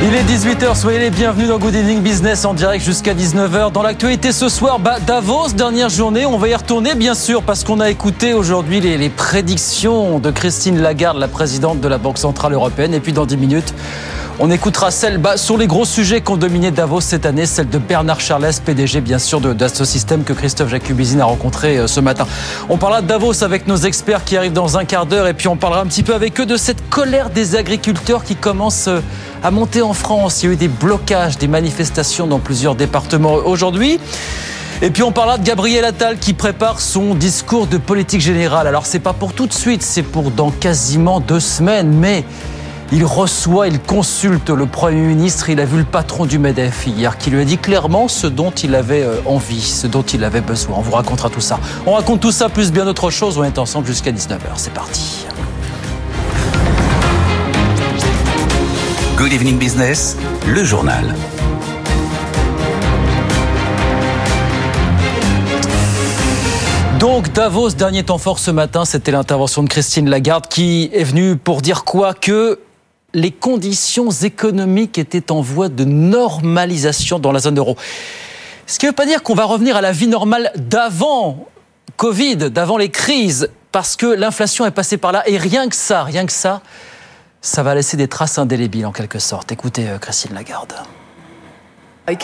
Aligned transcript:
Il 0.00 0.14
est 0.14 0.22
18h, 0.22 0.76
soyez 0.76 1.00
les 1.00 1.10
bienvenus 1.10 1.48
dans 1.48 1.58
Good 1.58 1.74
Evening 1.74 2.00
Business 2.02 2.44
en 2.44 2.54
direct 2.54 2.84
jusqu'à 2.84 3.14
19h. 3.14 3.72
Dans 3.72 3.82
l'actualité 3.82 4.30
ce 4.30 4.48
soir, 4.48 4.78
bah, 4.78 5.00
Davos, 5.04 5.48
dernière 5.48 5.88
journée, 5.88 6.24
on 6.24 6.38
va 6.38 6.46
y 6.46 6.54
retourner 6.54 6.94
bien 6.94 7.14
sûr 7.14 7.42
parce 7.42 7.64
qu'on 7.64 7.80
a 7.80 7.90
écouté 7.90 8.32
aujourd'hui 8.32 8.80
les, 8.80 8.96
les 8.96 9.08
prédictions 9.08 10.20
de 10.20 10.30
Christine 10.30 10.80
Lagarde, 10.80 11.18
la 11.18 11.26
présidente 11.26 11.80
de 11.80 11.88
la 11.88 11.98
Banque 11.98 12.18
Centrale 12.18 12.52
Européenne. 12.52 12.94
Et 12.94 13.00
puis 13.00 13.12
dans 13.12 13.26
10 13.26 13.36
minutes, 13.38 13.74
on 14.40 14.50
écoutera 14.50 14.90
celle 14.90 15.18
bah, 15.18 15.36
sur 15.36 15.58
les 15.58 15.66
gros 15.66 15.84
sujets 15.84 16.20
qui 16.20 16.30
ont 16.30 16.36
dominé 16.36 16.70
Davos 16.70 17.00
cette 17.00 17.26
année, 17.26 17.44
celle 17.44 17.68
de 17.68 17.78
Bernard 17.78 18.20
Charles, 18.20 18.50
PDG 18.64 19.00
bien 19.00 19.18
sûr 19.18 19.40
de 19.40 19.52
que 19.52 20.32
Christophe 20.32 20.68
Jacubizine 20.68 21.20
a 21.20 21.24
rencontré 21.24 21.78
euh, 21.78 21.86
ce 21.88 21.98
matin. 21.98 22.26
On 22.68 22.76
parlera 22.76 23.02
de 23.02 23.08
Davos 23.08 23.42
avec 23.42 23.66
nos 23.66 23.76
experts 23.76 24.24
qui 24.24 24.36
arrivent 24.36 24.52
dans 24.52 24.78
un 24.78 24.84
quart 24.84 25.06
d'heure 25.06 25.26
et 25.26 25.34
puis 25.34 25.48
on 25.48 25.56
parlera 25.56 25.80
un 25.80 25.86
petit 25.86 26.04
peu 26.04 26.14
avec 26.14 26.40
eux 26.40 26.46
de 26.46 26.56
cette 26.56 26.88
colère 26.88 27.30
des 27.30 27.56
agriculteurs 27.56 28.22
qui 28.22 28.36
commence 28.36 28.86
euh, 28.86 29.00
à 29.42 29.50
monter 29.50 29.82
en 29.82 29.92
France. 29.92 30.42
Il 30.42 30.46
y 30.46 30.48
a 30.50 30.52
eu 30.52 30.56
des 30.56 30.68
blocages, 30.68 31.36
des 31.38 31.48
manifestations 31.48 32.28
dans 32.28 32.38
plusieurs 32.38 32.76
départements 32.76 33.34
aujourd'hui. 33.34 33.98
Et 34.82 34.90
puis 34.90 35.02
on 35.02 35.10
parlera 35.10 35.38
de 35.38 35.44
Gabriel 35.44 35.84
Attal 35.84 36.18
qui 36.18 36.34
prépare 36.34 36.80
son 36.80 37.16
discours 37.16 37.66
de 37.66 37.78
politique 37.78 38.20
générale. 38.20 38.68
Alors 38.68 38.86
c'est 38.86 39.00
pas 39.00 39.12
pour 39.12 39.32
tout 39.32 39.48
de 39.48 39.52
suite, 39.52 39.82
c'est 39.82 40.04
pour 40.04 40.30
dans 40.30 40.52
quasiment 40.52 41.18
deux 41.18 41.40
semaines, 41.40 41.92
mais 41.92 42.24
il 42.90 43.04
reçoit, 43.04 43.68
il 43.68 43.80
consulte 43.80 44.50
le 44.50 44.66
Premier 44.66 45.00
ministre. 45.00 45.50
Il 45.50 45.60
a 45.60 45.64
vu 45.64 45.78
le 45.78 45.84
patron 45.84 46.24
du 46.24 46.38
MEDEF 46.38 46.86
hier 46.86 47.18
qui 47.18 47.30
lui 47.30 47.40
a 47.40 47.44
dit 47.44 47.58
clairement 47.58 48.08
ce 48.08 48.26
dont 48.26 48.50
il 48.50 48.74
avait 48.74 49.02
euh, 49.02 49.16
envie, 49.26 49.60
ce 49.60 49.86
dont 49.86 50.02
il 50.02 50.24
avait 50.24 50.40
besoin. 50.40 50.76
On 50.78 50.80
vous 50.80 50.92
racontera 50.92 51.28
tout 51.28 51.40
ça. 51.40 51.60
On 51.86 51.92
raconte 51.92 52.20
tout 52.20 52.32
ça 52.32 52.48
plus 52.48 52.72
bien 52.72 52.86
autre 52.86 53.10
chose. 53.10 53.36
On 53.38 53.44
est 53.44 53.58
ensemble 53.58 53.86
jusqu'à 53.86 54.12
19h. 54.12 54.38
C'est 54.56 54.72
parti. 54.72 55.26
Good 59.16 59.32
Evening 59.32 59.58
Business, 59.58 60.16
le 60.46 60.64
journal. 60.64 61.14
Donc 66.98 67.32
Davos, 67.32 67.70
dernier 67.70 68.02
temps 68.02 68.18
fort 68.18 68.38
ce 68.38 68.50
matin, 68.50 68.84
c'était 68.84 69.12
l'intervention 69.12 69.62
de 69.62 69.68
Christine 69.68 70.08
Lagarde 70.08 70.48
qui 70.48 70.90
est 70.92 71.04
venue 71.04 71.36
pour 71.36 71.62
dire 71.62 71.84
quoi 71.84 72.12
Que 72.12 72.58
les 73.14 73.30
conditions 73.30 74.10
économiques 74.10 74.98
étaient 74.98 75.32
en 75.32 75.40
voie 75.40 75.68
de 75.68 75.84
normalisation 75.84 77.18
dans 77.18 77.32
la 77.32 77.40
zone 77.40 77.58
euro. 77.58 77.76
Ce 78.66 78.78
qui 78.78 78.84
ne 78.84 78.90
veut 78.90 78.94
pas 78.94 79.06
dire 79.06 79.22
qu'on 79.22 79.34
va 79.34 79.44
revenir 79.44 79.76
à 79.76 79.80
la 79.80 79.92
vie 79.92 80.08
normale 80.08 80.52
d'avant 80.56 81.48
Covid, 81.96 82.36
d'avant 82.36 82.76
les 82.76 82.90
crises, 82.90 83.48
parce 83.72 83.96
que 83.96 84.06
l'inflation 84.06 84.66
est 84.66 84.70
passée 84.70 84.98
par 84.98 85.12
là. 85.12 85.22
Et 85.26 85.38
rien 85.38 85.68
que 85.68 85.76
ça, 85.76 86.04
rien 86.04 86.26
que 86.26 86.32
ça, 86.32 86.60
ça 87.40 87.62
va 87.62 87.74
laisser 87.74 87.96
des 87.96 88.08
traces 88.08 88.38
indélébiles 88.38 88.84
en 88.84 88.92
quelque 88.92 89.18
sorte. 89.18 89.52
Écoutez 89.52 89.88
euh, 89.88 89.98
Christine 89.98 90.34
Lagarde. 90.34 90.74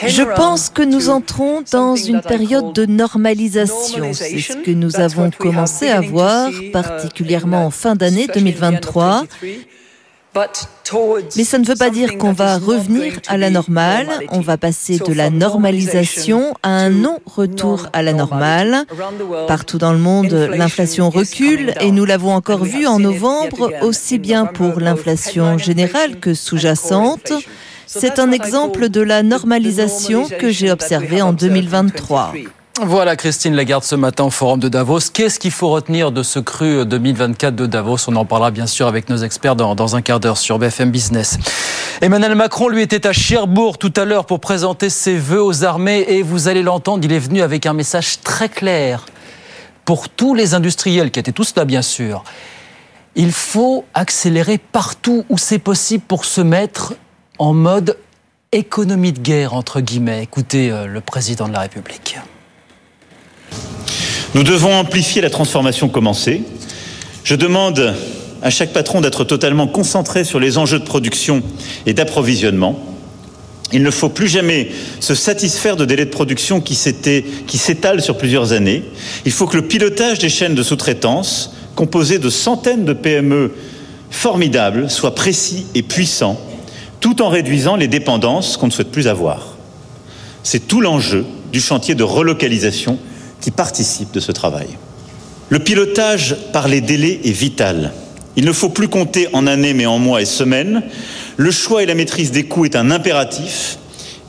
Je 0.07 0.23
pense 0.35 0.71
que 0.71 0.83
nous 0.83 1.11
entrons 1.11 1.63
dans 1.71 1.95
une 1.95 2.23
période 2.23 2.73
de 2.73 2.87
normalisation. 2.87 4.13
C'est 4.13 4.39
ce 4.39 4.55
que 4.55 4.71
nous 4.71 4.97
avons 4.97 5.31
commencé 5.31 5.91
à 5.91 6.01
voir, 6.01 6.51
particulièrement 6.73 7.67
en 7.67 7.71
fin 7.71 7.95
d'année 7.95 8.27
2023. 8.27 9.25
Mais 11.37 11.45
ça 11.45 11.59
ne 11.59 11.65
veut 11.65 11.77
pas 11.77 11.91
dire 11.91 12.19
qu'on 12.19 12.33
va 12.33 12.59
revenir 12.59 13.21
à 13.29 13.37
la 13.37 13.51
normale. 13.51 14.09
On 14.31 14.41
va 14.41 14.57
passer 14.57 14.99
de 14.99 15.13
la 15.13 15.31
normalisation 15.31 16.55
à 16.63 16.71
un 16.71 16.91
non-retour 16.91 17.89
à 17.93 18.03
la 18.03 18.13
normale. 18.13 18.85
Partout 19.49 19.79
dans 19.79 19.93
le 19.93 19.99
monde, 19.99 20.33
l'inflation 20.55 21.11
recule 21.11 21.75
et 21.81 21.91
nous 21.91 22.05
l'avons 22.05 22.35
encore 22.35 22.65
vu 22.65 22.87
en 22.87 22.99
novembre, 22.99 23.73
aussi 23.83 24.19
bien 24.19 24.47
pour 24.47 24.81
l'inflation 24.81 25.59
générale 25.59 26.19
que 26.21 26.35
sous-jacente. 26.35 27.33
C'est 27.87 28.19
un 28.19 28.33
exemple 28.33 28.89
de 28.89 29.01
la 29.01 29.23
normalisation 29.23 30.29
que 30.29 30.51
j'ai 30.51 30.71
observée 30.71 31.23
en 31.23 31.33
2023. 31.33 32.33
Voilà 32.83 33.15
Christine 33.15 33.55
Lagarde 33.55 33.85
ce 33.85 33.95
matin 33.95 34.25
au 34.25 34.31
Forum 34.31 34.59
de 34.59 34.69
Davos. 34.69 34.99
Qu'est-ce 35.13 35.39
qu'il 35.39 35.53
faut 35.53 35.69
retenir 35.69 36.11
de 36.11 36.25
ce 36.25 36.41
cru 36.41 36.85
2024 36.85 37.55
de 37.55 37.67
Davos? 37.67 37.99
On 38.09 38.17
en 38.17 38.25
parlera 38.25 38.51
bien 38.51 38.67
sûr 38.67 38.89
avec 38.89 39.09
nos 39.09 39.19
experts 39.19 39.55
dans, 39.55 39.95
un 39.95 40.03
quart 40.03 40.19
d'heure 40.19 40.37
sur 40.37 40.59
BFM 40.59 40.91
Business. 40.91 41.39
Emmanuel 42.01 42.35
Macron, 42.35 42.69
lui, 42.69 42.83
était 42.83 43.07
à 43.07 43.13
Cherbourg 43.13 43.79
tout 43.79 43.93
à 43.97 44.05
l'heure 44.05 44.27
pour 44.27 44.41
présenter 44.41 44.91
ses 44.91 45.17
vœux 45.17 45.43
aux 45.43 45.63
armées 45.63 46.05
et 46.09 46.23
vous 46.23 46.49
allez 46.49 46.65
l'entendre, 46.65 47.05
il 47.05 47.13
est 47.13 47.21
venu 47.21 47.43
avec 47.43 47.65
un 47.65 47.75
message 47.75 48.21
très 48.23 48.49
clair 48.49 49.07
pour 49.85 50.09
tous 50.09 50.35
les 50.35 50.55
industriels 50.55 51.13
qui 51.13 51.21
étaient 51.21 51.31
tous 51.31 51.55
là 51.55 51.65
bien 51.65 51.83
sûr. 51.83 52.25
Il 53.15 53.31
faut 53.31 53.85
accélérer 53.95 54.59
partout 54.59 55.25
où 55.29 55.39
c'est 55.39 55.61
possible 55.61 56.03
pour 56.09 56.25
se 56.25 56.41
mettre 56.41 56.95
en 57.39 57.55
mode 57.55 57.97
économie 58.51 59.13
de 59.13 59.21
guerre, 59.21 59.55
entre 59.55 59.81
guillemets. 59.81 60.25
Écoutez 60.25 60.73
euh, 60.73 60.87
le 60.87 61.01
président 61.01 61.47
de 61.47 61.53
la 61.53 61.61
République. 61.61 62.19
Nous 64.35 64.43
devons 64.43 64.75
amplifier 64.75 65.23
la 65.23 65.31
transformation 65.31 65.89
commencée. 65.89 66.43
Je 67.23 67.35
demande 67.37 67.95
à 68.43 68.51
chaque 68.51 68.73
patron 68.73 69.01
d'être 69.01 69.25
totalement 69.25 69.67
concentré 69.67 70.25
sur 70.25 70.41
les 70.41 70.59
enjeux 70.59 70.79
de 70.79 70.85
production 70.85 71.43
et 71.87 71.95
d'approvisionnement. 71.95 72.79
Il 73.73 73.83
ne 73.83 73.91
faut 73.91 74.09
plus 74.09 74.29
jamais 74.29 74.71
se 75.01 75.15
satisfaire 75.15 75.77
de 75.77 75.85
délais 75.85 76.05
de 76.05 76.11
production 76.11 76.61
qui 76.61 76.75
s'étalent 76.75 78.03
sur 78.03 78.19
plusieurs 78.19 78.53
années. 78.53 78.83
Il 79.25 79.33
faut 79.33 79.47
que 79.47 79.57
le 79.57 79.67
pilotage 79.67 80.19
des 80.19 80.29
chaînes 80.29 80.55
de 80.55 80.63
sous-traitance, 80.63 81.55
composées 81.75 82.19
de 82.19 82.29
centaines 82.29 82.85
de 82.85 82.93
PME 82.93 83.53
formidables, 84.11 84.91
soit 84.91 85.15
précis 85.15 85.67
et 85.75 85.83
puissant, 85.83 86.41
tout 87.01 87.23
en 87.23 87.29
réduisant 87.29 87.77
les 87.77 87.89
dépendances 87.89 88.57
qu'on 88.57 88.67
ne 88.67 88.73
souhaite 88.73 88.93
plus 88.93 89.09
avoir. 89.09 89.57
C'est 90.43 90.69
tout 90.69 90.81
l'enjeu 90.81 91.25
du 91.53 91.61
chantier 91.61 91.95
de 91.95 92.05
relocalisation 92.05 92.99
qui 93.45 93.51
participe 93.51 94.11
de 94.11 94.21
ce 94.21 94.33
travail. 94.33 94.69
Le 95.51 95.59
pilotage 95.59 96.35
par 96.55 96.67
les 96.67 96.81
délais 96.81 97.21
est 97.25 97.31
vital. 97.31 97.93
Il 98.37 98.47
ne 98.47 98.53
faut 98.53 98.71
plus 98.71 98.89
compter 98.89 99.29
en 99.35 99.47
années 99.47 99.75
mais 99.75 99.85
en 99.85 99.99
mois 99.99 100.23
et 100.23 100.25
semaines. 100.25 100.83
Le 101.37 101.51
choix 101.51 101.83
et 101.83 101.87
la 101.87 101.95
maîtrise 101.95 102.31
des 102.31 102.45
coûts 102.45 102.65
est 102.65 102.75
un 102.75 102.91
impératif. 102.91 103.77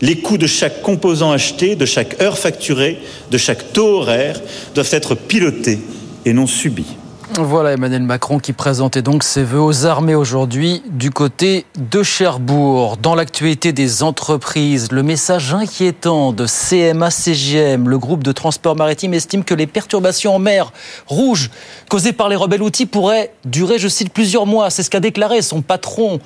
Les 0.01 0.17
coûts 0.17 0.37
de 0.37 0.47
chaque 0.47 0.81
composant 0.81 1.31
acheté, 1.31 1.77
de 1.77 1.85
chaque 1.85 2.21
heure 2.21 2.37
facturée, 2.37 2.99
de 3.31 3.37
chaque 3.37 3.71
taux 3.71 3.99
horaire 3.99 4.41
doivent 4.73 4.89
être 4.91 5.15
pilotés 5.15 5.79
et 6.25 6.33
non 6.33 6.45
subis. 6.45 6.97
Voilà 7.34 7.74
Emmanuel 7.74 8.03
Macron 8.03 8.38
qui 8.38 8.53
présentait 8.53 9.02
donc 9.02 9.24
ses 9.24 9.44
vœux 9.44 9.59
aux 9.59 9.86
armées 9.86 10.13
aujourd'hui 10.13 10.83
du 10.89 11.10
côté 11.10 11.66
de 11.75 12.04
Cherbourg. 12.04 12.98
Dans 12.98 13.16
l'actualité 13.16 13.74
des 13.74 14.04
entreprises, 14.04 14.92
le 14.92 15.01
message 15.01 15.54
inquiétant 15.54 16.33
de 16.33 16.45
CMA-CGM, 16.45 17.89
le 17.89 17.98
groupe 17.98 18.24
de 18.24 18.31
transport 18.31 18.75
maritime, 18.75 19.16
estime 19.16 19.44
que 19.44 19.56
les 19.56 19.66
perturbations 19.68 20.36
en 20.36 20.39
mer 20.39 20.72
Rouge 21.07 21.50
causées 21.89 22.13
par 22.13 22.30
les 22.30 22.36
rebelles 22.36 22.62
outils 22.62 22.86
pourraient 22.86 23.33
durer, 23.44 23.80
je 23.80 23.88
cite, 23.88 24.13
plusieurs 24.13 24.45
mois. 24.45 24.69
C'est 24.69 24.83
ce 24.83 24.92
qu'a 24.92 25.00
déclaré 25.00 25.42
son 25.42 25.62
patron 25.62 26.19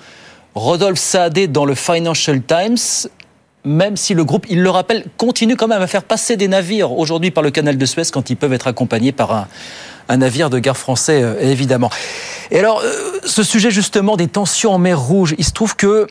Rodolphe 0.54 1.00
Saadé 1.00 1.48
dans 1.48 1.66
le 1.66 1.76
Financial 1.76 2.42
Times 2.42 3.10
même 3.66 3.98
si 3.98 4.14
le 4.14 4.24
groupe, 4.24 4.46
il 4.50 4.62
le 4.62 4.70
rappelle, 4.70 5.06
continue 5.18 5.58
quand 5.58 5.68
même 5.68 5.82
à 5.82 5.88
faire 5.88 6.04
passer 6.04 6.38
des 6.38 6.48
navires 6.48 6.98
aujourd'hui 6.98 7.30
par 7.30 7.44
le 7.44 7.52
canal 7.52 7.78
de 7.78 7.86
Suez 7.86 8.04
quand 8.12 8.30
ils 8.30 8.38
peuvent 8.38 8.54
être 8.54 8.68
accompagnés 8.68 9.12
par 9.12 9.34
un, 9.34 9.48
un 10.10 10.18
navire 10.18 10.50
de 10.50 10.60
guerre 10.60 10.76
français, 10.76 11.22
euh, 11.22 11.40
évidemment. 11.40 11.90
Et 12.52 12.60
alors, 12.60 12.82
euh, 12.84 13.20
ce 13.24 13.44
sujet 13.44 13.72
justement 13.72 14.18
des 14.18 14.28
tensions 14.28 14.74
en 14.74 14.80
mer 14.80 15.00
Rouge, 15.00 15.36
il 15.38 15.46
se 15.46 15.52
trouve 15.52 15.76
que 15.76 16.08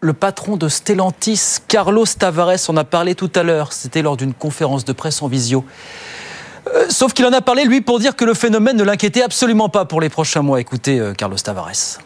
le 0.00 0.12
patron 0.12 0.56
de 0.56 0.68
Stellantis, 0.68 1.58
Carlos 1.66 2.06
Tavares, 2.06 2.68
en 2.68 2.76
a 2.76 2.84
parlé 2.84 3.14
tout 3.14 3.30
à 3.34 3.42
l'heure. 3.42 3.72
C'était 3.72 4.02
lors 4.02 4.16
d'une 4.16 4.34
conférence 4.34 4.84
de 4.84 4.92
presse 4.92 5.20
en 5.20 5.28
visio. 5.28 5.64
Euh, 6.68 6.86
sauf 6.88 7.12
qu'il 7.12 7.26
en 7.26 7.32
a 7.32 7.40
parlé, 7.40 7.64
lui, 7.64 7.80
pour 7.80 7.98
dire 7.98 8.14
que 8.14 8.24
le 8.24 8.34
phénomène 8.34 8.76
ne 8.76 8.84
l'inquiétait 8.84 9.22
absolument 9.22 9.68
pas 9.68 9.84
pour 9.84 10.00
les 10.00 10.08
prochains 10.08 10.42
mois. 10.42 10.60
Écoutez, 10.60 11.12
Carlos 11.18 11.36
Tavares. 11.36 11.98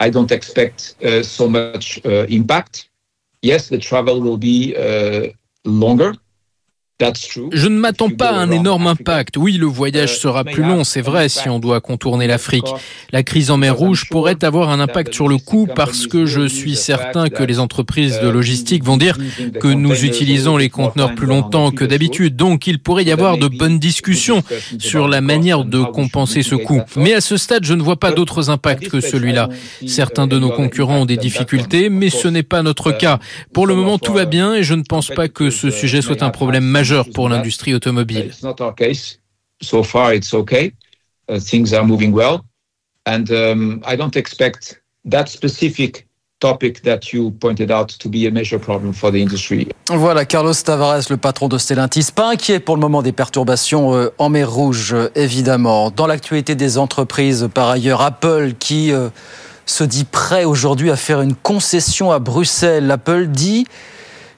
I 0.00 0.10
don't 0.10 0.30
expect 0.30 0.96
so 1.22 1.48
much 1.48 2.00
impact. 2.04 2.90
Yes, 3.42 3.68
the 3.68 3.80
travel 3.80 4.20
will 4.20 4.36
be 4.36 4.74
longer. 5.64 6.12
Je 7.52 7.68
ne 7.68 7.78
m'attends 7.78 8.10
pas 8.10 8.30
à 8.30 8.34
un 8.34 8.50
énorme 8.50 8.86
impact. 8.86 9.36
Oui, 9.36 9.54
le 9.58 9.66
voyage 9.66 10.18
sera 10.18 10.44
plus 10.44 10.62
long, 10.62 10.84
c'est 10.84 11.00
vrai, 11.00 11.28
si 11.28 11.48
on 11.48 11.58
doit 11.58 11.80
contourner 11.80 12.26
l'Afrique. 12.26 12.66
La 13.10 13.22
crise 13.22 13.50
en 13.50 13.56
mer 13.56 13.76
Rouge 13.76 14.08
pourrait 14.10 14.42
avoir 14.42 14.70
un 14.70 14.80
impact 14.80 15.14
sur 15.14 15.28
le 15.28 15.38
coût 15.38 15.66
parce 15.74 16.06
que 16.06 16.26
je 16.26 16.46
suis 16.46 16.76
certain 16.76 17.28
que 17.28 17.42
les 17.42 17.58
entreprises 17.58 18.20
de 18.20 18.28
logistique 18.28 18.84
vont 18.84 18.96
dire 18.96 19.18
que 19.60 19.68
nous 19.68 20.04
utilisons 20.04 20.56
les 20.56 20.68
conteneurs 20.68 21.14
plus 21.14 21.26
longtemps 21.26 21.70
que 21.70 21.84
d'habitude. 21.84 22.36
Donc, 22.36 22.66
il 22.66 22.78
pourrait 22.78 23.04
y 23.04 23.12
avoir 23.12 23.38
de 23.38 23.48
bonnes 23.48 23.78
discussions 23.78 24.42
sur 24.78 25.08
la 25.08 25.20
manière 25.20 25.64
de 25.64 25.82
compenser 25.82 26.42
ce 26.42 26.54
coût. 26.54 26.82
Mais 26.96 27.14
à 27.14 27.20
ce 27.20 27.36
stade, 27.36 27.64
je 27.64 27.74
ne 27.74 27.82
vois 27.82 27.96
pas 27.96 28.12
d'autres 28.12 28.50
impacts 28.50 28.88
que 28.88 29.00
celui-là. 29.00 29.48
Certains 29.86 30.26
de 30.26 30.38
nos 30.38 30.50
concurrents 30.50 31.00
ont 31.00 31.06
des 31.06 31.16
difficultés, 31.16 31.88
mais 31.88 32.10
ce 32.10 32.28
n'est 32.28 32.42
pas 32.42 32.62
notre 32.62 32.92
cas. 32.92 33.18
Pour 33.52 33.66
le 33.66 33.74
moment, 33.74 33.98
tout 33.98 34.12
va 34.12 34.24
bien 34.24 34.54
et 34.54 34.62
je 34.62 34.74
ne 34.74 34.82
pense 34.82 35.08
pas 35.08 35.28
que 35.28 35.50
ce 35.50 35.70
sujet 35.70 36.02
soit 36.02 36.22
un 36.22 36.30
problème 36.30 36.64
majeur 36.64 36.91
pour 37.14 37.28
l'industrie 37.28 37.74
automobile. 37.74 38.32
So 39.62 39.84
far, 39.84 40.12
it's 40.12 40.34
okay. 40.34 40.72
Uh, 41.28 41.38
things 41.38 41.72
are 41.72 41.84
moving 41.84 42.12
well, 42.12 42.40
and 43.06 43.30
um, 43.30 43.80
I 43.86 43.96
don't 43.96 44.16
expect 44.16 44.82
that 45.04 45.28
specific 45.28 46.08
topic 46.40 46.82
that 46.82 47.12
you 47.12 47.30
pointed 47.30 47.70
out 47.70 47.96
to 48.00 48.08
be 48.08 48.26
a 48.26 48.30
major 48.30 48.58
problem 48.58 48.92
for 48.92 49.12
the 49.12 49.18
industry. 49.18 49.68
Voilà, 49.88 50.24
Carlos 50.24 50.54
Tavares, 50.64 51.08
le 51.08 51.16
patron 51.16 51.46
de 51.46 51.56
Stellantis, 51.56 52.08
pas 52.12 52.30
inquiet 52.30 52.58
pour 52.58 52.74
le 52.74 52.80
moment 52.80 53.02
des 53.02 53.12
perturbations 53.12 53.94
euh, 53.94 54.12
en 54.18 54.28
mer 54.28 54.50
Rouge, 54.50 54.96
évidemment. 55.14 55.92
Dans 55.92 56.08
l'actualité 56.08 56.56
des 56.56 56.78
entreprises, 56.78 57.48
par 57.54 57.68
ailleurs, 57.68 58.00
Apple 58.00 58.54
qui 58.58 58.92
euh, 58.92 59.10
se 59.66 59.84
dit 59.84 60.04
prêt 60.04 60.44
aujourd'hui 60.44 60.90
à 60.90 60.96
faire 60.96 61.20
une 61.20 61.36
concession 61.36 62.10
à 62.10 62.18
Bruxelles. 62.18 62.90
Apple 62.90 63.28
dit 63.28 63.66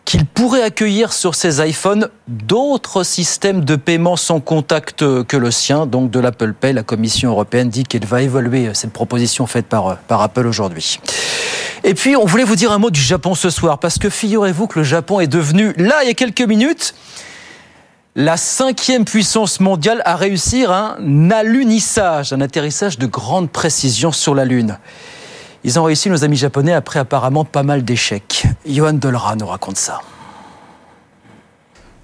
qu'il 0.05 0.27
pourrait 0.27 0.63
accueillir 0.63 1.13
sur 1.13 1.35
ses 1.35 1.67
iPhones 1.67 2.09
d'autres 2.29 3.05
systèmes 3.05 3.65
de 3.65 3.77
paiement 3.77 4.17
sans 4.17 4.41
contact 4.41 5.01
que 5.25 5.37
le 5.37 5.51
sien, 5.51 5.87
donc 5.87 6.11
de 6.11 6.21
l'Apple 6.21 6.53
Pay. 6.53 6.73
La 6.73 6.83
Commission 6.83 7.31
européenne 7.31 7.71
dit 7.71 7.85
qu'elle 7.85 8.05
va 8.05 8.23
évaluer 8.23 8.71
cette 8.75 8.93
proposition 8.93 9.47
faite 9.47 9.67
par, 9.67 9.97
par 9.97 10.21
Apple 10.21 10.47
aujourd'hui. 10.47 11.01
Et 11.85 11.95
puis, 11.95 12.17
on 12.17 12.25
voulait 12.25 12.45
vous 12.45 12.57
dire 12.57 12.73
un 12.73 12.79
mot 12.79 12.91
du 12.91 13.01
Japon 13.01 13.35
ce 13.35 13.51
soir, 13.51 13.79
parce 13.79 13.99
que 13.99 14.09
figurez-vous 14.09 14.67
que 14.67 14.79
le 14.79 14.85
Japon 14.85 15.21
est 15.21 15.27
devenu, 15.27 15.75
là, 15.77 16.03
il 16.03 16.09
y 16.09 16.11
a 16.11 16.15
quelques 16.15 16.41
minutes, 16.41 16.95
la 18.17 18.37
cinquième 18.37 19.05
puissance 19.05 19.61
mondiale 19.61 20.01
à 20.05 20.17
réussir 20.17 20.71
un 20.71 21.31
alunissage, 21.31 22.33
un 22.33 22.41
atterrissage 22.41 22.99
de 22.99 23.07
grande 23.07 23.51
précision 23.51 24.13
sur 24.13 24.35
la 24.35 24.45
Lune. 24.45 24.79
Ils 25.67 25.79
ont 25.79 25.85
réussi, 25.85 26.11
nos 26.11 26.25
amis 26.25 26.37
japonais, 26.37 26.75
après 26.75 26.99
apparemment 26.99 27.47
pas 27.47 27.63
mal 27.63 27.85
d'échecs. 27.85 28.45
Johan 28.67 28.93
Dolra 28.93 29.35
nous 29.35 29.47
raconte 29.47 29.79
ça. 29.79 30.01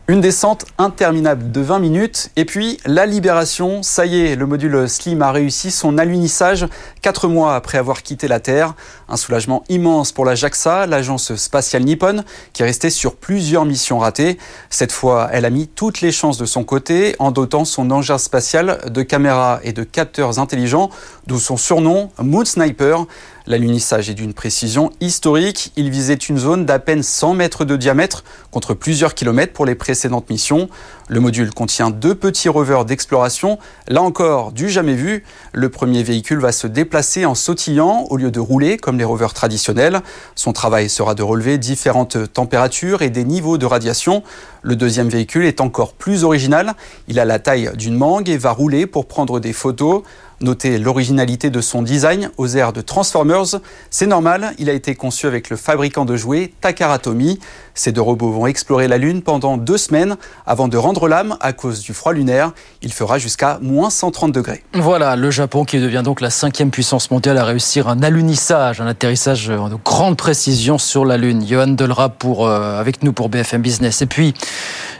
Une 0.08 0.20
descente 0.20 0.64
interminable 0.78 1.52
de 1.52 1.60
20 1.60 1.78
minutes 1.78 2.30
et 2.34 2.44
puis 2.44 2.78
la 2.84 3.06
libération. 3.06 3.84
Ça 3.84 4.06
y 4.06 4.20
est, 4.26 4.34
le 4.34 4.44
module 4.44 4.88
Slim 4.88 5.22
a 5.22 5.30
réussi 5.30 5.70
son 5.70 5.98
alunissage 5.98 6.66
4 7.02 7.28
mois 7.28 7.54
après 7.54 7.78
avoir 7.78 8.02
quitté 8.02 8.26
la 8.26 8.40
Terre. 8.40 8.74
Un 9.08 9.16
soulagement 9.16 9.62
immense 9.68 10.10
pour 10.10 10.24
la 10.24 10.34
JAXA, 10.34 10.86
l'agence 10.86 11.36
spatiale 11.36 11.84
nippone, 11.84 12.24
qui 12.52 12.62
est 12.62 12.64
restée 12.64 12.90
sur 12.90 13.14
plusieurs 13.14 13.66
missions 13.66 14.00
ratées. 14.00 14.36
Cette 14.68 14.90
fois, 14.90 15.28
elle 15.30 15.44
a 15.44 15.50
mis 15.50 15.68
toutes 15.68 16.00
les 16.00 16.10
chances 16.10 16.38
de 16.38 16.46
son 16.46 16.64
côté 16.64 17.14
en 17.20 17.30
dotant 17.30 17.64
son 17.64 17.92
engin 17.92 18.18
spatial 18.18 18.80
de 18.90 19.02
caméras 19.02 19.60
et 19.62 19.72
de 19.72 19.84
capteurs 19.84 20.40
intelligents, 20.40 20.90
d'où 21.28 21.38
son 21.38 21.56
surnom 21.56 22.10
Moon 22.18 22.44
Sniper. 22.44 23.06
L'alunissage 23.46 24.10
est 24.10 24.14
d'une 24.14 24.34
précision 24.34 24.90
historique. 25.00 25.72
Il 25.76 25.90
visait 25.90 26.14
une 26.14 26.38
zone 26.38 26.66
d'à 26.66 26.78
peine 26.78 27.02
100 27.02 27.34
mètres 27.34 27.64
de 27.64 27.76
diamètre 27.76 28.22
contre 28.50 28.74
plusieurs 28.74 29.14
kilomètres 29.14 29.52
pour 29.52 29.66
les 29.66 29.74
précédentes 29.74 30.30
missions. 30.30 30.68
Le 31.08 31.20
module 31.20 31.52
contient 31.52 31.90
deux 31.90 32.14
petits 32.14 32.48
rovers 32.48 32.84
d'exploration. 32.84 33.58
Là 33.88 34.02
encore, 34.02 34.52
du 34.52 34.68
jamais 34.68 34.94
vu. 34.94 35.24
Le 35.52 35.68
premier 35.68 36.02
véhicule 36.02 36.38
va 36.38 36.52
se 36.52 36.66
déplacer 36.66 37.24
en 37.24 37.34
sautillant 37.34 38.06
au 38.10 38.16
lieu 38.16 38.30
de 38.30 38.40
rouler 38.40 38.76
comme 38.76 38.98
les 38.98 39.04
rovers 39.04 39.34
traditionnels. 39.34 40.00
Son 40.34 40.52
travail 40.52 40.88
sera 40.88 41.14
de 41.14 41.22
relever 41.22 41.58
différentes 41.58 42.32
températures 42.32 43.02
et 43.02 43.10
des 43.10 43.24
niveaux 43.24 43.58
de 43.58 43.66
radiation. 43.66 44.22
Le 44.62 44.76
deuxième 44.76 45.08
véhicule 45.08 45.46
est 45.46 45.60
encore 45.60 45.94
plus 45.94 46.24
original. 46.24 46.74
Il 47.08 47.18
a 47.18 47.24
la 47.24 47.38
taille 47.38 47.70
d'une 47.76 47.96
mangue 47.96 48.28
et 48.28 48.36
va 48.36 48.52
rouler 48.52 48.86
pour 48.86 49.06
prendre 49.06 49.40
des 49.40 49.52
photos. 49.52 50.02
Notez 50.42 50.78
l'originalité 50.78 51.50
de 51.50 51.60
son 51.60 51.82
design 51.82 52.30
aux 52.38 52.48
airs 52.48 52.72
de 52.72 52.80
Transformers. 52.80 53.60
C'est 53.90 54.06
normal, 54.06 54.54
il 54.58 54.70
a 54.70 54.72
été 54.72 54.94
conçu 54.94 55.26
avec 55.26 55.50
le 55.50 55.56
fabricant 55.56 56.06
de 56.06 56.16
jouets 56.16 56.54
Takara 56.62 56.98
Tomy. 56.98 57.38
Ces 57.74 57.92
deux 57.92 58.00
robots 58.00 58.30
vont 58.30 58.46
explorer 58.46 58.88
la 58.88 58.96
Lune 58.96 59.20
pendant 59.20 59.58
deux 59.58 59.76
semaines 59.76 60.16
avant 60.46 60.68
de 60.68 60.78
rendre 60.78 61.08
l'âme 61.08 61.36
à 61.40 61.52
cause 61.52 61.82
du 61.82 61.92
froid 61.92 62.14
lunaire. 62.14 62.52
Il 62.80 62.90
fera 62.90 63.18
jusqu'à 63.18 63.58
moins 63.60 63.90
130 63.90 64.32
degrés. 64.32 64.64
Voilà, 64.72 65.14
le 65.14 65.30
Japon 65.30 65.66
qui 65.66 65.78
devient 65.78 66.02
donc 66.02 66.22
la 66.22 66.30
cinquième 66.30 66.70
puissance 66.70 67.10
mondiale 67.10 67.36
à 67.36 67.44
réussir 67.44 67.88
un 67.88 68.02
alunissage, 68.02 68.80
un 68.80 68.86
atterrissage 68.86 69.48
de 69.48 69.76
grande 69.84 70.16
précision 70.16 70.78
sur 70.78 71.04
la 71.04 71.18
Lune. 71.18 71.46
Johan 71.46 71.68
Delra 71.68 72.08
pour, 72.08 72.46
euh, 72.46 72.80
avec 72.80 73.02
nous 73.02 73.12
pour 73.12 73.28
BFM 73.28 73.60
Business. 73.60 74.00
Et 74.00 74.06
puis, 74.06 74.32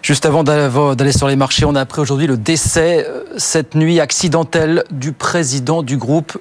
juste 0.02 0.26
avant 0.26 0.44
d'aller 0.44 1.12
sur 1.12 1.28
les 1.28 1.36
marchés, 1.36 1.64
on 1.64 1.74
a 1.74 1.80
appris 1.80 2.00
aujourd'hui 2.00 2.26
le 2.26 2.36
décès 2.36 3.06
euh, 3.08 3.24
cette 3.36 3.74
nuit 3.74 4.00
accidentelle 4.00 4.84
du 4.90 5.12
président 5.12 5.82
du 5.82 5.96
groupe 5.96 6.38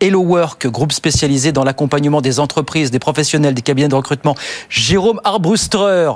Hello 0.00 0.20
Work, 0.20 0.66
groupe 0.66 0.92
spécialisé 0.92 1.52
dans 1.52 1.64
l'accompagnement 1.64 2.20
des 2.20 2.38
entreprises, 2.38 2.90
des 2.90 2.98
professionnels, 2.98 3.54
des 3.54 3.62
cabinets 3.62 3.88
de 3.88 3.94
recrutement. 3.94 4.34
Jérôme 4.68 5.20
Arbruster 5.24 6.12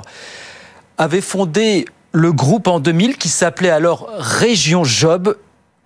avait 0.97 1.21
fondé 1.21 1.85
le 2.11 2.31
groupe 2.31 2.67
en 2.67 2.79
2000 2.79 3.17
qui 3.17 3.29
s'appelait 3.29 3.71
alors 3.71 4.07
Région 4.17 4.83
Job 4.83 5.35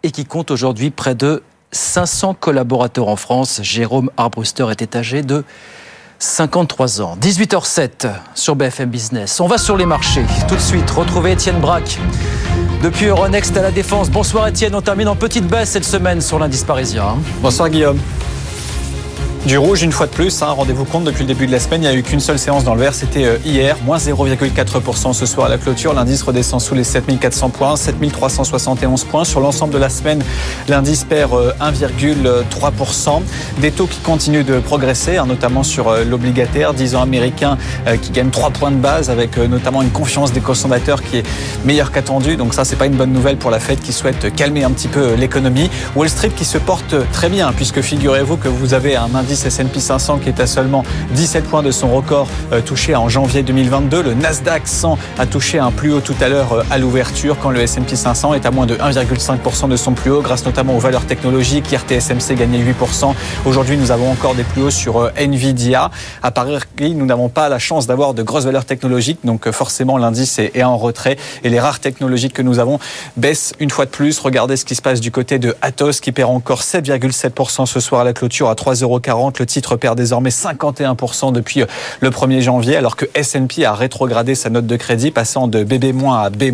et 0.04 0.12
qui 0.12 0.26
compte 0.26 0.52
aujourd'hui 0.52 0.90
près 0.90 1.16
de 1.16 1.42
500 1.72 2.34
collaborateurs 2.34 3.08
en 3.08 3.16
France. 3.16 3.62
Jérôme 3.64 4.10
Arbruster 4.18 4.68
était 4.72 4.98
âgé 4.98 5.22
de 5.22 5.46
53 6.20 7.02
ans. 7.02 7.18
18h07 7.22 8.10
sur 8.34 8.56
BFM 8.56 8.90
Business. 8.90 9.40
On 9.40 9.48
va 9.48 9.58
sur 9.58 9.78
les 9.78 9.86
marchés. 9.86 10.26
Tout 10.48 10.56
de 10.56 10.62
suite, 10.62 10.90
retrouver 10.90 11.34
Étienne 11.34 11.60
Braque 11.60 12.00
depuis 12.82 13.06
Euronext 13.08 13.56
à 13.58 13.62
la 13.62 13.72
Défense. 13.72 14.10
Bonsoir 14.10 14.48
Étienne, 14.48 14.76
on 14.76 14.82
termine 14.82 15.08
en 15.08 15.16
petite 15.16 15.48
baisse 15.48 15.72
cette 15.72 15.86
semaine 15.86 16.22
sur 16.22 16.40
l'indice 16.40 16.64
parisien. 16.64 17.18
Bonsoir 17.42 17.70
Guillaume. 17.70 18.00
Du 19.46 19.60
rouge 19.60 19.84
une 19.84 19.92
fois 19.92 20.08
de 20.08 20.12
plus, 20.12 20.42
hein, 20.42 20.48
rendez-vous 20.48 20.86
compte, 20.86 21.04
depuis 21.04 21.22
le 21.22 21.28
début 21.28 21.46
de 21.46 21.52
la 21.52 21.60
semaine, 21.60 21.84
il 21.84 21.88
n'y 21.88 21.94
a 21.94 21.96
eu 21.96 22.02
qu'une 22.02 22.20
seule 22.20 22.40
séance 22.40 22.64
dans 22.64 22.74
le 22.74 22.82
vert, 22.82 22.96
c'était 22.96 23.26
euh, 23.26 23.38
hier, 23.46 23.78
moins 23.86 23.98
0,4% 23.98 25.14
ce 25.14 25.28
soir 25.28 25.46
à 25.46 25.50
la 25.50 25.60
clôture. 25.60 25.94
L'indice 25.94 26.24
redescend 26.24 26.60
sous 26.60 26.74
les 26.74 26.84
7400 26.84 27.52
points, 27.52 27.76
7371 27.76 29.04
points. 29.04 29.24
Sur 29.24 29.42
l'ensemble 29.42 29.72
de 29.72 29.78
la 29.78 29.90
semaine, 29.90 30.24
l'indice 30.68 31.04
perd 31.04 31.32
1,3%. 31.62 33.10
Euh, 33.10 33.22
Des 33.62 33.70
taux 33.70 33.86
qui 33.86 34.00
continuent 34.00 34.44
de 34.44 34.58
progresser, 34.58 35.18
hein, 35.18 35.28
notamment 35.28 35.62
sur 35.62 35.90
euh, 35.90 36.04
l'obligataire, 36.04 36.74
10 36.74 36.96
ans 36.96 37.04
américain 37.04 37.60
qui 38.02 38.10
gagne 38.10 38.32
3 38.32 38.50
points 38.50 38.72
de 38.72 38.78
base, 38.78 39.12
avec 39.12 39.38
notamment 39.38 39.84
une 39.84 39.92
confiance 39.92 40.34
des 40.34 40.42
consommateurs 40.42 41.04
qui 41.04 41.18
est 41.18 41.24
meilleure 41.66 41.92
qu'attendue. 41.92 42.36
Donc 42.36 42.56
ça, 42.56 42.66
c'est 42.66 42.78
pas 42.78 42.88
une 42.88 42.96
bonne 42.96 43.14
nouvelle 43.14 43.38
pour 43.38 43.52
la 43.52 43.60
Fed 43.60 43.80
qui 43.80 43.94
souhaite 43.94 44.34
calmer 44.36 44.64
un 44.64 44.72
petit 44.72 44.88
peu 44.88 45.14
l'économie. 45.14 45.70
Wall 45.96 46.10
Street 46.10 46.32
qui 46.36 46.46
se 46.46 46.58
porte 46.58 46.96
très 47.12 47.30
bien, 47.30 47.54
puisque 47.54 47.82
figurez-vous 47.82 48.38
que 48.38 48.48
vous 48.48 48.74
avez 48.74 48.96
un 48.96 49.14
indice 49.14 49.35
S&P 49.36 49.80
500 49.80 50.20
qui 50.20 50.30
est 50.30 50.40
à 50.40 50.48
seulement 50.48 50.84
17 51.12 51.46
points 51.46 51.64
de 51.64 51.72
son 51.72 51.94
record 51.94 52.28
euh, 52.52 52.62
touché 52.62 52.96
en 52.96 53.10
janvier 53.10 53.44
2022. 53.44 54.04
Le 54.04 54.14
Nasdaq 54.14 54.68
100 54.68 54.98
a 55.18 55.26
touché 55.26 55.60
un 55.60 55.72
plus 55.72 55.92
haut 55.92 56.00
tout 56.00 56.16
à 56.22 56.30
l'heure 56.30 56.54
euh, 56.54 56.64
à 56.70 56.78
l'ouverture 56.78 57.38
quand 57.42 57.50
le 57.50 57.62
S&P 57.62 57.96
500 57.96 58.34
est 58.34 58.46
à 58.46 58.52
moins 58.52 58.66
de 58.66 58.76
1,5% 58.76 59.70
de 59.70 59.76
son 59.76 59.94
plus 59.94 60.12
haut 60.12 60.22
grâce 60.22 60.46
notamment 60.46 60.76
aux 60.76 60.80
valeurs 60.80 61.06
technologiques. 61.06 61.72
Hier 61.72 61.82
TSMC 61.82 62.36
gagnait 62.36 62.60
8%. 62.60 63.14
Aujourd'hui 63.46 63.78
nous 63.78 63.92
avons 63.92 64.12
encore 64.12 64.36
des 64.36 64.44
plus 64.44 64.64
hauts 64.64 64.70
sur 64.70 64.98
euh, 64.98 65.10
Nvidia. 65.18 65.92
À 66.24 66.32
Paris 66.32 66.56
nous 66.96 67.06
n'avons 67.06 67.30
pas 67.30 67.50
la 67.50 67.60
chance 67.60 67.88
d'avoir 67.88 68.14
de 68.14 68.24
grosses 68.24 68.46
valeurs 68.46 68.66
technologiques 68.66 69.20
donc 69.24 69.50
forcément 69.52 69.98
l'indice 69.98 70.40
est 70.40 70.64
en 70.64 70.78
retrait 70.78 71.18
et 71.44 71.50
les 71.50 71.60
rares 71.60 71.80
technologiques 71.80 72.34
que 72.34 72.42
nous 72.42 72.60
avons 72.60 72.80
baissent 73.18 73.54
une 73.60 73.70
fois 73.70 73.86
de 73.86 73.90
plus. 73.90 74.20
Regardez 74.20 74.58
ce 74.58 74.66
qui 74.66 74.76
se 74.76 74.82
passe 74.82 75.02
du 75.02 75.12
côté 75.12 75.40
de 75.40 75.56
Atos 75.62 76.00
qui 76.00 76.12
perd 76.12 76.30
encore 76.30 76.62
7,7% 76.62 77.66
ce 77.66 77.80
soir 77.80 78.02
à 78.02 78.04
la 78.04 78.14
clôture 78.14 78.50
à 78.50 78.54
3,40 78.54 79.25
40. 79.26 79.40
Le 79.40 79.46
titre 79.46 79.76
perd 79.76 79.98
désormais 79.98 80.30
51% 80.30 81.32
depuis 81.32 81.64
le 82.00 82.10
1er 82.10 82.42
janvier, 82.42 82.76
alors 82.76 82.96
que 82.96 83.06
S&P 83.16 83.66
a 83.66 83.74
rétrogradé 83.74 84.36
sa 84.36 84.50
note 84.50 84.68
de 84.68 84.76
crédit, 84.76 85.12
passant 85.12 85.48
de 85.48 85.64
BB- 85.64 85.96
à 86.14 86.30
B-. 86.30 86.52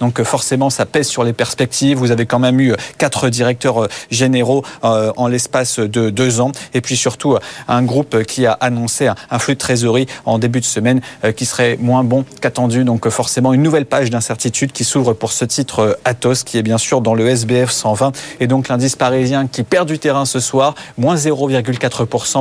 Donc 0.00 0.22
forcément, 0.22 0.70
ça 0.70 0.86
pèse 0.86 1.08
sur 1.08 1.24
les 1.24 1.32
perspectives. 1.32 1.98
Vous 1.98 2.10
avez 2.10 2.26
quand 2.26 2.38
même 2.38 2.60
eu 2.60 2.74
quatre 2.98 3.28
directeurs 3.28 3.88
généraux 4.10 4.64
en 4.82 5.26
l'espace 5.26 5.78
de 5.80 6.10
deux 6.10 6.40
ans. 6.40 6.52
Et 6.72 6.80
puis 6.80 6.96
surtout, 6.96 7.36
un 7.68 7.82
groupe 7.82 8.22
qui 8.24 8.46
a 8.46 8.52
annoncé 8.52 9.10
un 9.30 9.38
flux 9.38 9.54
de 9.54 9.58
trésorerie 9.58 10.06
en 10.24 10.38
début 10.38 10.60
de 10.60 10.64
semaine 10.64 11.00
qui 11.36 11.46
serait 11.46 11.76
moins 11.80 12.04
bon 12.04 12.24
qu'attendu. 12.40 12.84
Donc 12.84 13.08
forcément, 13.08 13.52
une 13.52 13.62
nouvelle 13.62 13.86
page 13.86 14.10
d'incertitude 14.10 14.72
qui 14.72 14.84
s'ouvre 14.84 15.14
pour 15.14 15.32
ce 15.32 15.44
titre 15.44 15.98
Atos, 16.04 16.44
qui 16.44 16.58
est 16.58 16.62
bien 16.62 16.78
sûr 16.78 17.00
dans 17.00 17.14
le 17.14 17.26
SBF 17.28 17.70
120. 17.70 18.12
Et 18.40 18.46
donc 18.46 18.68
l'indice 18.68 18.96
parisien 18.96 19.46
qui 19.46 19.62
perd 19.62 19.88
du 19.88 19.98
terrain 19.98 20.24
ce 20.24 20.40
soir, 20.40 20.74
moins 20.98 21.16
0,4% 21.16 21.93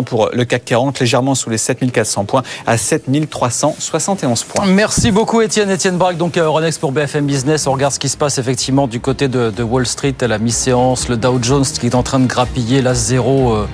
pour 0.05 0.29
le 0.33 0.45
CAC 0.45 0.65
40, 0.65 0.99
légèrement 0.99 1.35
sous 1.35 1.49
les 1.49 1.57
7400 1.57 2.25
points 2.25 2.43
à 2.65 2.77
7371 2.77 4.43
points. 4.43 4.65
Merci 4.65 5.11
beaucoup 5.11 5.41
Étienne. 5.41 5.69
Étienne 5.69 5.97
Braque, 5.97 6.17
donc 6.17 6.37
à 6.37 6.41
Euronext 6.41 6.79
pour 6.79 6.91
BFM 6.91 7.25
Business. 7.25 7.67
On 7.67 7.73
regarde 7.73 7.93
ce 7.93 7.99
qui 7.99 8.09
se 8.09 8.17
passe 8.17 8.37
effectivement 8.37 8.87
du 8.87 8.99
côté 8.99 9.27
de, 9.27 9.63
Wall 9.63 9.85
Street 9.85 10.15
à 10.21 10.27
la 10.27 10.39
mi-séance. 10.39 11.07
Le 11.07 11.17
Dow 11.17 11.39
Jones 11.41 11.63
qui 11.63 11.85
est 11.85 11.95
en 11.95 12.03
train 12.03 12.19
de 12.19 12.27
grappiller 12.27 12.81
la 12.81 12.93
0. 12.93 13.65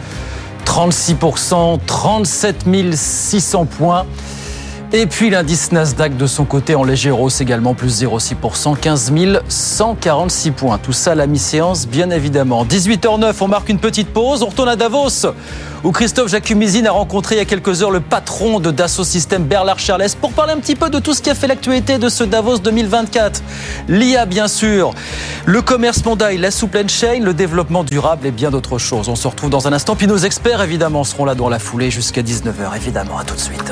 36%, 0.66 1.80
37 1.86 2.66
600 2.94 3.66
points. 3.66 4.06
Et 4.92 5.06
puis 5.06 5.30
l'indice 5.30 5.72
Nasdaq 5.72 6.18
de 6.18 6.26
son 6.26 6.46
côté 6.46 6.74
en 6.74 6.84
léger 6.84 7.12
hausse 7.12 7.42
également, 7.42 7.76
plus 7.76 8.02
0,6%, 8.02 8.76
15 8.76 9.14
146 9.48 10.52
points. 10.52 10.80
Tout 10.80 10.94
ça 10.94 11.14
la 11.14 11.28
mi-séance, 11.28 11.88
bien 11.88 12.10
évidemment. 12.10 12.66
18h09, 12.66 13.36
on 13.42 13.48
marque 13.48 13.70
une 13.70 13.78
petite 13.78 14.10
pause. 14.12 14.42
On 14.42 14.48
retourne 14.48 14.70
à 14.70 14.76
Davos, 14.76 15.28
où 15.84 15.92
Christophe 15.92 16.32
Jacumizine 16.32 16.88
a 16.88 16.92
rencontré 16.92 17.36
il 17.36 17.38
y 17.38 17.42
a 17.42 17.46
quelques 17.46 17.84
heures 17.84 17.92
le 17.92 18.00
patron 18.00 18.60
de 18.60 18.72
Dassault 18.72 19.04
Systèmes, 19.04 19.44
Bernard 19.44 19.78
Charles, 19.78 20.08
pour 20.20 20.34
parler 20.34 20.54
un 20.54 20.60
petit 20.60 20.76
peu 20.76 20.90
de 20.90 20.98
tout 20.98 21.14
ce 21.14 21.22
qui 21.22 21.30
a 21.30 21.36
fait 21.36 21.46
l'actualité 21.46 22.00
de 22.00 22.10
ce 22.10 22.24
Davos 22.24 22.58
2024. 22.58 23.44
L'IA, 23.90 24.26
bien 24.26 24.48
sûr, 24.48 24.96
le 25.46 25.62
commerce 25.62 26.04
mondial, 26.04 26.40
la 26.40 26.50
supply 26.50 26.90
chain, 26.90 27.20
le 27.22 27.36
développement 27.36 27.84
durable 27.84 28.26
et 28.26 28.32
bien 28.32 28.50
d'autres 28.50 28.80
choses. 28.80 29.08
On 29.08 29.16
se 29.16 29.28
retrouve 29.28 29.52
dans 29.52 29.68
un 29.68 29.74
instant. 29.74 29.96
Puis 29.96 30.08
nos 30.08 30.18
experts, 30.18 30.64
évidemment, 30.64 31.04
seront 31.04 31.26
là 31.26 31.36
dans 31.36 31.48
la 31.48 31.60
foulée 31.60 31.92
jusqu'à 31.92 32.24
19h. 32.24 32.76
Évidemment, 32.76 33.20
à 33.20 33.24
tout 33.24 33.36
de 33.36 33.40
suite. 33.40 33.72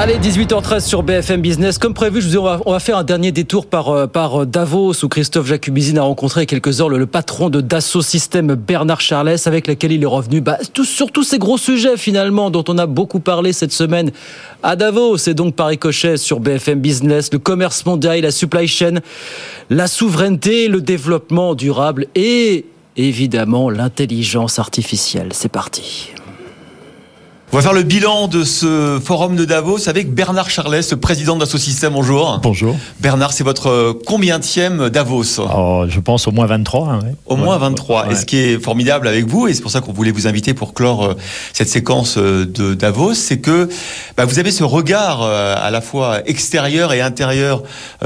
Allez, 0.00 0.16
18h13 0.18 0.86
sur 0.86 1.02
BFM 1.02 1.40
Business. 1.40 1.76
Comme 1.76 1.92
prévu, 1.92 2.20
je 2.20 2.26
vous 2.26 2.30
dis, 2.30 2.38
on 2.38 2.70
va, 2.70 2.78
faire 2.78 2.98
un 2.98 3.02
dernier 3.02 3.32
détour 3.32 3.66
par, 3.66 3.88
euh, 3.88 4.06
par 4.06 4.46
Davos 4.46 4.92
où 5.02 5.08
Christophe 5.08 5.48
Jacubizine 5.48 5.98
a 5.98 6.02
rencontré 6.02 6.42
il 6.42 6.42
y 6.42 6.46
a 6.46 6.46
quelques 6.46 6.80
heures 6.80 6.88
le, 6.88 7.04
patron 7.04 7.50
de 7.50 7.60
Dassault 7.60 8.02
Systèmes, 8.02 8.54
Bernard 8.54 9.00
Charles, 9.00 9.34
avec 9.46 9.66
lequel 9.66 9.90
il 9.90 10.04
est 10.04 10.06
revenu 10.06 10.40
bah, 10.40 10.56
sur 10.84 11.10
tous 11.10 11.24
ces 11.24 11.38
gros 11.38 11.58
sujets 11.58 11.96
finalement 11.96 12.50
dont 12.50 12.62
on 12.68 12.78
a 12.78 12.86
beaucoup 12.86 13.18
parlé 13.18 13.52
cette 13.52 13.72
semaine 13.72 14.12
à 14.62 14.76
Davos. 14.76 15.16
C'est 15.16 15.34
donc 15.34 15.56
par 15.56 15.66
ricochet 15.66 16.16
sur 16.16 16.38
BFM 16.38 16.78
Business, 16.78 17.32
le 17.32 17.40
commerce 17.40 17.84
mondial, 17.84 18.20
la 18.20 18.30
supply 18.30 18.68
chain, 18.68 19.00
la 19.68 19.88
souveraineté, 19.88 20.68
le 20.68 20.80
développement 20.80 21.56
durable 21.56 22.06
et 22.14 22.66
évidemment 22.96 23.68
l'intelligence 23.68 24.60
artificielle. 24.60 25.30
C'est 25.32 25.50
parti. 25.50 26.12
On 27.50 27.56
va 27.56 27.62
faire 27.62 27.72
le 27.72 27.82
bilan 27.82 28.28
de 28.28 28.44
ce 28.44 29.00
forum 29.02 29.34
de 29.34 29.46
Davos 29.46 29.88
avec 29.88 30.12
Bernard 30.12 30.50
Charlet, 30.50 30.82
président 31.00 31.34
d'Assosystème. 31.34 31.94
Bonjour. 31.94 32.40
Bonjour. 32.42 32.76
Bernard, 33.00 33.32
c'est 33.32 33.42
votre 33.42 33.92
combienième 34.06 34.90
Davos? 34.90 35.40
Oh, 35.40 35.86
Je 35.88 35.98
pense 35.98 36.28
au 36.28 36.30
moins 36.30 36.44
23. 36.44 36.88
Hein, 36.90 36.98
Au 37.24 37.36
moins 37.36 37.56
23. 37.56 38.12
Et 38.12 38.16
ce 38.16 38.26
qui 38.26 38.36
est 38.36 38.62
formidable 38.62 39.08
avec 39.08 39.24
vous, 39.24 39.48
et 39.48 39.54
c'est 39.54 39.62
pour 39.62 39.70
ça 39.70 39.80
qu'on 39.80 39.94
voulait 39.94 40.10
vous 40.10 40.26
inviter 40.26 40.52
pour 40.52 40.74
clore 40.74 41.04
euh, 41.04 41.14
cette 41.54 41.70
séquence 41.70 42.18
euh, 42.18 42.44
de 42.44 42.74
Davos, 42.74 43.14
c'est 43.14 43.38
que 43.38 43.70
bah, 44.18 44.26
vous 44.26 44.38
avez 44.38 44.50
ce 44.50 44.62
regard 44.62 45.22
euh, 45.22 45.54
à 45.56 45.70
la 45.70 45.80
fois 45.80 46.20
extérieur 46.28 46.92
et 46.92 47.00
intérieur 47.00 47.62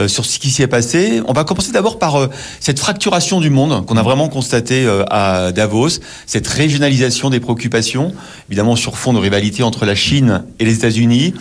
sur 0.06 0.24
ce 0.24 0.38
qui 0.38 0.50
s'y 0.50 0.62
est 0.62 0.68
passé. 0.68 1.20
On 1.26 1.32
va 1.32 1.42
commencer 1.42 1.72
d'abord 1.72 1.98
par 1.98 2.28
cette 2.60 2.78
fracturation 2.78 3.40
du 3.40 3.50
monde 3.50 3.84
qu'on 3.86 3.96
a 3.96 4.02
vraiment 4.02 4.28
constaté 4.28 4.88
à 5.10 5.50
Davos, 5.50 5.98
cette 6.26 6.46
régionalisation 6.46 7.28
des 7.28 7.40
préoccupations, 7.40 8.12
évidemment 8.48 8.76
sur 8.76 8.96
fond 8.96 9.12
de 9.12 9.18
rivalité 9.32 9.62
entre 9.62 9.86
la 9.86 9.94
Chine 9.94 10.44
et 10.58 10.66
les 10.66 10.74
États-Unis. 10.74 11.32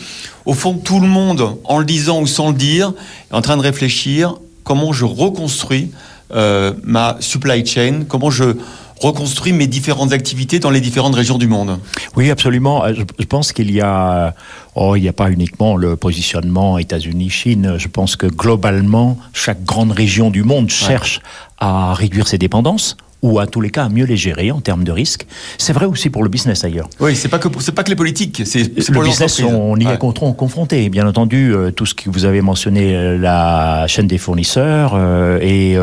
Au 0.46 0.54
fond, 0.54 0.76
tout 0.76 1.02
le 1.02 1.08
monde, 1.08 1.58
en 1.66 1.78
le 1.78 1.84
disant 1.84 2.22
ou 2.22 2.28
sans 2.28 2.52
le 2.52 2.56
dire, 2.56 2.94
est 3.30 3.36
en 3.36 3.42
train 3.42 3.58
de 3.58 3.62
réfléchir 3.62 4.36
comment 4.64 4.94
je 4.94 5.04
reconstruis 5.04 5.92
euh, 6.34 6.72
ma 6.84 7.18
supply 7.20 7.66
chain, 7.66 8.06
comment 8.08 8.30
je 8.30 8.56
reconstruis 9.02 9.52
mes 9.52 9.68
différentes 9.68 10.14
activités 10.14 10.60
dans 10.60 10.70
les 10.70 10.80
différentes 10.80 11.16
régions 11.16 11.38
du 11.38 11.48
monde. 11.48 11.80
Oui, 12.16 12.32
absolument. 12.32 12.86
Euh, 12.86 12.94
je, 13.20 13.26
pense 13.26 13.52
qu'il 13.52 13.72
y 13.72 13.82
a, 13.82 14.36
oh, 14.76 14.96
il 14.96 15.02
n'y 15.02 15.10
a 15.10 15.14
pas 15.14 15.30
uniquement 15.30 15.76
le 15.76 15.98
positionnement 15.98 16.78
États-Unis-Chine. 16.78 17.76
Je 17.78 17.88
pense 17.90 18.16
que 18.16 18.28
globalement, 18.28 19.18
chaque 19.34 19.66
grande 19.66 19.92
région 19.92 20.30
du 20.30 20.44
monde 20.44 20.70
cherche 20.70 21.20
à 21.58 21.94
réduire 21.94 22.30
ses 22.30 22.38
dépendances 22.38 22.96
ou 23.22 23.40
à 23.40 23.48
tous 23.48 23.62
les 23.62 23.70
cas 23.70 23.86
à 23.86 23.90
mieux 23.90 24.06
les 24.06 24.18
gérer 24.18 24.52
en 24.52 24.62
termes 24.62 24.84
de 24.84 24.92
risques. 24.92 25.26
C'est 25.58 25.74
vrai 25.74 25.86
aussi 25.86 26.10
pour 26.10 26.24
le 26.24 26.30
business 26.30 26.64
ailleurs. 26.64 26.90
Oui, 27.00 27.16
c'est 27.16 27.30
pas 27.30 27.40
que 27.40 27.48
c'est 27.60 27.72
pas 27.72 27.84
que 27.84 27.90
les 27.90 27.96
politiques, 27.96 28.44
c'est 28.46 28.64
le 28.64 29.04
business. 29.04 29.42
On 29.42 29.78
y 29.78 29.86
est 29.86 29.98
confronté. 29.98 30.90
Bien 30.90 31.08
entendu, 31.08 31.54
euh, 31.54 31.72
tout 31.72 31.86
ce 31.86 31.94
que 31.94 32.10
vous 32.10 32.26
avez 32.26 32.42
mentionné, 32.42 32.96
euh, 32.96 33.18
la 33.18 33.86
chaîne 33.88 34.08
des 34.08 34.18
fournisseurs 34.18 34.94
euh, 34.96 35.40
et 35.42 35.78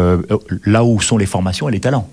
là 0.64 0.84
où 0.84 1.00
sont 1.00 1.18
les 1.18 1.26
formations 1.26 1.68
et 1.68 1.72
les 1.72 1.80
talents. 1.80 2.08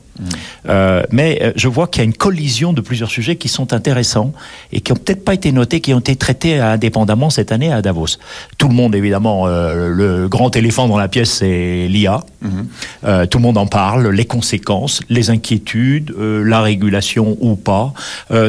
Euh, 0.69 1.03
mais 1.12 1.39
euh, 1.41 1.51
je 1.55 1.67
vois 1.67 1.88
qu'il 1.88 2.00
y 2.00 2.01
a 2.01 2.05
une 2.05 2.13
collision 2.13 2.74
de 2.74 2.81
plusieurs 2.81 3.10
sujets 3.10 3.36
qui 3.36 3.50
sont 3.50 3.74
intéressants 3.74 4.34
et 4.72 4.81
qui 4.81 4.91
n'ont 4.91 4.98
peut-être 4.98 5.25
pas 5.25 5.34
été 5.34 5.51
notés, 5.51 5.81
qui 5.81 5.93
ont 5.93 6.00
été 6.00 6.15
traités 6.15 6.60
indépendamment 6.60 7.29
cette 7.29 7.51
année 7.51 7.72
à 7.72 7.81
Davos. 7.81 8.17
Tout 8.57 8.67
le 8.67 8.74
monde, 8.74 8.95
évidemment, 8.95 9.48
euh, 9.48 9.89
le 9.89 10.27
grand 10.27 10.55
éléphant 10.55 10.88
dans 10.88 10.98
la 10.98 11.07
pièce, 11.07 11.31
c'est 11.31 11.88
l'IA. 11.89 12.24
Mhm. 12.41 13.27
tout 13.27 13.39
le 13.39 13.41
monde 13.41 13.57
en 13.57 13.65
parle, 13.65 14.10
les 14.10 14.25
conséquences, 14.25 15.01
les 15.10 15.31
inquiétudes, 15.31 16.13
la 16.19 16.62
régulation 16.62 17.38
ou 17.39 17.55
pas. 17.55 17.93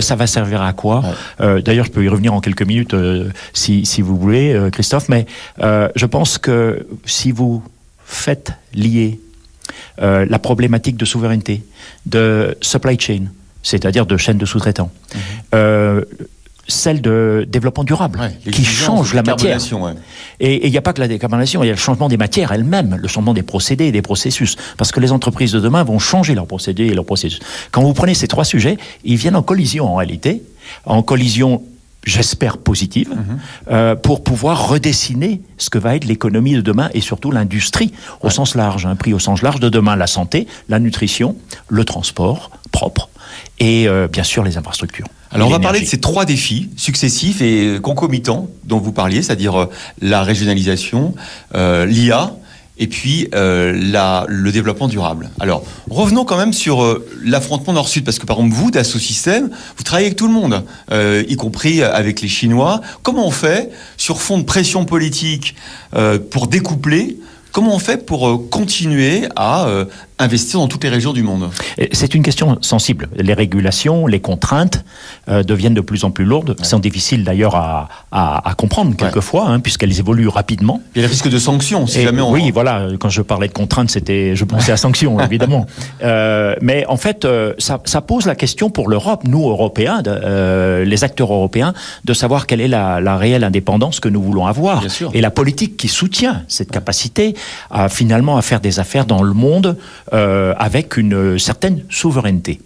ça 0.01 0.17
va 0.17 0.27
servir 0.27 0.61
à 0.61 0.75
quoi? 0.75 1.03
D'ailleurs, 1.41 1.87
je 1.87 1.91
peux 1.91 2.05
y 2.05 2.09
revenir 2.09 2.35
en 2.35 2.41
quelques 2.41 2.63
minutes 2.63 2.95
si, 3.55 3.87
si, 3.87 4.03
vous 4.03 4.19
voulez, 4.19 4.69
Christophe, 4.73 5.09
mais 5.09 5.25
je 5.59 6.07
pense 6.07 6.37
que 6.37 6.87
si 7.07 7.33
vous 7.33 7.63
faites 8.05 8.53
lier 8.75 9.19
euh, 10.03 10.27
la 10.29 10.39
problématique 10.39 10.97
de 10.97 11.05
souveraineté, 11.05 11.63
de 12.07 12.57
supply 12.61 12.99
chain, 12.99 13.25
c'est-à-dire 13.63 14.07
de 14.07 14.17
chaîne 14.17 14.39
de 14.39 14.47
sous-traitants. 14.47 14.91
Mhm. 15.15 15.21
Euh, 15.55 16.05
celle 16.69 17.01
de 17.01 17.47
développement 17.49 17.85
durable, 17.85 18.21
qui 18.51 18.65
change 18.65 19.15
la 19.15 19.23
matière. 19.23 19.59
Et 20.41 20.67
il 20.67 20.71
n'y 20.71 20.77
a 20.77 20.83
pas 20.83 20.93
que 20.93 21.01
la 21.01 21.07
décarbonation, 21.07 21.63
il 21.63 21.67
y 21.67 21.71
a 21.71 21.73
le 21.73 21.79
changement 21.79 22.09
des 22.09 22.17
matières 22.17 22.51
elles-mêmes, 22.51 22.97
le 23.01 23.09
changement 23.09 23.35
des 23.35 23.45
procédés 23.45 23.87
et 23.87 23.93
des 23.93 24.03
processus. 24.03 24.57
Parce 24.77 24.91
que 24.91 24.99
les 24.99 25.13
entreprises 25.13 25.53
de 25.53 25.61
demain 25.61 25.85
vont 25.85 26.01
changer 26.01 26.35
leurs 26.35 26.47
procédés 26.47 26.87
et 26.87 26.95
leurs 26.95 27.05
processus. 27.05 27.41
Quand 27.71 27.83
vous 27.83 27.95
prenez 27.95 28.15
ces 28.15 28.27
trois 28.27 28.45
sujets, 28.45 28.79
ils 29.05 29.17
viennent 29.17 29.37
en 29.37 29.43
collision 29.43 29.87
en 29.87 29.95
réalité, 29.95 30.43
en 30.85 31.03
collision 31.03 31.63
j'espère 32.07 32.57
positive, 32.57 33.11
mhm. 33.11 33.39
euh, 33.71 33.95
pour 33.97 34.23
pouvoir 34.23 34.69
redessiner 34.69 35.43
ce 35.59 35.69
que 35.69 35.79
va 35.79 35.97
être 35.97 36.05
l'économie 36.05 36.55
de 36.55 36.61
demain 36.61 36.89
et 36.95 37.01
surtout 37.01 37.31
l'industrie 37.31 37.93
au 38.23 38.31
sens 38.31 38.55
large, 38.55 38.87
un 38.87 38.91
hein, 38.91 38.97
prix 38.97 39.13
au 39.13 39.19
sens 39.19 39.43
large 39.43 39.61
de 39.61 39.69
demain, 39.69 39.97
la 39.97 40.07
santé, 40.07 40.47
la 40.69 40.79
nutrition, 40.79 41.37
le 41.69 41.85
transport 41.85 42.51
propre 42.73 43.11
et 43.59 43.89
euh, 43.89 44.07
bien 44.09 44.23
sûr 44.23 44.45
les 44.45 44.57
infrastructures. 44.57 45.09
Alors 45.33 45.49
on 45.49 45.51
va 45.51 45.59
parler 45.59 45.81
de 45.81 45.85
ces 45.85 46.01
trois 46.01 46.25
défis 46.25 46.71
successifs 46.77 47.43
et 47.43 47.79
concomitants 47.83 48.49
dont 48.65 48.79
vous 48.79 48.93
parliez, 48.93 49.23
c'est-à-dire 49.23 49.61
euh, 49.61 49.71
la 50.01 50.23
régionalisation, 50.23 51.15
l'IA, 51.53 52.33
et 52.79 52.87
puis 52.87 53.29
euh, 53.35 53.73
la, 53.75 54.27
le 54.29 54.53
développement 54.53 54.89
durable. 54.89 55.31
Alors, 55.41 55.65
revenons 55.91 56.25
quand 56.25 56.37
même 56.37 56.53
sur 56.53 56.83
euh, 56.83 57.07
l'affrontement 57.25 57.73
Nord-Sud, 57.73 58.05
parce 58.05 58.19
que 58.19 58.27
par 58.27 58.39
exemple, 58.39 58.55
vous, 58.55 58.71
Dassault 58.71 58.99
Systèmes, 58.99 59.51
vous 59.77 59.83
travaillez 59.83 60.07
avec 60.07 60.19
tout 60.19 60.27
le 60.27 60.35
monde, 60.35 60.65
euh, 60.93 61.25
y 61.29 61.37
compris 61.37 61.83
avec 61.83 62.21
les 62.21 62.29
Chinois. 62.29 62.81
Comment 63.03 63.27
on 63.27 63.31
fait, 63.31 63.71
sur 63.97 64.21
fond 64.21 64.39
de 64.39 64.45
pression 64.45 64.85
politique, 64.85 65.55
pour 66.31 66.49
découpler 66.49 67.19
Comment 67.53 67.75
on 67.75 67.79
fait 67.79 68.05
pour 68.05 68.51
continuer 68.51 69.29
à 69.35 69.67
investir 70.19 70.61
dans 70.61 70.69
toutes 70.69 70.85
les 70.85 70.91
régions 70.91 71.13
du 71.13 71.23
monde 71.23 71.51
C'est 71.93 72.15
une 72.15 72.23
question 72.23 72.59
sensible. 72.61 73.09
Les 73.17 73.35
régulations, 73.35 74.07
les 74.07 74.21
contraintes 74.21 74.85
euh, 75.29 75.43
deviennent 75.43 75.75
de 75.75 75.81
plus 75.81 76.05
en 76.05 76.11
plus 76.11 76.25
lourdes. 76.25 76.57
C'est 76.63 76.81
difficile 76.81 77.25
d'ailleurs 77.25 77.55
à, 77.55 77.89
à, 78.13 78.55
comprendre 78.57 78.95
quelquefois, 78.97 79.49
hein, 79.49 79.61
puisqu'elles 79.61 79.99
évoluent 79.99 80.29
rapidement. 80.29 80.81
Il 80.95 81.01
y 81.01 81.05
a 81.05 81.07
le 81.07 81.11
risque 81.11 81.29
de 81.29 81.39
sanctions, 81.39 81.87
si 81.87 82.03
jamais 82.03 82.21
on... 82.21 82.31
Oui, 82.31 82.51
voilà, 82.51 82.89
quand 82.99 83.09
je 83.09 83.23
parlais 83.23 83.49
de 83.49 83.53
contraintes, 83.53 83.91
c'était, 83.91 84.37
je 84.37 84.45
pensais 84.45 84.73
à 84.73 84.77
sanctions, 84.77 85.19
évidemment. 85.25 85.67
Euh, 86.03 86.55
mais 86.61 86.87
en 86.87 86.97
fait, 86.97 87.25
euh, 87.25 87.55
ça, 87.59 87.81
ça, 87.85 88.01
pose 88.01 88.27
la 88.27 88.35
question 88.35 88.71
pour 88.71 88.89
l'Europe, 88.89 89.23
nous, 89.25 89.49
Européens, 89.49 90.03
de, 90.03 90.11
euh, 90.11 90.85
les 90.85 91.05
acteurs 91.05 91.33
européens, 91.33 91.75
de 92.05 92.15
savoir 92.15 92.47
quelle 92.47 92.61
est 92.61 92.69
la, 92.69 93.01
la 93.01 93.17
réelle 93.17 93.45
indépendance 93.45 94.01
que 94.01 94.09
nous 94.09 94.23
voulons 94.23 94.47
avoir. 94.47 94.83
Et 95.13 95.21
la 95.21 95.31
politique 95.31 95.77
qui 95.77 95.89
soutient 95.89 96.43
cette 96.49 96.71
capacité 96.71 97.35
à 97.71 97.89
finalement 97.89 98.37
à 98.37 98.43
faire 98.43 98.61
des 98.61 98.81
affaires 98.81 99.07
dans 99.07 99.23
le 99.23 99.33
monde 99.33 99.77
euh, 100.13 100.55
avec 100.57 100.97
une 100.99 101.37
certaine 101.37 101.83
souveraineté. 101.91 102.61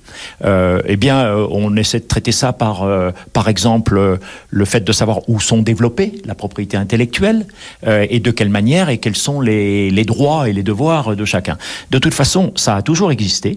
Euh, 0.45 0.83
eh 0.85 0.97
bien, 0.97 1.25
euh, 1.25 1.47
on 1.51 1.75
essaie 1.75 2.01
de 2.01 2.05
traiter 2.05 2.33
ça 2.33 2.53
par, 2.53 2.87
par 3.33 3.49
exemple, 3.49 4.19
le 4.51 4.65
fait 4.67 4.81
de 4.81 4.93
savoir 4.93 5.27
où 5.29 5.41
sont 5.41 5.63
développées 5.63 6.21
la 6.27 6.35
propriété 6.35 6.77
intellectuelle 6.77 7.47
et 7.87 8.21
de 8.21 8.31
quelle 8.31 8.51
manière 8.51 8.91
et 8.91 8.99
quels 8.99 9.17
sont 9.17 9.41
les, 9.41 9.91
les, 9.91 10.05
droits 10.05 10.51
et 10.51 10.53
les 10.53 10.63
devoirs 10.63 11.17
de 11.17 11.25
chacun. 11.25 11.57
De 11.91 11.99
toute 11.99 12.13
façon, 12.13 12.53
ça 12.57 12.77
a 12.77 12.83
toujours 12.83 13.11
existé. 13.11 13.57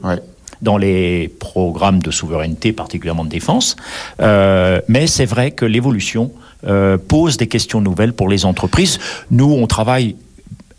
dans 0.62 0.78
les 0.78 1.28
programmes 1.40 2.02
de 2.02 2.10
souveraineté, 2.10 2.72
particulièrement 2.72 3.26
de 3.26 3.30
défense. 3.30 3.76
mais 4.20 5.08
c'est 5.08 5.26
vrai 5.26 5.52
que 5.52 5.66
l'évolution 5.66 6.32
pose 7.10 7.36
des 7.36 7.48
questions 7.48 7.82
nouvelles 7.82 8.14
pour 8.14 8.30
les 8.30 8.46
entreprises. 8.46 9.00
Nous, 9.30 9.52
on 9.52 9.68
travaille 9.68 10.16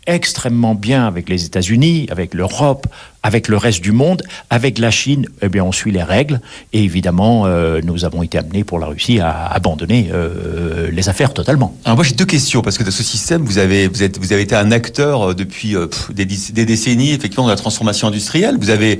extrêmement 0.07 0.75
bien 0.75 1.07
avec 1.07 1.29
les 1.29 1.45
États-Unis, 1.45 2.07
avec 2.09 2.33
l'Europe, 2.33 2.87
avec 3.25 3.47
le 3.47 3.57
reste 3.57 3.81
du 3.81 3.91
monde, 3.91 4.21
avec 4.51 4.77
la 4.77 4.91
Chine, 4.91 5.25
eh 5.41 5.49
bien, 5.49 5.63
on 5.63 5.71
suit 5.71 5.91
les 5.91 6.03
règles. 6.03 6.41
Et 6.73 6.83
évidemment, 6.83 7.47
euh, 7.47 7.81
nous 7.83 8.05
avons 8.05 8.21
été 8.21 8.37
amenés 8.37 8.63
pour 8.63 8.77
la 8.77 8.85
Russie 8.85 9.19
à 9.19 9.47
abandonner 9.47 10.11
euh, 10.13 10.91
les 10.91 11.09
affaires 11.09 11.33
totalement. 11.33 11.75
Alors 11.85 11.97
moi, 11.97 12.05
j'ai 12.05 12.13
deux 12.13 12.25
questions 12.25 12.61
parce 12.61 12.77
que 12.77 12.83
dans 12.83 12.91
ce 12.91 13.01
système, 13.01 13.43
vous 13.43 13.57
avez 13.57 13.87
vous 13.87 14.03
êtes 14.03 14.19
vous 14.19 14.31
avez 14.31 14.43
été 14.43 14.53
un 14.53 14.71
acteur 14.71 15.31
euh, 15.31 15.33
depuis 15.33 15.73
des, 16.11 16.25
des, 16.25 16.65
décennies, 16.65 17.13
effectivement, 17.13 17.45
de 17.45 17.49
la 17.49 17.55
transformation 17.55 18.09
industrielle. 18.09 18.57
Vous 18.59 18.69
avez 18.69 18.99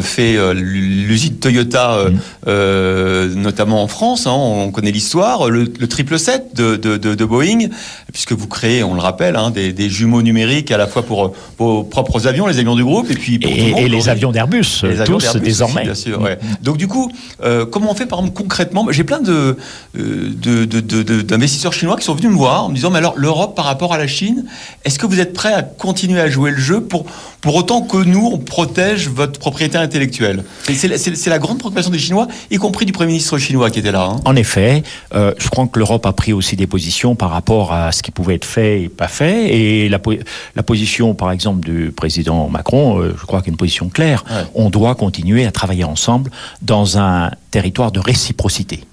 fait 0.00 0.36
l'usine 0.54 1.36
Toyota, 1.36 2.06
mm. 2.46 3.34
notamment 3.34 3.82
en 3.82 3.88
France. 3.88 4.26
Hein, 4.26 4.34
on 4.34 4.70
connaît 4.72 4.90
l'histoire, 4.90 5.48
le, 5.50 5.68
triple 5.86 6.18
7 6.18 6.54
de, 6.54 6.76
de, 6.76 6.96
de, 6.96 7.24
Boeing, 7.24 7.68
puisque 8.12 8.32
vous 8.32 8.48
créez, 8.48 8.82
on 8.82 8.94
le 8.94 9.00
rappelle, 9.00 9.36
hein, 9.36 9.50
des, 9.50 9.72
des, 9.72 9.88
jumeaux 9.88 10.22
numériques 10.22 10.70
à 10.70 10.78
la 10.78 10.86
fois 10.86 11.02
pour 11.02 11.32
vos 11.58 11.84
propres 11.84 12.26
avions, 12.26 12.46
les 12.46 12.58
avions 12.58 12.76
du 12.76 12.84
groupe, 12.84 13.10
et 13.10 13.14
puis 13.14 13.38
et, 13.42 13.51
les 13.54 14.08
avions 14.08 14.32
d'Airbus, 14.32 14.84
tous 15.06 15.36
désormais. 15.36 15.82
bien 15.82 15.94
sûr, 15.94 16.20
Donc 16.62 16.76
du 16.76 16.88
coup, 16.88 17.10
euh, 17.42 17.66
comment 17.66 17.90
on 17.90 17.94
fait 17.94 18.06
par 18.06 18.20
exemple 18.20 18.36
concrètement? 18.36 18.86
J'ai 18.90 19.04
plein 19.04 19.20
de, 19.20 19.56
euh, 19.98 21.22
d'investisseurs 21.22 21.72
chinois 21.72 21.96
qui 21.96 22.04
sont 22.04 22.14
venus 22.14 22.30
me 22.30 22.36
voir 22.36 22.64
en 22.64 22.68
me 22.68 22.74
disant, 22.74 22.90
mais 22.90 22.98
alors 22.98 23.14
l'Europe 23.16 23.54
par 23.54 23.64
rapport 23.64 23.92
à 23.92 23.98
la 23.98 24.06
Chine, 24.06 24.44
est-ce 24.84 24.98
que 24.98 25.06
vous 25.06 25.20
êtes 25.20 25.32
prêt 25.32 25.52
à 25.52 25.62
continuer 25.62 26.20
à 26.20 26.28
jouer 26.28 26.50
le 26.50 26.58
jeu 26.58 26.80
pour, 26.80 27.06
pour 27.42 27.56
autant 27.56 27.82
que 27.82 27.96
nous, 27.98 28.30
on 28.32 28.38
protège 28.38 29.08
votre 29.08 29.38
propriété 29.38 29.76
intellectuelle 29.76 30.44
C'est 30.62 31.26
la, 31.26 31.38
grande 31.38 31.58
préoccupation 31.58 31.90
des 31.90 31.98
Chinois, 31.98 32.28
y 32.50 32.56
compris 32.56 32.86
du 32.86 32.92
Premier 32.92 33.08
ministre 33.08 33.36
chinois 33.36 33.68
qui 33.70 33.80
était 33.80 33.92
là. 33.92 34.04
Hein. 34.04 34.20
En 34.24 34.36
effet, 34.36 34.84
euh, 35.14 35.34
je 35.38 35.48
crois 35.48 35.66
que 35.66 35.78
l'Europe 35.78 36.06
a 36.06 36.12
pris 36.12 36.32
aussi 36.32 36.54
des 36.54 36.68
positions 36.68 37.16
par 37.16 37.30
rapport 37.30 37.72
à 37.72 37.90
ce 37.90 38.02
qui 38.02 38.12
pouvait 38.12 38.36
être 38.36 38.44
fait 38.44 38.82
et 38.82 38.88
pas 38.88 39.08
fait. 39.08 39.52
Et 39.54 39.88
la, 39.88 40.00
la 40.54 40.62
position, 40.62 41.14
par 41.14 41.32
exemple, 41.32 41.68
du 41.68 41.90
président 41.90 42.48
Macron, 42.48 43.02
je 43.02 43.26
crois 43.26 43.42
qu'une 43.42 43.56
position 43.56 43.88
claire. 43.88 44.24
On 44.54 44.70
doit 44.70 44.94
continuer 44.94 45.44
à 45.44 45.50
travailler 45.50 45.84
ensemble 45.84 46.30
dans 46.62 46.96
un 46.98 47.30
territoire 47.50 47.90
de 47.90 47.98
réciprocité. 47.98 48.84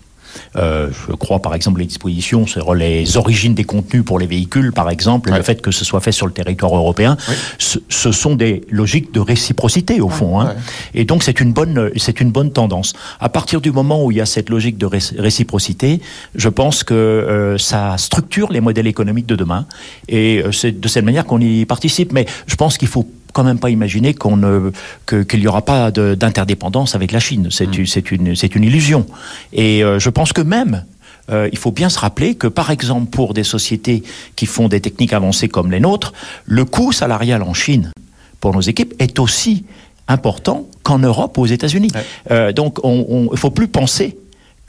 Euh, 0.55 0.89
je 0.91 1.13
crois 1.13 1.39
par 1.39 1.55
exemple 1.55 1.79
les 1.79 1.85
dispositions 1.85 2.47
sur 2.47 2.73
les 2.73 3.17
origines 3.17 3.53
des 3.53 3.63
contenus 3.63 4.03
pour 4.03 4.19
les 4.19 4.27
véhicules, 4.27 4.71
par 4.71 4.89
exemple, 4.89 5.31
le 5.31 5.41
fait 5.41 5.61
que 5.61 5.71
ce 5.71 5.85
soit 5.85 5.99
fait 5.99 6.11
sur 6.11 6.27
le 6.27 6.33
territoire 6.33 6.75
européen, 6.75 7.17
ce, 7.57 8.11
sont 8.11 8.35
des 8.35 8.61
logiques 8.69 9.13
de 9.13 9.19
réciprocité 9.19 10.01
au 10.01 10.09
fond. 10.09 10.39
Hein. 10.39 10.55
Et 10.93 11.05
donc 11.05 11.23
c'est 11.23 11.39
une 11.39 11.53
bonne, 11.53 11.91
c'est 11.97 12.19
une 12.19 12.31
bonne 12.31 12.51
tendance. 12.51 12.93
À 13.19 13.29
partir 13.29 13.61
du 13.61 13.71
moment 13.71 14.03
où 14.03 14.11
il 14.11 14.17
y 14.17 14.21
a 14.21 14.25
cette 14.25 14.49
logique 14.49 14.77
de 14.77 14.85
réciprocité, 14.85 16.01
je 16.35 16.49
pense 16.49 16.83
que 16.83 16.93
euh, 16.93 17.57
ça 17.57 17.97
structure 17.97 18.51
les 18.51 18.61
modèles 18.61 18.87
économiques 18.87 19.25
de 19.25 19.35
demain. 19.35 19.65
Et 20.07 20.41
euh, 20.43 20.51
c'est 20.51 20.79
de 20.79 20.87
cette 20.87 21.05
manière 21.05 21.25
qu'on 21.25 21.39
y 21.39 21.65
participe. 21.65 22.11
Mais 22.11 22.25
je 22.47 22.55
pense 22.55 22.77
qu'il 22.77 22.87
faut 22.87 23.07
quand 23.33 23.43
même 23.43 23.59
pas 23.59 23.69
imaginer 23.69 24.13
qu'on 24.13 24.37
ne, 24.37 24.71
qu'il 25.05 25.39
n'y 25.39 25.47
aura 25.47 25.63
pas 25.63 25.91
d'interdépendance 25.91 26.95
avec 26.95 27.11
la 27.11 27.19
Chine. 27.19 27.49
C'est 27.51 27.67
mm. 27.67 27.85
une, 28.11 28.27
une, 28.27 28.35
une 28.55 28.63
illusion. 28.63 29.05
Et 29.53 29.83
euh, 29.83 29.99
je 29.99 30.09
pense 30.09 30.33
que 30.33 30.41
même 30.41 30.83
euh, 31.29 31.49
il 31.51 31.57
faut 31.57 31.71
bien 31.71 31.89
se 31.89 31.99
rappeler 31.99 32.35
que, 32.35 32.47
par 32.47 32.71
exemple, 32.71 33.09
pour 33.09 33.33
des 33.33 33.43
sociétés 33.43 34.03
qui 34.35 34.45
font 34.45 34.67
des 34.67 34.81
techniques 34.81 35.13
avancées 35.13 35.47
comme 35.47 35.71
les 35.71 35.79
nôtres, 35.79 36.13
le 36.45 36.65
coût 36.65 36.91
salarial 36.91 37.43
en 37.43 37.53
Chine 37.53 37.91
pour 38.39 38.53
nos 38.53 38.61
équipes 38.61 38.93
est 38.99 39.19
aussi 39.19 39.65
important 40.07 40.67
qu'en 40.83 40.99
Europe 40.99 41.37
ou 41.37 41.41
aux 41.41 41.45
États-Unis. 41.45 41.91
Euh, 42.31 42.51
donc, 42.51 42.79
il 42.83 43.29
ne 43.31 43.35
faut 43.35 43.51
plus 43.51 43.67
penser 43.67 44.17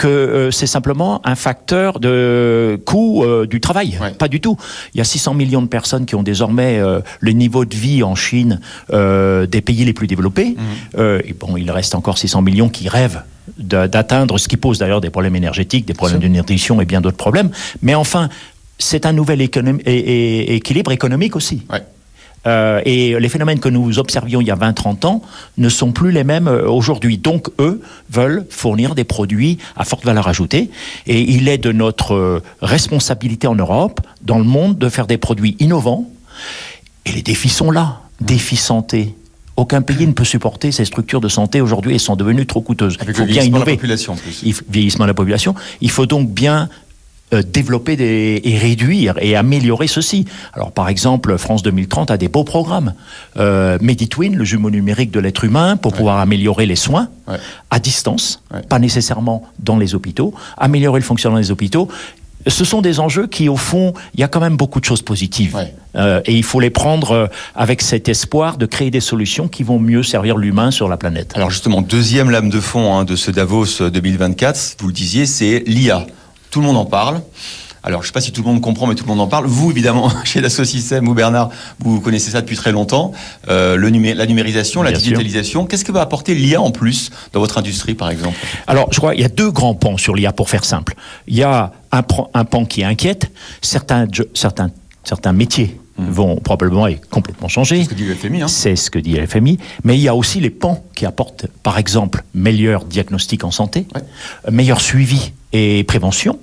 que 0.00 0.08
euh, 0.08 0.50
c'est 0.50 0.66
simplement 0.66 1.20
un 1.26 1.34
facteur 1.34 2.00
de 2.00 2.80
coût 2.86 3.22
euh, 3.22 3.44
du 3.44 3.60
travail. 3.60 3.98
Pas 4.18 4.28
du 4.28 4.40
tout. 4.40 4.56
Il 4.94 4.98
y 4.98 5.00
a 5.02 5.04
600 5.04 5.34
millions 5.34 5.60
de 5.60 5.66
personnes 5.66 6.06
qui 6.06 6.14
ont 6.14 6.22
désormais 6.22 6.78
euh, 6.78 7.00
le 7.20 7.32
niveau 7.32 7.66
de 7.66 7.76
vie 7.76 8.02
en 8.02 8.14
Chine 8.14 8.60
des 8.90 9.60
pays 9.60 9.84
les 9.84 9.92
plus 9.92 10.06
développés. 10.06 10.56
Mmh. 10.56 11.00
et 11.24 11.34
bon, 11.34 11.56
il 11.56 11.70
reste 11.70 11.94
encore 11.94 12.16
600 12.16 12.40
millions 12.42 12.68
qui 12.68 12.88
rêvent 12.88 13.22
d'atteindre 13.58 14.38
ce 14.38 14.48
qui 14.48 14.56
pose 14.56 14.78
d'ailleurs 14.78 15.00
des 15.00 15.10
problèmes 15.10 15.36
énergétiques, 15.36 15.86
des 15.86 15.94
problèmes 15.94 16.20
de 16.20 16.28
nutrition 16.28 16.80
et 16.80 16.86
bien 16.86 17.00
d'autres 17.00 17.16
problèmes. 17.16 17.50
Mais 17.82 17.94
enfin, 17.94 18.28
c'est 18.78 19.04
un 19.04 19.12
nouvel 19.12 19.42
équilibre 19.42 20.92
économique 20.92 21.36
aussi. 21.36 21.62
Euh, 22.46 22.80
et 22.84 23.18
les 23.18 23.28
phénomènes 23.28 23.60
que 23.60 23.68
nous 23.68 23.98
observions 23.98 24.40
il 24.40 24.46
y 24.46 24.50
a 24.50 24.56
20-30 24.56 25.06
ans 25.06 25.22
ne 25.58 25.68
sont 25.68 25.92
plus 25.92 26.10
les 26.10 26.24
mêmes 26.24 26.48
euh, 26.48 26.68
aujourd'hui. 26.68 27.18
Donc, 27.18 27.48
eux 27.58 27.80
veulent 28.10 28.46
fournir 28.48 28.94
des 28.94 29.04
produits 29.04 29.58
à 29.76 29.84
forte 29.84 30.04
valeur 30.04 30.28
ajoutée. 30.28 30.70
Et 31.06 31.20
il 31.20 31.48
est 31.48 31.58
de 31.58 31.72
notre 31.72 32.14
euh, 32.14 32.42
responsabilité 32.62 33.46
en 33.46 33.54
Europe, 33.54 34.00
dans 34.22 34.38
le 34.38 34.44
monde, 34.44 34.78
de 34.78 34.88
faire 34.88 35.06
des 35.06 35.18
produits 35.18 35.56
innovants. 35.60 36.08
Et 37.04 37.12
les 37.12 37.22
défis 37.22 37.48
sont 37.48 37.70
là. 37.70 38.00
Défis 38.20 38.56
santé, 38.56 39.14
aucun 39.56 39.82
pays 39.82 40.06
ne 40.06 40.12
peut 40.12 40.24
supporter 40.24 40.72
ces 40.72 40.84
structures 40.84 41.20
de 41.20 41.28
santé 41.28 41.60
aujourd'hui. 41.60 41.92
Elles 41.94 42.00
sont 42.00 42.16
devenues 42.16 42.46
trop 42.46 42.60
coûteuses. 42.60 42.96
il 43.06 43.14
faut 43.14 43.24
bien 43.24 43.42
innover. 43.42 43.64
De 43.64 43.70
la 43.70 43.76
population, 43.76 44.12
en 44.14 44.16
plus. 44.16 44.42
vieillissement 44.70 45.04
de 45.04 45.10
la 45.10 45.14
population. 45.14 45.54
Il 45.80 45.90
faut 45.90 46.06
donc 46.06 46.30
bien 46.30 46.68
euh, 47.32 47.42
développer 47.42 47.96
des, 47.96 48.40
et 48.44 48.58
réduire 48.58 49.14
et 49.20 49.36
améliorer 49.36 49.86
ceci. 49.86 50.24
Alors 50.52 50.72
par 50.72 50.88
exemple, 50.88 51.36
France 51.38 51.62
2030 51.62 52.10
a 52.10 52.16
des 52.16 52.28
beaux 52.28 52.44
programmes. 52.44 52.94
Euh, 53.36 53.78
Meditwin, 53.80 54.34
le 54.34 54.44
jumeau 54.44 54.70
numérique 54.70 55.10
de 55.10 55.20
l'être 55.20 55.44
humain, 55.44 55.76
pour 55.76 55.92
pouvoir 55.92 56.18
améliorer 56.18 56.66
les 56.66 56.76
soins 56.76 57.08
à 57.70 57.78
distance, 57.78 58.42
pas 58.68 58.80
nécessairement 58.80 59.44
dans 59.60 59.78
les 59.78 59.94
hôpitaux, 59.94 60.34
améliorer 60.56 60.98
le 60.98 61.04
fonctionnement 61.04 61.38
des 61.38 61.52
hôpitaux. 61.52 61.88
Ce 62.46 62.64
sont 62.64 62.80
des 62.80 63.00
enjeux 63.00 63.26
qui, 63.26 63.48
au 63.48 63.56
fond, 63.56 63.92
il 64.14 64.20
y 64.20 64.22
a 64.22 64.28
quand 64.28 64.40
même 64.40 64.56
beaucoup 64.56 64.80
de 64.80 64.84
choses 64.84 65.02
positives. 65.02 65.58
Euh, 65.96 66.20
et 66.24 66.34
il 66.34 66.44
faut 66.44 66.60
les 66.60 66.70
prendre 66.70 67.10
euh, 67.10 67.26
avec 67.54 67.82
cet 67.82 68.08
espoir 68.08 68.56
de 68.56 68.64
créer 68.64 68.90
des 68.90 69.00
solutions 69.00 69.48
qui 69.48 69.62
vont 69.62 69.78
mieux 69.78 70.02
servir 70.02 70.36
l'humain 70.36 70.70
sur 70.70 70.88
la 70.88 70.96
planète. 70.96 71.32
Alors 71.34 71.50
justement, 71.50 71.82
deuxième 71.82 72.30
lame 72.30 72.48
de 72.48 72.60
fond 72.60 72.94
hein, 72.94 73.04
de 73.04 73.16
ce 73.16 73.30
Davos 73.30 73.90
2024, 73.90 74.76
vous 74.80 74.86
le 74.86 74.92
disiez, 74.92 75.26
c'est 75.26 75.64
l'IA. 75.66 76.06
Tout 76.50 76.60
le 76.60 76.66
monde 76.66 76.76
en 76.76 76.84
parle. 76.84 77.20
Alors, 77.82 78.02
je 78.02 78.04
ne 78.04 78.08
sais 78.08 78.12
pas 78.12 78.20
si 78.20 78.32
tout 78.32 78.42
le 78.42 78.48
monde 78.48 78.60
comprend, 78.60 78.86
mais 78.86 78.94
tout 78.94 79.04
le 79.04 79.08
monde 79.08 79.20
en 79.20 79.26
parle. 79.26 79.46
Vous, 79.46 79.70
évidemment, 79.70 80.10
chez 80.24 80.40
la 80.40 80.50
Système 80.50 81.08
ou 81.08 81.14
Bernard, 81.14 81.50
vous 81.78 82.00
connaissez 82.00 82.30
ça 82.30 82.42
depuis 82.42 82.56
très 82.56 82.72
longtemps. 82.72 83.12
Euh, 83.48 83.76
le 83.76 83.90
la 83.90 84.26
numérisation, 84.26 84.82
la 84.82 84.92
digitalisation. 84.92 85.66
Qu'est-ce 85.66 85.84
que 85.84 85.92
va 85.92 86.02
apporter 86.02 86.34
l'IA 86.34 86.60
en 86.60 86.70
plus 86.70 87.10
dans 87.32 87.40
votre 87.40 87.58
industrie, 87.58 87.94
par 87.94 88.10
exemple? 88.10 88.36
Alors, 88.66 88.92
je 88.92 88.98
crois 88.98 89.12
qu'il 89.12 89.22
y 89.22 89.24
a 89.24 89.28
deux 89.28 89.50
grands 89.50 89.74
pans 89.74 89.96
sur 89.96 90.14
l'IA, 90.14 90.32
pour 90.32 90.50
faire 90.50 90.64
simple. 90.64 90.94
Il 91.26 91.36
y 91.36 91.42
a 91.42 91.72
un, 91.92 92.02
un 92.34 92.44
pan 92.44 92.64
qui 92.66 92.84
inquiète. 92.84 93.30
Certains, 93.62 94.06
certains, 94.34 94.70
certains 95.04 95.32
métiers 95.32 95.80
mmh. 95.98 96.10
vont 96.10 96.36
probablement 96.36 96.86
être 96.86 97.08
complètement 97.08 97.48
changer. 97.48 97.78
C'est 97.78 97.84
ce 97.84 97.88
que 97.88 97.94
dit 97.94 98.06
le 98.06 98.14
FMI. 98.14 98.42
Hein. 98.42 98.48
C'est 98.48 98.76
ce 98.76 98.90
que 98.90 98.98
dit 98.98 99.14
le 99.14 99.26
FMI. 99.26 99.58
Mais 99.84 99.96
il 99.96 100.02
y 100.02 100.08
a 100.08 100.14
aussi 100.14 100.40
les 100.40 100.50
pans 100.50 100.84
qui 100.94 101.06
apportent, 101.06 101.46
par 101.62 101.78
exemple, 101.78 102.24
meilleur 102.34 102.84
diagnostic 102.84 103.42
en 103.44 103.50
santé, 103.50 103.86
meilleur 104.50 104.80
suivi 104.82 105.32
et 105.52 105.84
prévention. 105.84 106.38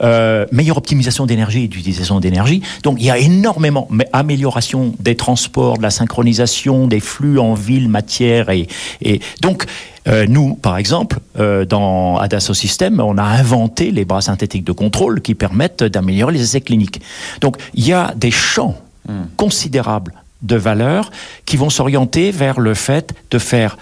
Euh, 0.00 0.46
meilleure 0.52 0.76
optimisation 0.76 1.26
d'énergie 1.26 1.64
et 1.64 1.68
d'utilisation 1.68 2.20
d'énergie. 2.20 2.62
Donc 2.82 2.96
il 3.00 3.06
y 3.06 3.10
a 3.10 3.18
énormément 3.18 3.88
amélioration 4.12 4.94
des 4.98 5.16
transports, 5.16 5.78
de 5.78 5.82
la 5.82 5.90
synchronisation 5.90 6.86
des 6.86 7.00
flux 7.00 7.38
en 7.38 7.54
ville, 7.54 7.88
matière 7.88 8.50
et, 8.50 8.68
et 9.02 9.20
donc 9.40 9.66
euh, 10.06 10.26
nous, 10.28 10.54
par 10.54 10.76
exemple, 10.76 11.18
euh, 11.38 11.64
dans 11.64 12.18
Adasso 12.18 12.52
System, 12.54 13.00
on 13.00 13.16
a 13.16 13.22
inventé 13.22 13.90
les 13.90 14.04
bras 14.04 14.20
synthétiques 14.20 14.64
de 14.64 14.72
contrôle 14.72 15.22
qui 15.22 15.34
permettent 15.34 15.82
d'améliorer 15.82 16.34
les 16.34 16.42
essais 16.42 16.60
cliniques. 16.60 17.00
Donc 17.40 17.56
il 17.74 17.86
y 17.86 17.92
a 17.92 18.12
des 18.16 18.30
champs 18.30 18.76
hmm. 19.08 19.22
considérables 19.36 20.12
de 20.42 20.56
valeurs 20.56 21.10
qui 21.46 21.56
vont 21.56 21.70
s'orienter 21.70 22.30
vers 22.30 22.60
le 22.60 22.74
fait 22.74 23.14
de 23.30 23.38
faire 23.38 23.78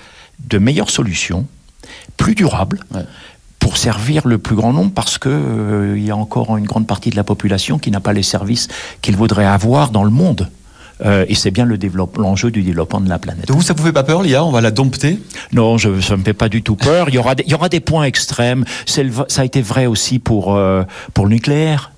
de 0.48 0.58
meilleures 0.58 0.90
solutions, 0.90 1.46
plus 2.16 2.34
durables, 2.34 2.84
pour 3.62 3.76
servir 3.76 4.26
le 4.26 4.38
plus 4.38 4.56
grand 4.56 4.72
nombre, 4.72 4.90
parce 4.92 5.18
qu'il 5.18 5.30
euh, 5.30 5.96
y 5.96 6.10
a 6.10 6.16
encore 6.16 6.56
une 6.56 6.66
grande 6.66 6.88
partie 6.88 7.10
de 7.10 7.16
la 7.16 7.22
population 7.22 7.78
qui 7.78 7.92
n'a 7.92 8.00
pas 8.00 8.12
les 8.12 8.24
services 8.24 8.66
qu'il 9.02 9.16
voudrait 9.16 9.46
avoir 9.46 9.90
dans 9.90 10.02
le 10.02 10.10
monde. 10.10 10.50
Euh, 11.04 11.24
et 11.28 11.36
c'est 11.36 11.52
bien 11.52 11.64
le 11.64 11.78
l'enjeu 12.18 12.50
du 12.50 12.62
développement 12.62 13.00
de 13.00 13.08
la 13.08 13.20
planète. 13.20 13.46
Donc 13.46 13.58
vous, 13.58 13.62
ça 13.62 13.72
vous 13.72 13.84
fait 13.84 13.92
pas 13.92 14.02
peur, 14.02 14.22
l'IA 14.22 14.44
On 14.44 14.50
va 14.50 14.60
la 14.60 14.72
dompter? 14.72 15.20
Non, 15.52 15.78
je, 15.78 16.00
ça 16.00 16.16
me 16.16 16.24
fait 16.24 16.34
pas 16.34 16.48
du 16.48 16.62
tout 16.62 16.74
peur. 16.74 17.08
Il 17.08 17.14
y 17.14 17.18
aura 17.18 17.36
des, 17.36 17.44
il 17.46 17.52
y 17.52 17.54
aura 17.54 17.68
des 17.68 17.80
points 17.80 18.04
extrêmes. 18.04 18.64
Le, 18.96 19.10
ça 19.28 19.42
a 19.42 19.44
été 19.44 19.62
vrai 19.62 19.86
aussi 19.86 20.18
pour, 20.18 20.56
euh, 20.56 20.82
pour 21.14 21.26
le 21.26 21.30
nucléaire. 21.34 21.92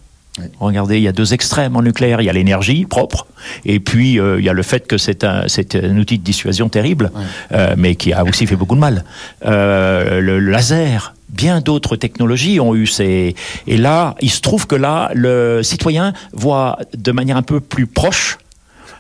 Regardez, 0.59 0.97
il 0.97 1.03
y 1.03 1.09
a 1.09 1.13
deux 1.13 1.33
extrêmes 1.33 1.77
en 1.77 1.83
nucléaire. 1.83 2.21
Il 2.21 2.25
y 2.25 2.31
a 2.31 2.33
l'énergie 2.33 2.87
propre, 2.87 3.27
et 3.65 3.79
puis 3.79 4.19
euh, 4.19 4.41
il 4.41 4.45
y 4.45 4.49
a 4.49 4.53
le 4.53 4.63
fait 4.65 4.87
que 4.87 4.99
c'est 4.99 5.23
un, 5.23 5.45
un 5.45 5.97
outil 5.97 6.19
de 6.19 6.25
dissuasion 6.25 6.69
terrible, 6.69 7.13
euh, 7.53 7.75
mais 7.79 7.95
qui 7.95 8.13
a 8.13 8.25
aussi 8.25 8.47
fait 8.47 8.57
beaucoup 8.57 8.75
de 8.75 8.81
mal. 8.81 9.05
Euh, 9.47 10.21
le 10.21 10.41
laser, 10.41 11.14
bien 11.29 11.61
d'autres 11.61 11.97
technologies 11.97 12.61
ont 12.61 12.75
eu 12.75 12.87
ces... 12.87 13.35
Et 13.67 13.77
là, 13.77 14.15
il 14.21 14.31
se 14.31 14.41
trouve 14.41 14.67
que 14.67 14.77
là, 14.77 15.11
le 15.15 15.63
citoyen 15.63 16.13
voit 16.33 16.79
de 16.97 17.13
manière 17.13 17.37
un 17.37 17.43
peu 17.43 17.61
plus 17.61 17.87
proche 17.87 18.39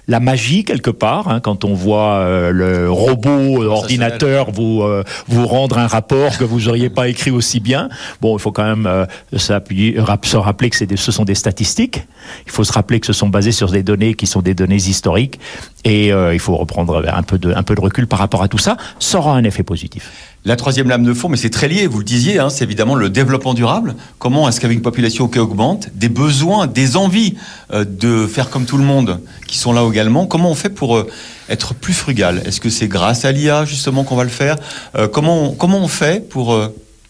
la 0.06 0.20
magie 0.20 0.64
quelque 0.64 0.90
part, 0.90 1.28
hein, 1.28 1.40
quand 1.40 1.64
on 1.64 1.74
voit 1.74 2.16
euh, 2.16 2.50
le 2.50 2.90
robot 2.90 3.64
ordinateur 3.64 4.50
vous 4.50 4.82
euh, 4.82 5.02
vous 5.28 5.46
rendre 5.46 5.78
un 5.78 5.86
rapport 5.86 6.36
que 6.36 6.44
vous 6.44 6.68
auriez 6.68 6.90
pas 6.90 7.08
écrit 7.08 7.30
aussi 7.30 7.60
bien. 7.60 7.88
Bon, 8.20 8.36
il 8.36 8.40
faut 8.40 8.52
quand 8.52 8.64
même 8.64 8.86
euh, 8.86 9.06
se 9.34 10.36
rappeler 10.36 10.70
que 10.70 10.76
c'est 10.76 10.94
ce 10.96 11.12
sont 11.12 11.24
des 11.24 11.34
statistiques. 11.34 12.06
Il 12.46 12.52
faut 12.52 12.64
se 12.64 12.72
rappeler 12.72 13.00
que 13.00 13.06
ce 13.06 13.12
sont 13.12 13.28
basés 13.28 13.52
sur 13.52 13.70
des 13.70 13.82
données 13.82 14.14
qui 14.14 14.26
sont 14.26 14.42
des 14.42 14.54
données 14.54 14.76
historiques, 14.76 15.40
et 15.84 16.08
il 16.08 16.38
faut 16.38 16.56
reprendre 16.56 17.04
un 17.06 17.22
peu 17.22 17.38
de 17.38 17.52
un 17.54 17.62
peu 17.62 17.74
de 17.74 17.80
recul 17.80 18.06
par 18.06 18.18
rapport 18.18 18.42
à 18.42 18.48
tout 18.48 18.58
ça. 18.58 18.76
Ça 18.98 19.18
aura 19.18 19.36
un 19.36 19.44
effet 19.44 19.62
positif. 19.62 20.33
La 20.46 20.56
troisième 20.56 20.90
lame 20.90 21.04
de 21.04 21.14
fond, 21.14 21.30
mais 21.30 21.38
c'est 21.38 21.48
très 21.48 21.68
lié, 21.68 21.86
vous 21.86 22.00
le 22.00 22.04
disiez, 22.04 22.38
hein, 22.38 22.50
c'est 22.50 22.64
évidemment 22.64 22.96
le 22.96 23.08
développement 23.08 23.54
durable. 23.54 23.94
Comment 24.18 24.46
est-ce 24.46 24.60
qu'avec 24.60 24.76
une 24.76 24.82
population 24.82 25.26
qui 25.26 25.38
augmente, 25.38 25.88
des 25.94 26.10
besoins, 26.10 26.66
des 26.66 26.98
envies 26.98 27.36
euh, 27.72 27.86
de 27.86 28.26
faire 28.26 28.50
comme 28.50 28.66
tout 28.66 28.76
le 28.76 28.84
monde 28.84 29.20
qui 29.46 29.56
sont 29.56 29.72
là 29.72 29.82
également, 29.88 30.26
comment 30.26 30.50
on 30.50 30.54
fait 30.54 30.68
pour 30.68 30.96
euh, 30.96 31.10
être 31.48 31.72
plus 31.72 31.94
frugal? 31.94 32.42
Est-ce 32.44 32.60
que 32.60 32.68
c'est 32.68 32.88
grâce 32.88 33.24
à 33.24 33.32
l'IA 33.32 33.64
justement 33.64 34.04
qu'on 34.04 34.16
va 34.16 34.24
le 34.24 34.28
faire? 34.28 34.56
Euh, 34.96 35.08
comment, 35.08 35.52
comment 35.52 35.78
on 35.78 35.88
fait 35.88 36.28
pour 36.28 36.54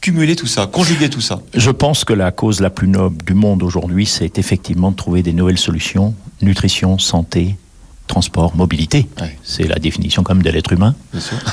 cumuler 0.00 0.36
tout 0.36 0.46
ça, 0.46 0.68
conjuguer 0.68 1.10
tout 1.10 1.20
ça? 1.20 1.40
Je 1.54 1.70
pense 1.72 2.04
que 2.04 2.12
la 2.12 2.30
cause 2.30 2.60
la 2.60 2.70
plus 2.70 2.86
noble 2.86 3.16
du 3.24 3.34
monde 3.34 3.64
aujourd'hui, 3.64 4.06
c'est 4.06 4.38
effectivement 4.38 4.92
de 4.92 4.96
trouver 4.96 5.24
des 5.24 5.32
nouvelles 5.32 5.58
solutions, 5.58 6.14
nutrition, 6.40 6.98
santé, 6.98 7.56
transport, 8.06 8.54
mobilité. 8.56 9.06
C'est 9.42 9.66
la 9.66 9.76
définition 9.76 10.22
comme 10.22 10.42
de 10.42 10.50
l'être 10.50 10.72
humain, 10.72 10.94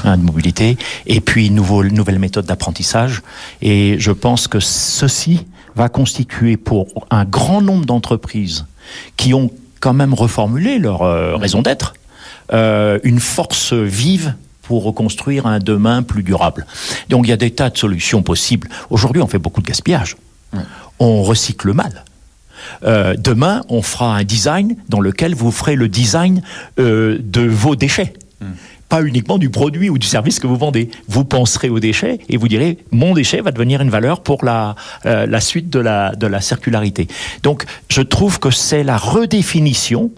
hein, 0.04 0.18
de 0.18 0.24
mobilité. 0.24 0.78
Et 1.06 1.22
puis, 1.22 1.50
nouveau, 1.50 1.84
nouvelle 1.84 2.20
méthode 2.20 2.46
d'apprentissage. 2.46 3.22
Et 3.62 3.96
je 4.00 4.12
pense 4.12 4.48
que 4.48 4.60
ceci 4.60 5.46
va 5.76 5.90
constituer 5.90 6.58
pour 6.58 6.88
un 7.10 7.26
grand 7.26 7.62
nombre 7.62 7.86
d'entreprises 7.86 8.66
qui 9.18 9.34
ont 9.34 9.50
quand 9.80 9.94
même 9.94 10.14
reformulé 10.14 10.78
leur 10.78 11.02
euh, 11.02 11.36
raison 11.36 11.62
d'être, 11.62 11.94
euh, 12.54 13.00
une 13.04 13.20
force 13.20 13.74
vive 13.74 14.36
pour 14.62 14.84
reconstruire 14.84 15.48
un 15.48 15.60
demain 15.60 16.04
plus 16.04 16.24
durable. 16.24 16.66
Donc 17.10 17.26
il 17.26 17.30
y 17.30 17.34
a 17.34 17.38
des 17.38 17.52
tas 17.52 17.70
de 17.70 17.78
solutions 17.78 18.22
possibles. 18.22 18.70
Aujourd'hui, 18.90 19.22
on 19.22 19.28
fait 19.28 19.40
beaucoup 19.40 19.62
de 19.62 19.68
gaspillage. 19.68 20.16
On 21.00 21.24
recycle 21.24 21.74
mal. 21.74 22.04
Euh, 22.84 23.16
demain, 23.18 23.64
on 23.70 23.82
fera 23.82 24.16
un 24.16 24.24
design 24.24 24.76
dans 24.90 25.00
lequel 25.00 25.36
vous 25.36 25.52
ferez 25.52 25.76
le 25.76 25.88
design 25.88 26.42
euh, 26.80 27.18
de 27.22 27.42
vos 27.42 27.76
déchets. 27.76 28.14
Hmm. 28.42 28.52
Pas 28.90 29.04
uniquement 29.04 29.38
du 29.38 29.50
produit 29.50 29.90
ou 29.90 29.98
du 29.98 30.08
service 30.08 30.40
que 30.40 30.48
vous 30.48 30.58
vendez. 30.58 30.90
Vous 31.08 31.24
penserez 31.24 31.70
aux 31.70 31.80
déchets 31.80 32.20
et 32.28 32.36
vous 32.36 32.48
direz 32.48 32.78
mon 32.92 33.14
déchet 33.14 33.40
va 33.40 33.52
devenir 33.52 33.82
une 33.82 33.90
valeur 33.90 34.22
pour 34.22 34.44
la, 34.44 34.76
euh, 35.06 35.26
la 35.26 35.40
suite 35.40 35.70
de 35.70 35.80
la, 35.80 36.14
de 36.14 36.28
la 36.28 36.42
circularité. 36.42 37.08
Donc 37.44 37.66
je 37.88 38.02
trouve 38.02 38.40
que 38.40 38.52
c'est 38.52 38.84
la 38.84 38.98
redéfinition 38.98 40.12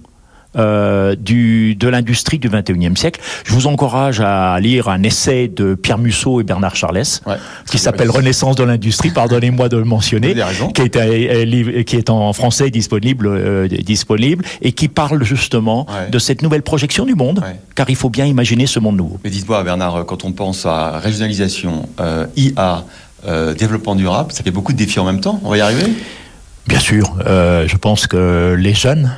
euh, 0.56 1.16
du, 1.16 1.74
de 1.74 1.88
l'industrie 1.88 2.38
du 2.38 2.48
21e 2.48 2.96
siècle. 2.96 3.20
Je 3.44 3.54
vous 3.54 3.66
encourage 3.66 4.22
à 4.22 4.60
lire 4.60 4.88
un 4.88 5.02
essai 5.02 5.48
de 5.48 5.74
Pierre 5.74 5.98
Musso 5.98 6.42
et 6.42 6.44
Bernard 6.44 6.76
Charles, 6.76 7.02
qui 7.72 7.80
s'appelle 7.80 8.12
Renaissance 8.12 8.56
de 8.56 8.64
l'industrie, 8.64 9.10
pardonnez-moi 9.10 9.68
de 9.68 9.78
le 9.78 9.84
mentionner, 9.84 10.36
qui 10.76 10.82
est, 10.84 10.96
euh, 10.96 11.84
qui 11.84 11.96
est 11.96 12.12
en 12.12 12.32
français 12.34 12.70
disponible, 12.70 13.26
euh, 13.28 13.68
disponible 13.68 14.46
et 14.62 14.74
qui 14.74 14.90
parle 14.90 15.24
justement 15.24 15.88
de 16.12 16.20
cette 16.20 16.44
nouvelle 16.44 16.62
projection 16.62 17.06
du 17.06 17.16
monde, 17.16 17.42
car 17.74 17.90
il 17.90 17.96
faut 17.96 18.12
bien 18.12 18.26
imaginer 18.26 18.68
ce 18.68 18.80
monde 18.80 18.98
nouveau. 18.98 19.20
Mais 19.24 19.32
dites-moi, 19.32 19.64
Bernard, 19.64 20.06
quand 20.06 20.24
on 20.24 20.34
pense 20.34 20.68
à 20.68 21.00
régionalisation, 21.00 21.90
IA, 22.36 22.86
développement 23.58 23.96
durable, 23.96 24.32
ça 24.32 24.44
fait 24.44 24.52
beaucoup 24.52 24.74
de 24.74 24.78
défis 24.78 25.00
en 25.00 25.06
même 25.06 25.20
temps. 25.20 25.40
On 25.44 25.50
va 25.50 25.58
y 25.58 25.62
arriver? 25.62 25.92
Bien 26.68 26.80
sûr. 26.80 27.18
je 27.26 27.78
pense 27.78 28.06
que 28.06 28.56
les 28.58 28.76
jeunes 28.76 29.12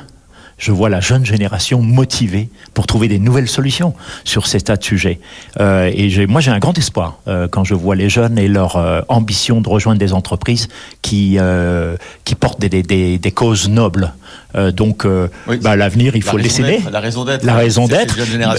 je 0.58 0.72
vois 0.72 0.88
la 0.88 1.00
jeune 1.00 1.24
génération 1.24 1.82
motivée 1.82 2.48
pour 2.72 2.86
trouver 2.86 3.08
des 3.08 3.18
nouvelles 3.18 3.48
solutions 3.48 3.94
sur 4.24 4.46
ces 4.46 4.60
tas 4.60 4.76
de 4.76 4.84
sujets. 4.84 5.20
Euh, 5.60 5.90
et 5.94 6.26
moi, 6.26 6.40
j'ai 6.40 6.50
un 6.50 6.58
grand 6.58 6.76
espoir 6.78 7.18
euh, 7.28 7.46
quand 7.48 7.64
je 7.64 7.74
vois 7.74 7.94
les 7.94 8.08
jeunes 8.08 8.38
et 8.38 8.48
leur 8.48 8.76
euh, 8.76 9.02
ambition 9.08 9.60
de 9.60 9.68
rejoindre 9.68 9.98
des 9.98 10.12
entreprises 10.12 10.68
qui, 11.02 11.38
qui 12.24 12.34
portent 12.34 12.60
des, 12.60 12.82
des, 12.82 13.18
des, 13.18 13.32
causes 13.32 13.68
nobles. 13.68 14.12
Euh, 14.54 14.72
donc, 14.72 15.04
euh, 15.04 15.28
bah, 15.62 15.76
l'avenir, 15.76 16.16
il 16.16 16.22
faut 16.22 16.36
le 16.36 16.42
laisser 16.42 16.80
La 16.90 17.00
raison 17.00 17.24
d'être. 17.24 17.44
La 17.44 17.54
raison 17.54 17.86
d'être. 17.86 18.16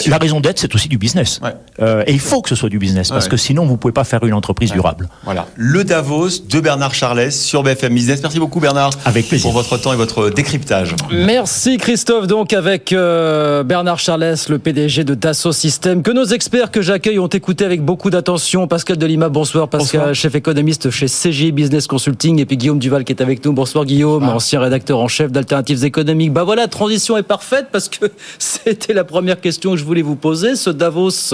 La 0.07 0.17
raison 0.17 0.39
d'être, 0.39 0.59
c'est 0.59 0.73
aussi 0.75 0.87
du 0.87 0.97
business. 0.97 1.39
et 1.79 2.13
il 2.13 2.19
faut 2.19 2.41
que 2.41 2.49
ce 2.49 2.55
soit 2.55 2.69
du 2.69 2.79
business, 2.79 3.09
parce 3.09 3.27
que 3.27 3.37
sinon, 3.37 3.65
vous 3.65 3.77
pouvez 3.77 3.93
pas 3.93 4.03
faire 4.03 4.23
une 4.23 4.33
entreprise 4.33 4.71
durable. 4.71 5.09
Voilà. 5.23 5.47
Le 5.55 5.83
Davos 5.83 6.29
de 6.49 6.59
Bernard 6.59 6.93
Charles 6.93 7.31
sur 7.31 7.63
BFM 7.63 7.93
Business. 7.93 8.21
Merci 8.21 8.39
beaucoup, 8.39 8.59
Bernard. 8.59 8.91
Avec 9.05 9.27
plaisir. 9.27 9.49
Pour 9.49 9.53
votre 9.53 9.77
temps 9.77 9.93
et 9.93 9.95
votre 9.95 10.29
décryptage. 10.29 10.95
Merci. 11.11 11.77
Christophe, 11.77 12.27
donc 12.27 12.53
avec 12.53 12.91
euh, 12.93 13.63
Bernard 13.63 13.99
Charles, 13.99 14.35
le 14.49 14.59
PDG 14.59 15.03
de 15.03 15.13
Dassault 15.13 15.51
Systèmes, 15.51 16.03
que 16.03 16.11
nos 16.11 16.25
experts 16.25 16.71
que 16.71 16.81
j'accueille 16.81 17.19
ont 17.19 17.27
écouté 17.27 17.65
avec 17.65 17.81
beaucoup 17.81 18.09
d'attention. 18.09 18.67
Pascal 18.67 18.97
Delima, 18.97 19.29
bonsoir. 19.29 19.67
Pascal, 19.67 20.13
chef 20.13 20.35
économiste 20.35 20.89
chez 20.89 21.07
CGI 21.07 21.51
Business 21.51 21.87
Consulting, 21.87 22.39
et 22.39 22.45
puis 22.45 22.57
Guillaume 22.57 22.79
Duval 22.79 23.03
qui 23.03 23.13
est 23.13 23.21
avec 23.21 23.43
nous. 23.45 23.53
Bonsoir 23.53 23.85
Guillaume, 23.85 24.23
ancien 24.23 24.59
rédacteur 24.59 24.99
en 24.99 25.07
chef 25.07 25.31
économiques. 25.73 26.33
Bah 26.33 26.43
voilà, 26.43 26.67
transition 26.67 27.17
est 27.17 27.23
parfaite 27.23 27.67
parce 27.71 27.89
que 27.89 28.05
c'était 28.39 28.93
la 28.93 29.03
première 29.03 29.41
question 29.41 29.71
que 29.71 29.77
je 29.77 29.85
voulais 29.85 30.01
vous 30.01 30.15
poser. 30.15 30.55
Ce 30.55 30.69
Davos 30.69 31.33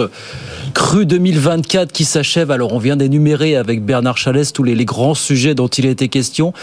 cru 0.73 1.05
2024 1.05 1.91
qui 1.91 2.05
s'achève. 2.05 2.51
Alors 2.51 2.73
on 2.73 2.79
vient 2.79 2.95
d'énumérer 2.95 3.55
avec 3.55 3.83
Bernard 3.83 4.17
Chalès 4.17 4.53
tous 4.53 4.63
les, 4.63 4.75
les 4.75 4.85
grands 4.85 5.15
sujets 5.15 5.55
dont 5.55 5.67
il 5.67 5.87
a 5.87 5.89
été 5.89 6.09
question. 6.09 6.53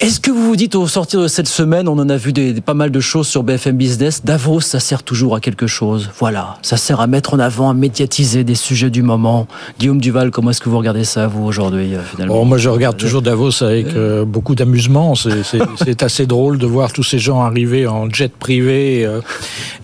Est-ce 0.00 0.18
que 0.18 0.32
vous 0.32 0.44
vous 0.44 0.56
dites 0.56 0.74
au 0.74 0.88
sortir 0.88 1.20
de 1.20 1.28
cette 1.28 1.46
semaine, 1.46 1.88
on 1.88 1.96
en 1.98 2.08
a 2.08 2.16
vu 2.16 2.32
des, 2.32 2.60
pas 2.60 2.74
mal 2.74 2.90
de 2.90 2.98
choses 2.98 3.28
sur 3.28 3.44
BFM 3.44 3.76
Business, 3.76 4.24
Davos, 4.24 4.60
ça 4.60 4.80
sert 4.80 5.04
toujours 5.04 5.36
à 5.36 5.40
quelque 5.40 5.68
chose. 5.68 6.10
Voilà, 6.18 6.58
ça 6.62 6.76
sert 6.76 7.00
à 7.00 7.06
mettre 7.06 7.32
en 7.32 7.38
avant, 7.38 7.70
à 7.70 7.74
médiatiser 7.74 8.42
des 8.42 8.56
sujets 8.56 8.90
du 8.90 9.02
moment. 9.02 9.46
Guillaume 9.78 10.00
Duval, 10.00 10.32
comment 10.32 10.50
est-ce 10.50 10.60
que 10.60 10.68
vous 10.68 10.78
regardez 10.78 11.04
ça, 11.04 11.28
vous, 11.28 11.44
aujourd'hui, 11.44 11.94
euh, 11.94 12.02
finalement 12.02 12.34
bon, 12.34 12.44
Moi, 12.44 12.58
je 12.58 12.68
regarde 12.68 12.96
toujours 12.96 13.22
Davos 13.22 13.62
avec 13.62 13.86
euh, 13.94 14.24
beaucoup 14.24 14.56
d'amusement. 14.56 15.14
C'est 15.84 16.02
assez 16.02 16.26
drôle 16.26 16.58
de 16.58 16.66
voir 16.66 16.92
tous 16.92 17.04
ces 17.04 17.20
gens 17.20 17.42
arriver 17.42 17.86
en 17.86 18.10
jet 18.10 18.32
privé 18.32 19.06
euh, 19.06 19.20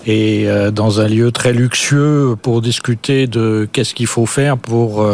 et 0.07 0.47
dans 0.73 1.01
un 1.01 1.07
lieu 1.07 1.31
très 1.31 1.53
luxueux 1.53 2.35
pour 2.41 2.63
discuter 2.63 3.27
de 3.27 3.69
qu'est-ce 3.71 3.95
qu'il 3.95 4.07
faut 4.07 4.27
faire 4.27 4.57
pour 4.57 5.07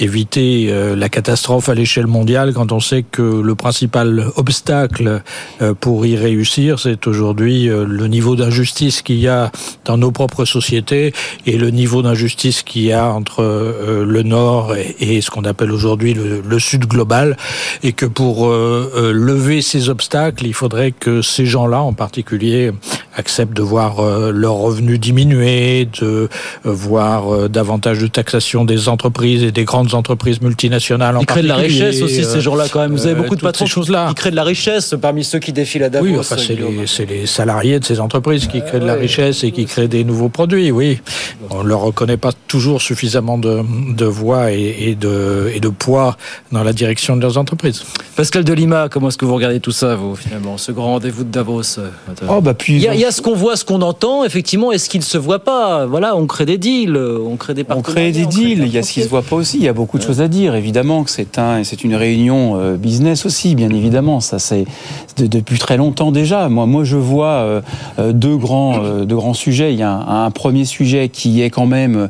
éviter 0.00 0.74
la 0.96 1.08
catastrophe 1.08 1.68
à 1.68 1.74
l'échelle 1.74 2.08
mondiale 2.08 2.52
quand 2.52 2.72
on 2.72 2.80
sait 2.80 3.04
que 3.04 3.22
le 3.22 3.54
principal 3.54 4.25
obstacle 4.36 5.22
euh, 5.62 5.74
pour 5.74 6.06
y 6.06 6.16
réussir, 6.16 6.78
c'est 6.78 7.06
aujourd'hui 7.06 7.68
euh, 7.68 7.84
le 7.86 8.08
niveau 8.08 8.36
d'injustice 8.36 9.02
qu'il 9.02 9.18
y 9.18 9.28
a 9.28 9.50
dans 9.84 9.96
nos 9.96 10.10
propres 10.10 10.44
sociétés 10.44 11.12
et 11.46 11.56
le 11.56 11.70
niveau 11.70 12.02
d'injustice 12.02 12.62
qu'il 12.62 12.82
y 12.82 12.92
a 12.92 13.08
entre 13.08 13.42
euh, 13.42 14.04
le 14.04 14.22
Nord 14.22 14.74
et 14.76 15.20
ce 15.20 15.30
qu'on 15.30 15.44
appelle 15.44 15.70
aujourd'hui 15.70 16.14
le, 16.14 16.58
Sud 16.58 16.86
global, 16.86 17.36
et 17.82 17.92
que 17.92 18.06
pour 18.06 18.48
lever 18.48 19.60
ces 19.60 19.90
obstacles, 19.90 20.46
il 20.46 20.54
faudrait 20.54 20.90
que 20.90 21.20
ces 21.20 21.44
gens-là, 21.44 21.82
en 21.82 21.92
particulier, 21.92 22.72
acceptent 23.16 23.56
de 23.56 23.62
voir 23.62 24.02
leurs 24.32 24.54
revenus 24.54 25.00
diminuer, 25.00 25.88
de 26.00 26.28
voir 26.64 27.48
davantage 27.48 27.98
de 28.00 28.06
taxation 28.06 28.64
des 28.64 28.88
entreprises 28.88 29.42
et 29.42 29.52
des 29.52 29.64
grandes 29.64 29.94
entreprises 29.94 30.40
multinationales. 30.40 31.16
En 31.16 31.20
Ils 31.20 31.26
créent 31.26 31.42
de 31.42 31.48
la 31.48 31.56
richesse 31.56 32.02
aussi, 32.02 32.24
ces 32.24 32.40
gens-là, 32.40 32.66
quand 32.70 32.80
même. 32.80 32.92
Vous 32.92 33.06
avez 33.06 33.14
beaucoup 33.14 33.36
de 33.36 33.40
patrons. 33.40 33.66
Ces 33.66 33.70
choses-là 33.70 34.12
créent 34.14 34.30
de 34.30 34.36
la 34.36 34.44
richesse 34.44 34.94
parmi 35.00 35.24
ceux 35.24 35.38
qui 35.38 35.52
défilent 35.52 35.84
à 35.84 35.90
Davos. 35.90 36.06
Oui, 36.06 36.16
enfin, 36.18 36.36
c'est 36.38 36.54
les, 36.54 37.06
les, 37.06 37.26
salariés 37.26 37.80
de 37.80 37.84
ces 37.84 38.00
entreprises 38.00 38.46
qui 38.46 38.62
créent 38.62 38.80
de 38.80 38.86
la 38.86 38.94
richesse 38.94 39.44
et 39.44 39.52
qui 39.52 39.66
créent 39.66 39.88
des 39.88 40.04
nouveaux 40.04 40.28
produits, 40.28 40.70
oui. 40.70 41.00
On 41.50 41.62
ne 41.62 41.68
leur 41.68 41.80
reconnaît 41.80 42.16
pas 42.16 42.32
toujours 42.46 42.82
suffisamment 42.82 43.38
de, 43.38 43.62
de 43.94 44.04
voix 44.04 44.52
et, 44.52 44.74
et, 44.78 44.94
de, 44.94 45.50
et 45.54 45.60
de 45.60 45.68
poids 45.68 46.16
dans 46.52 46.62
la 46.62 46.72
direction 46.72 47.16
de 47.16 47.22
leurs 47.22 47.38
entreprises. 47.38 47.84
Pascal 48.14 48.44
Delima, 48.44 48.88
comment 48.88 49.08
est-ce 49.08 49.18
que 49.18 49.24
vous 49.24 49.34
regardez 49.34 49.60
tout 49.60 49.72
ça, 49.72 49.94
vous, 49.94 50.16
finalement, 50.16 50.58
ce 50.58 50.72
grand 50.72 50.92
rendez-vous 50.92 51.24
de 51.24 51.30
Davos 51.30 51.62
oh, 52.28 52.40
bah, 52.40 52.54
puis, 52.54 52.76
il, 52.76 52.82
y 52.82 52.88
a, 52.88 52.94
il, 52.94 53.05
y 53.06 53.08
y 53.08 53.08
a 53.08 53.12
ce 53.12 53.22
qu'on 53.22 53.34
voit, 53.34 53.56
ce 53.56 53.64
qu'on 53.64 53.82
entend. 53.82 54.24
Effectivement, 54.24 54.72
est-ce 54.72 54.90
qu'il 54.90 55.02
se 55.04 55.16
voit 55.16 55.38
pas? 55.38 55.86
Voilà, 55.86 56.16
on 56.16 56.26
crée 56.26 56.44
des 56.44 56.58
deals, 56.58 56.96
on 56.96 57.36
crée 57.36 57.54
des 57.54 57.62
partenariats. 57.62 57.90
On 57.90 57.94
crée 57.94 58.10
des 58.10 58.26
deals. 58.26 58.64
il 58.66 58.74
y 58.74 58.78
a 58.78 58.82
ce 58.82 58.92
qui 58.92 59.02
se 59.02 59.08
voit 59.08 59.22
pas 59.22 59.36
aussi. 59.36 59.58
Il 59.58 59.62
y 59.62 59.68
a 59.68 59.72
beaucoup 59.72 59.98
de 59.98 60.02
choses 60.02 60.20
à 60.20 60.26
dire. 60.26 60.56
Évidemment 60.56 61.04
que 61.04 61.10
c'est 61.10 61.38
un, 61.38 61.62
c'est 61.62 61.84
une 61.84 61.94
réunion 61.94 62.58
euh, 62.58 62.76
business 62.76 63.24
aussi, 63.24 63.54
bien 63.54 63.70
évidemment. 63.70 64.20
Ça, 64.20 64.40
c'est 64.40 64.64
depuis 65.18 65.58
très 65.58 65.76
longtemps 65.76 66.10
déjà. 66.10 66.48
Moi, 66.48 66.66
moi, 66.66 66.82
je 66.82 66.96
vois 66.96 67.26
euh, 67.26 67.60
euh, 68.00 68.12
deux 68.12 68.36
grands, 68.36 68.80
deux 69.04 69.14
grands 69.14 69.34
sujets. 69.34 69.72
Il 69.72 69.78
y 69.78 69.84
a 69.84 69.92
un, 69.92 70.30
premier 70.32 70.64
sujet 70.64 71.08
qui 71.08 71.42
est 71.42 71.50
quand 71.50 71.66
même 71.66 72.08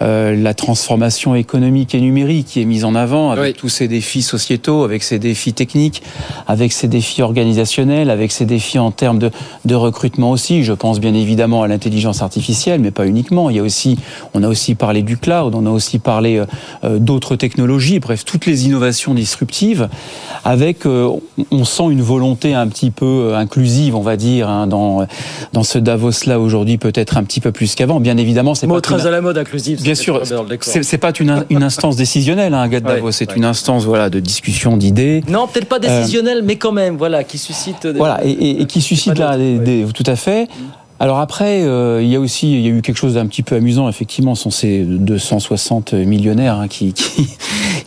la 0.00 0.54
transformation 0.54 1.34
économique 1.34 1.94
et 1.94 2.00
numérique 2.00 2.46
qui 2.46 2.62
est 2.62 2.64
mise 2.64 2.84
en 2.84 2.94
avant 2.94 3.32
avec 3.32 3.56
tous 3.56 3.68
ces 3.68 3.88
défis 3.88 4.22
sociétaux, 4.22 4.84
avec 4.84 5.02
ces 5.02 5.18
défis 5.18 5.52
techniques, 5.52 6.02
avec 6.46 6.72
ces 6.72 6.88
défis 6.88 7.22
organisationnels, 7.22 8.08
avec 8.08 8.32
ces 8.32 8.46
défis 8.46 8.78
en 8.78 8.92
termes 8.92 9.18
de, 9.18 9.30
de 9.64 9.74
recrutement 9.74 10.35
aussi. 10.36 10.62
Je 10.62 10.72
pense 10.72 11.00
bien 11.00 11.14
évidemment 11.14 11.62
à 11.62 11.68
l'intelligence 11.68 12.22
artificielle, 12.22 12.80
mais 12.80 12.90
pas 12.90 13.06
uniquement. 13.06 13.50
Il 13.50 13.56
y 13.56 13.58
a 13.58 13.62
aussi, 13.62 13.98
on 14.34 14.42
a 14.42 14.48
aussi 14.48 14.74
parlé 14.74 15.02
du 15.02 15.16
cloud, 15.16 15.54
on 15.54 15.66
a 15.66 15.70
aussi 15.70 15.98
parlé 15.98 16.42
d'autres 16.84 17.36
technologies. 17.36 17.98
Bref, 17.98 18.24
toutes 18.24 18.46
les 18.46 18.66
innovations 18.66 19.14
disruptives, 19.14 19.88
avec, 20.44 20.84
on 20.86 21.64
sent 21.64 21.84
une 21.90 22.02
volonté 22.02 22.54
un 22.54 22.68
petit 22.68 22.90
peu 22.90 23.32
inclusive, 23.34 23.96
on 23.96 24.02
va 24.02 24.16
dire, 24.16 24.48
hein, 24.48 24.66
dans 24.66 25.06
dans 25.52 25.62
ce 25.62 25.78
Davos-là 25.78 26.38
aujourd'hui, 26.38 26.78
peut-être 26.78 27.16
un 27.16 27.24
petit 27.24 27.40
peu 27.40 27.52
plus 27.52 27.74
qu'avant. 27.74 28.00
Bien 28.00 28.16
évidemment, 28.16 28.54
c'est 28.54 28.66
pas 28.66 28.80
très 28.80 29.06
à 29.06 29.10
la 29.10 29.20
mode 29.20 29.38
inclusive. 29.38 29.82
Bien 29.82 29.94
sûr, 29.94 30.22
c'est 30.60 30.98
pas 30.98 31.12
une, 31.18 31.44
une 31.50 31.62
instance 31.62 31.96
décisionnelle, 31.96 32.54
hein, 32.54 32.68
Davos. 32.68 33.12
c'est 33.12 33.34
une 33.36 33.44
instance 33.44 33.84
voilà 33.84 34.10
de 34.10 34.20
discussion 34.20 34.76
d'idées. 34.76 35.22
Non, 35.28 35.46
peut-être 35.46 35.68
pas 35.68 35.78
décisionnelle, 35.78 36.42
mais 36.44 36.56
quand 36.56 36.72
même, 36.72 36.96
voilà, 36.96 37.24
qui 37.24 37.38
suscite. 37.38 37.86
Voilà, 37.86 38.20
et, 38.24 38.66
qui 38.66 38.80
suscite 38.80 39.18
là, 39.18 39.36
des, 39.36 39.86
tout 39.94 40.04
à 40.06 40.16
fait. 40.16 40.25
Alors 40.98 41.18
après, 41.18 41.62
euh, 41.62 42.02
il 42.02 42.08
y 42.08 42.16
a 42.16 42.20
aussi, 42.20 42.54
il 42.54 42.60
y 42.60 42.66
a 42.68 42.70
eu 42.70 42.80
quelque 42.80 42.96
chose 42.96 43.14
d'un 43.14 43.26
petit 43.26 43.42
peu 43.42 43.56
amusant, 43.56 43.88
effectivement, 43.88 44.34
sont 44.34 44.50
ces 44.50 44.82
260 44.82 45.92
millionnaires 45.92 46.58
hein, 46.58 46.68
qui, 46.68 46.94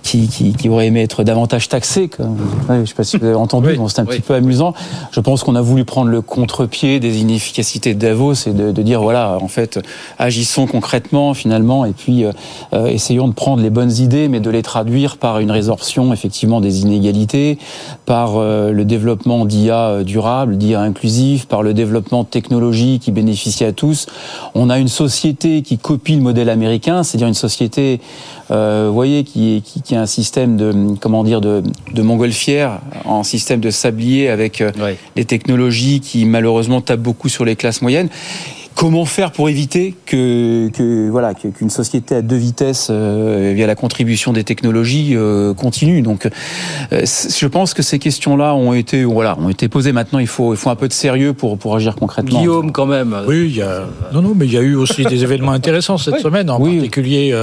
qui, 0.09 0.53
qui, 0.53 0.69
auraient 0.69 0.87
aimé 0.87 1.03
être 1.03 1.23
davantage 1.23 1.69
taxés. 1.69 2.07
Comme, 2.07 2.37
je 2.67 2.73
ne 2.73 2.85
sais 2.85 2.93
pas 2.93 3.03
si 3.03 3.17
vous 3.17 3.25
avez 3.25 3.35
entendu, 3.35 3.75
bon, 3.75 3.87
c'est 3.87 3.99
un 3.99 4.05
petit 4.05 4.21
peu 4.21 4.33
amusant. 4.33 4.73
Je 5.11 5.19
pense 5.19 5.43
qu'on 5.43 5.55
a 5.55 5.61
voulu 5.61 5.85
prendre 5.85 6.09
le 6.09 6.21
contre-pied 6.21 6.99
des 6.99 7.21
inefficacités 7.21 7.93
de 7.93 7.99
Davos 7.99 8.33
et 8.47 8.51
de, 8.51 8.71
de, 8.71 8.81
dire, 8.81 9.01
voilà, 9.01 9.37
en 9.41 9.47
fait, 9.47 9.79
agissons 10.17 10.65
concrètement, 10.67 11.33
finalement, 11.33 11.85
et 11.85 11.91
puis 11.91 12.25
euh, 12.25 12.31
euh, 12.73 12.87
essayons 12.87 13.27
de 13.27 13.33
prendre 13.33 13.61
les 13.61 13.69
bonnes 13.69 13.91
idées, 13.91 14.27
mais 14.27 14.39
de 14.39 14.49
les 14.49 14.61
traduire 14.61 15.17
par 15.17 15.39
une 15.39 15.51
résorption, 15.51 16.11
effectivement, 16.11 16.61
des 16.61 16.81
inégalités, 16.81 17.57
par 18.05 18.39
le 18.39 18.83
développement 18.83 19.45
d'IA 19.45 20.03
durable, 20.03 20.57
d'IA 20.57 20.81
inclusif, 20.81 21.45
par 21.45 21.61
le 21.63 21.73
développement 21.73 22.23
de 22.23 22.27
technologies 22.27 22.99
qui 22.99 23.11
bénéficie 23.11 23.63
à 23.63 23.71
tous. 23.71 24.07
On 24.55 24.69
a 24.69 24.79
une 24.79 24.87
société 24.87 25.61
qui 25.61 25.77
copie 25.77 26.15
le 26.15 26.21
modèle 26.21 26.49
américain, 26.49 27.03
c'est-à-dire 27.03 27.27
une 27.27 27.33
société, 27.33 27.99
euh, 27.99 28.38
vous 28.49 28.93
voyez, 28.93 29.23
qui, 29.23 29.62
qui, 29.65 29.81
qui, 29.81 29.95
a 29.95 30.01
un 30.01 30.05
système 30.05 30.57
de, 30.57 30.95
comment 30.99 31.23
dire, 31.23 31.41
de, 31.41 31.63
de 31.93 32.01
montgolfière, 32.01 32.79
en 33.05 33.23
système 33.23 33.59
de 33.59 33.69
sablier 33.69 34.29
avec 34.29 34.62
euh, 34.62 34.71
des 35.15 35.25
technologies 35.25 35.99
qui 35.99 36.25
malheureusement 36.25 36.81
tapent 36.81 36.99
beaucoup 36.99 37.29
sur 37.29 37.45
les 37.45 37.55
classes 37.55 37.81
moyennes. 37.81 38.09
Comment 38.75 39.03
faire 39.03 39.33
pour 39.33 39.49
éviter 39.49 39.93
que, 40.05 40.69
que 40.69 41.09
voilà 41.09 41.33
qu'une 41.33 41.69
société 41.69 42.15
à 42.15 42.21
deux 42.21 42.38
vitesses 42.38 42.88
euh, 42.89 43.51
via 43.53 43.67
la 43.67 43.75
contribution 43.75 44.31
des 44.31 44.45
technologies 44.45 45.17
euh, 45.17 45.53
continue? 45.53 46.01
Donc, 46.01 46.25
euh, 46.25 47.01
je 47.03 47.47
pense 47.47 47.73
que 47.73 47.81
ces 47.81 47.99
questions-là 47.99 48.55
ont 48.55 48.71
été 48.71 49.03
voilà 49.03 49.38
ont 49.38 49.49
été 49.49 49.67
posées. 49.67 49.91
Maintenant, 49.91 50.19
il 50.19 50.27
faut 50.27 50.53
il 50.53 50.57
faut 50.57 50.69
un 50.69 50.77
peu 50.77 50.88
de 50.88 50.93
sérieux 50.93 51.33
pour 51.33 51.57
pour 51.57 51.75
agir 51.75 51.95
concrètement. 51.97 52.39
Guillaume, 52.39 52.71
quand 52.71 52.85
même. 52.85 53.13
Oui, 53.27 53.47
il 53.49 53.57
y 53.57 53.62
a 53.62 53.85
non 54.13 54.21
non, 54.21 54.33
mais 54.33 54.45
il 54.45 54.53
y 54.53 54.57
a 54.57 54.62
eu 54.62 54.75
aussi 54.75 55.03
des 55.03 55.23
événements 55.23 55.51
intéressants 55.51 55.97
cette 55.97 56.21
semaine, 56.21 56.49
en 56.49 56.62
particulier 56.62 57.35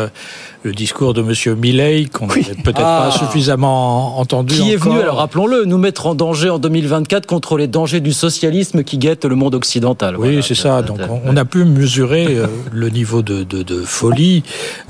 le 0.67 0.73
discours 0.73 1.15
de 1.15 1.23
M. 1.23 1.57
Milley, 1.57 2.07
qu'on 2.13 2.27
n'a 2.27 2.35
peut-être 2.35 2.73
pas 2.73 3.11
ah. 3.13 3.17
suffisamment 3.17 4.19
entendu. 4.19 4.57
Qui 4.57 4.73
est 4.73 4.77
venu, 4.77 4.99
alors 4.99 5.19
rappelons-le, 5.19 5.65
nous 5.65 5.79
mettre 5.79 6.07
en 6.07 6.17
danger 6.17 6.51
en 6.51 6.59
2024 6.59 7.25
contre 7.25 7.57
les 7.57 7.69
dangers 7.69 8.01
du 8.01 8.13
socialisme 8.13 8.83
qui 8.83 8.99
guettent 8.99 9.25
le 9.27 9.37
monde 9.37 9.55
occidental. 9.55 10.17
Oui, 10.19 10.41
c'est 10.43 10.57
ça. 10.57 10.83
Donc 10.83 10.99
on 11.25 11.37
a 11.37 11.45
pu 11.45 11.65
mesurer 11.65 12.27
euh, 12.31 12.47
le 12.73 12.89
niveau 12.89 13.23
de, 13.23 13.45
de, 13.45 13.63
de 13.63 13.83
folie 13.83 14.43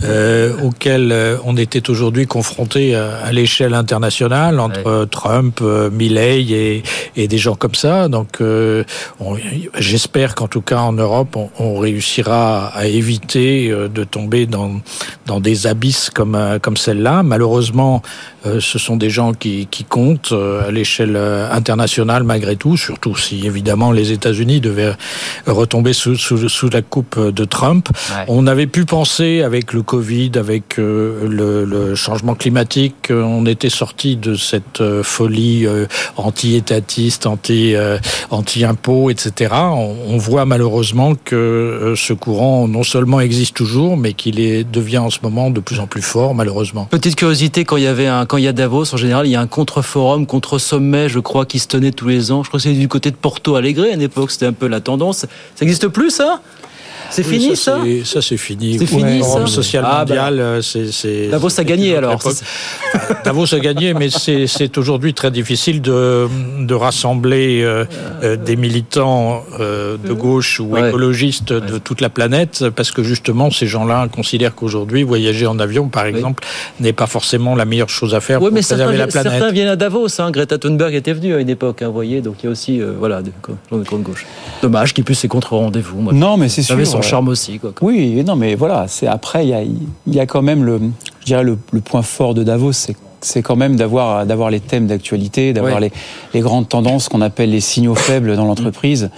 euh, 0.03 0.55
auquel 0.65 1.13
euh, 1.13 1.37
on 1.45 1.59
était 1.59 1.91
aujourd'hui 1.91 2.27
confronté 2.27 2.95
à, 2.95 3.31
l'échelle 3.33 3.75
internationale 3.75 4.59
entre 4.61 5.07
Trump, 5.11 5.61
Milley 5.93 6.43
et, 6.43 6.83
et, 7.17 7.29
des 7.29 7.39
gens 7.39 7.55
comme 7.55 7.75
ça. 7.75 8.09
Donc 8.09 8.41
j'espère 9.79 10.35
qu'en 10.35 10.49
tout 10.49 10.63
cas 10.63 10.79
en 10.79 10.93
Europe, 10.93 11.37
on, 11.37 11.51
on 11.59 11.79
réussira 11.79 12.69
à 12.69 12.87
éviter 12.87 13.69
de 13.69 14.05
tomber 14.05 14.47
dans, 14.47 14.81
dans 15.27 15.41
des 15.41 15.66
abysses 15.67 16.11
comme, 16.11 16.35
euh, 16.35 16.59
comme 16.59 16.77
celle-là. 16.77 17.23
Malheureusement, 17.23 18.03
euh, 18.47 18.61
ce 18.61 18.79
sont 18.79 18.97
des 18.97 19.11
gens 19.11 19.33
qui, 19.33 19.67
qui 19.71 19.85
comptent 19.85 20.33
euh, 20.33 20.69
à 20.69 20.71
l'échelle 20.71 21.17
internationale 21.17 22.23
malgré 22.23 22.57
tout, 22.57 22.77
surtout 22.77 23.17
si 23.17 23.47
évidemment 23.47 23.93
les 23.93 24.13
États-Unis 24.13 24.61
devaient 24.61 24.95
retomber 25.47 25.93
sous, 25.93 26.17
sous, 26.17 26.49
sous, 26.49 26.69
la 26.71 26.83
coupe 26.83 27.19
de 27.19 27.45
Trump. 27.45 27.89
On 28.29 28.47
avait 28.47 28.67
pu 28.67 28.85
penser 28.85 29.43
avec 29.43 29.73
le 29.73 29.83
Covid, 29.83 30.33
avec 30.37 30.77
le, 30.77 31.65
le, 31.65 31.95
changement 31.95 32.35
climatique, 32.35 33.11
on 33.11 33.47
était 33.47 33.71
sorti 33.71 34.17
de 34.17 34.35
cette 34.35 34.83
folie 35.03 35.67
anti-étatiste, 36.17 37.27
anti, 37.27 37.75
anti-impôt, 38.31 39.11
etc. 39.11 39.55
On, 39.55 39.97
on, 40.09 40.17
voit 40.19 40.45
malheureusement 40.45 41.15
que 41.15 41.95
ce 41.97 42.13
courant 42.13 42.69
non 42.69 42.83
seulement 42.83 43.21
existe 43.21 43.57
toujours, 43.57 43.97
mais 43.97 44.13
qu'il 44.13 44.37
devient 44.71 44.99
en 44.99 45.11
ce 45.11 45.19
moment 45.23 45.51
de 45.57 45.61
plus 45.61 45.81
en 45.81 45.87
plus 45.87 46.03
fort, 46.03 46.35
malheureusement. 46.35 46.87
Petite 46.91 47.17
curiosité, 47.17 47.65
quand 47.65 47.77
il 47.77 47.85
y 47.85 47.87
avait 47.87 48.07
un, 48.07 48.27
quand 48.27 48.37
il 48.37 48.45
y 48.45 48.49
a 48.49 48.53
Davos, 48.53 48.95
en 48.95 48.97
général, 48.97 49.27
il 49.27 49.31
y 49.31 49.37
a 49.37 49.41
un 49.41 49.47
contre-forum, 49.47 50.27
contre-sommet, 50.27 51.09
je 51.09 51.19
crois, 51.19 51.47
qui 51.47 51.59
se 51.59 51.67
tenait 51.67 51.93
tous 51.93 52.09
les 52.09 52.31
ans. 52.31 52.43
Je 52.43 52.49
crois 52.49 52.59
que 52.59 52.65
c'était 52.65 52.79
du 52.79 52.89
côté 52.89 53.11
de 53.11 53.17
Porto 53.17 53.57
Alegre 53.57 53.85
à 53.93 53.97
l'époque, 53.97 54.31
c'était 54.31 54.47
un 54.47 54.53
peu 54.53 54.69
la 54.69 54.81
tendance. 54.81 55.19
Ça 55.21 55.29
n'existe 55.63 55.89
plus, 55.89 56.11
ça? 56.11 56.41
C'est 57.11 57.23
fini 57.23 57.57
ça 57.57 57.79
Ça, 58.05 58.23
c'est 58.23 58.37
fini. 58.37 58.79
C'est 58.79 58.87
fini 58.87 59.23
social 59.47 59.85
ah, 59.87 59.91
bah. 59.91 59.99
mondial, 60.01 60.41
euh, 60.41 60.63
c'est 60.63 61.29
Davos 61.29 61.61
a 61.61 61.65
gagné 61.65 61.97
alors. 61.97 62.21
Davos 63.25 63.55
a 63.55 63.59
gagné, 63.59 63.95
mais 63.95 64.09
c'est 64.11 64.79
aujourd'hui 64.79 65.15
très 65.15 65.31
difficile 65.31 65.81
de, 65.81 66.29
de 66.61 66.75
rassembler 66.75 67.63
euh, 67.63 67.85
euh, 68.23 68.37
des 68.37 68.57
militants 68.57 69.45
de 69.59 70.13
gauche 70.13 70.61
ou 70.61 70.77
écologistes 70.77 71.53
de 71.53 71.79
toute 71.79 72.01
la 72.01 72.09
planète, 72.09 72.65
parce 72.75 72.91
que 72.91 73.03
justement 73.03 73.51
ces 73.51 73.67
gens-là 73.67 74.09
considèrent 74.09 74.55
qu'aujourd'hui 74.55 75.03
voyager 75.03 75.47
en 75.47 75.59
avion, 75.59 75.89
par 75.89 76.07
exemple, 76.07 76.45
n'est 76.81 76.93
pas 76.93 77.07
forcément 77.07 77.55
la 77.55 77.65
meilleure 77.65 77.89
chose 77.89 78.15
à 78.15 78.21
faire 78.21 78.39
pour 78.39 78.49
mais 78.49 78.61
préserver 78.61 78.97
la 78.97 79.07
planète. 79.07 79.33
Certains 79.33 79.53
viennent 79.53 79.69
à 79.69 79.77
Davos. 79.77 80.21
Hein. 80.21 80.31
Greta 80.31 80.59
Thunberg 80.59 80.95
était 80.95 81.13
venue 81.13 81.35
à 81.35 81.41
une 81.41 81.51
époque, 81.51 81.83
hein, 81.83 81.89
vous 81.89 81.95
voyez. 81.95 82.21
Donc 82.21 82.37
il 82.43 82.47
y 82.47 82.49
a 82.49 82.53
aussi 82.53 82.81
voilà 82.99 83.23
de, 83.23 83.31
de 83.73 83.97
gauche. 83.97 84.27
Dommage 84.63 84.95
qu'il 84.95 85.05
puisse 85.05 85.21
ses 85.21 85.29
contre-rendez-vous. 85.29 86.13
Non, 86.13 86.37
mais 86.37 86.49
c'est 86.49 86.63
sûr 86.63 86.77
charme 87.03 87.29
aussi. 87.29 87.59
Quoi. 87.59 87.73
Oui, 87.81 88.23
non, 88.25 88.37
mais 88.37 88.55
voilà, 88.55 88.87
c'est 88.89 89.07
après, 89.07 89.47
il 89.47 89.51
y 89.51 89.55
a, 89.55 89.63
y 90.07 90.21
a, 90.21 90.27
quand 90.27 90.43
même 90.43 90.65
le, 90.65 90.81
je 91.21 91.27
dirais 91.27 91.45
le, 91.45 91.59
le 91.73 91.81
point 91.81 92.03
fort 92.03 92.35
de 92.35 92.43
Davos, 92.43 92.73
c'est 92.73 92.97
c'est 93.21 93.43
quand 93.43 93.57
même 93.57 93.77
d'avoir 93.77 94.27
d'avoir 94.27 94.51
les 94.51 94.61
thèmes 94.61 94.87
d'actualité, 94.87 95.53
d'avoir 95.53 95.81
les, 95.81 95.91
les, 96.35 96.41
grandes 96.41 96.69
tendances 96.69 97.09
qu'on 97.09 97.21
appelle 97.21 97.51
les 97.51 97.61
signaux 97.61 97.95
faibles 97.95 98.37
dans 98.37 98.45
l'entreprise 98.45 99.11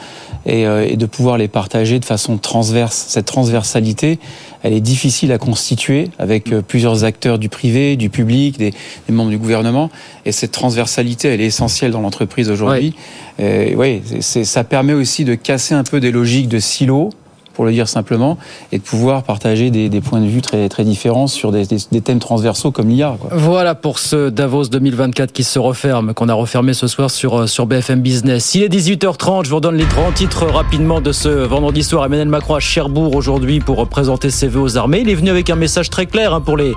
et, 0.46 0.66
euh, 0.66 0.86
et, 0.88 0.96
de 0.96 1.06
pouvoir 1.06 1.36
les 1.36 1.48
partager 1.48 1.98
de 1.98 2.04
façon 2.04 2.38
transverse. 2.38 3.06
Cette 3.08 3.26
transversalité, 3.26 4.18
elle 4.62 4.72
est 4.72 4.80
difficile 4.80 5.32
à 5.32 5.38
constituer 5.38 6.10
avec 6.18 6.52
euh, 6.52 6.62
plusieurs 6.62 7.04
acteurs 7.04 7.38
du 7.38 7.48
privé, 7.48 7.96
du 7.96 8.08
public, 8.08 8.58
des, 8.58 8.70
des, 8.70 9.12
membres 9.12 9.30
du 9.30 9.38
gouvernement. 9.38 9.90
Et 10.24 10.32
cette 10.32 10.52
transversalité, 10.52 11.28
elle 11.28 11.40
est 11.40 11.46
essentielle 11.46 11.90
dans 11.90 12.00
l'entreprise 12.00 12.50
aujourd'hui. 12.50 12.94
Oui, 13.38 14.02
ça 14.22 14.64
permet 14.64 14.94
aussi 14.94 15.24
de 15.24 15.34
casser 15.34 15.74
un 15.74 15.84
peu 15.84 16.00
des 16.00 16.10
logiques 16.10 16.48
de 16.48 16.58
silos 16.58 17.10
pour 17.58 17.64
le 17.64 17.72
dire 17.72 17.88
simplement, 17.88 18.38
et 18.70 18.78
de 18.78 18.84
pouvoir 18.84 19.24
partager 19.24 19.72
des, 19.72 20.00
points 20.00 20.20
de 20.20 20.28
vue 20.28 20.42
très, 20.42 20.68
très 20.68 20.84
différents 20.84 21.26
sur 21.26 21.50
des, 21.50 21.66
thèmes 21.66 22.20
transversaux 22.20 22.70
comme 22.70 22.88
l'IA. 22.88 23.16
Voilà 23.32 23.74
pour 23.74 23.98
ce 23.98 24.28
Davos 24.28 24.66
2024 24.66 25.32
qui 25.32 25.42
se 25.42 25.58
referme, 25.58 26.14
qu'on 26.14 26.28
a 26.28 26.34
refermé 26.34 26.72
ce 26.72 26.86
soir 26.86 27.10
sur, 27.10 27.34
euh, 27.36 27.64
BFM 27.66 28.00
Business. 28.00 28.54
Il 28.54 28.62
est 28.62 28.68
18h30, 28.68 29.46
je 29.46 29.50
vous 29.50 29.56
redonne 29.56 29.74
les 29.74 29.86
grands 29.86 30.12
titres 30.12 30.46
rapidement 30.46 31.00
de 31.00 31.10
ce 31.10 31.28
vendredi 31.28 31.82
soir. 31.82 32.04
Emmanuel 32.04 32.28
Macron 32.28 32.54
à 32.54 32.60
Cherbourg 32.60 33.16
aujourd'hui 33.16 33.58
pour 33.58 33.88
présenter 33.88 34.30
ses 34.30 34.46
vœux 34.46 34.60
aux 34.60 34.76
armées. 34.76 35.00
Il 35.00 35.10
est 35.10 35.16
venu 35.16 35.30
avec 35.30 35.50
un 35.50 35.56
message 35.56 35.90
très 35.90 36.06
clair 36.06 36.32
hein, 36.32 36.40
pour 36.40 36.56
les 36.56 36.74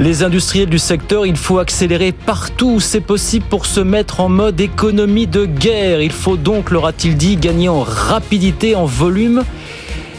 les 0.00 0.24
industriels 0.24 0.68
du 0.68 0.80
secteur, 0.80 1.24
il 1.24 1.36
faut 1.36 1.60
accélérer 1.60 2.10
partout 2.10 2.72
où 2.72 2.80
c'est 2.80 3.00
possible 3.00 3.46
pour 3.48 3.64
se 3.64 3.78
mettre 3.78 4.18
en 4.18 4.28
mode 4.28 4.60
économie 4.60 5.28
de 5.28 5.46
guerre. 5.46 6.00
Il 6.00 6.10
faut 6.10 6.36
donc, 6.36 6.72
leur 6.72 6.86
a-t-il 6.86 7.16
dit, 7.16 7.36
gagner 7.36 7.68
en 7.68 7.82
rapidité, 7.82 8.74
en 8.74 8.86
volume 8.86 9.44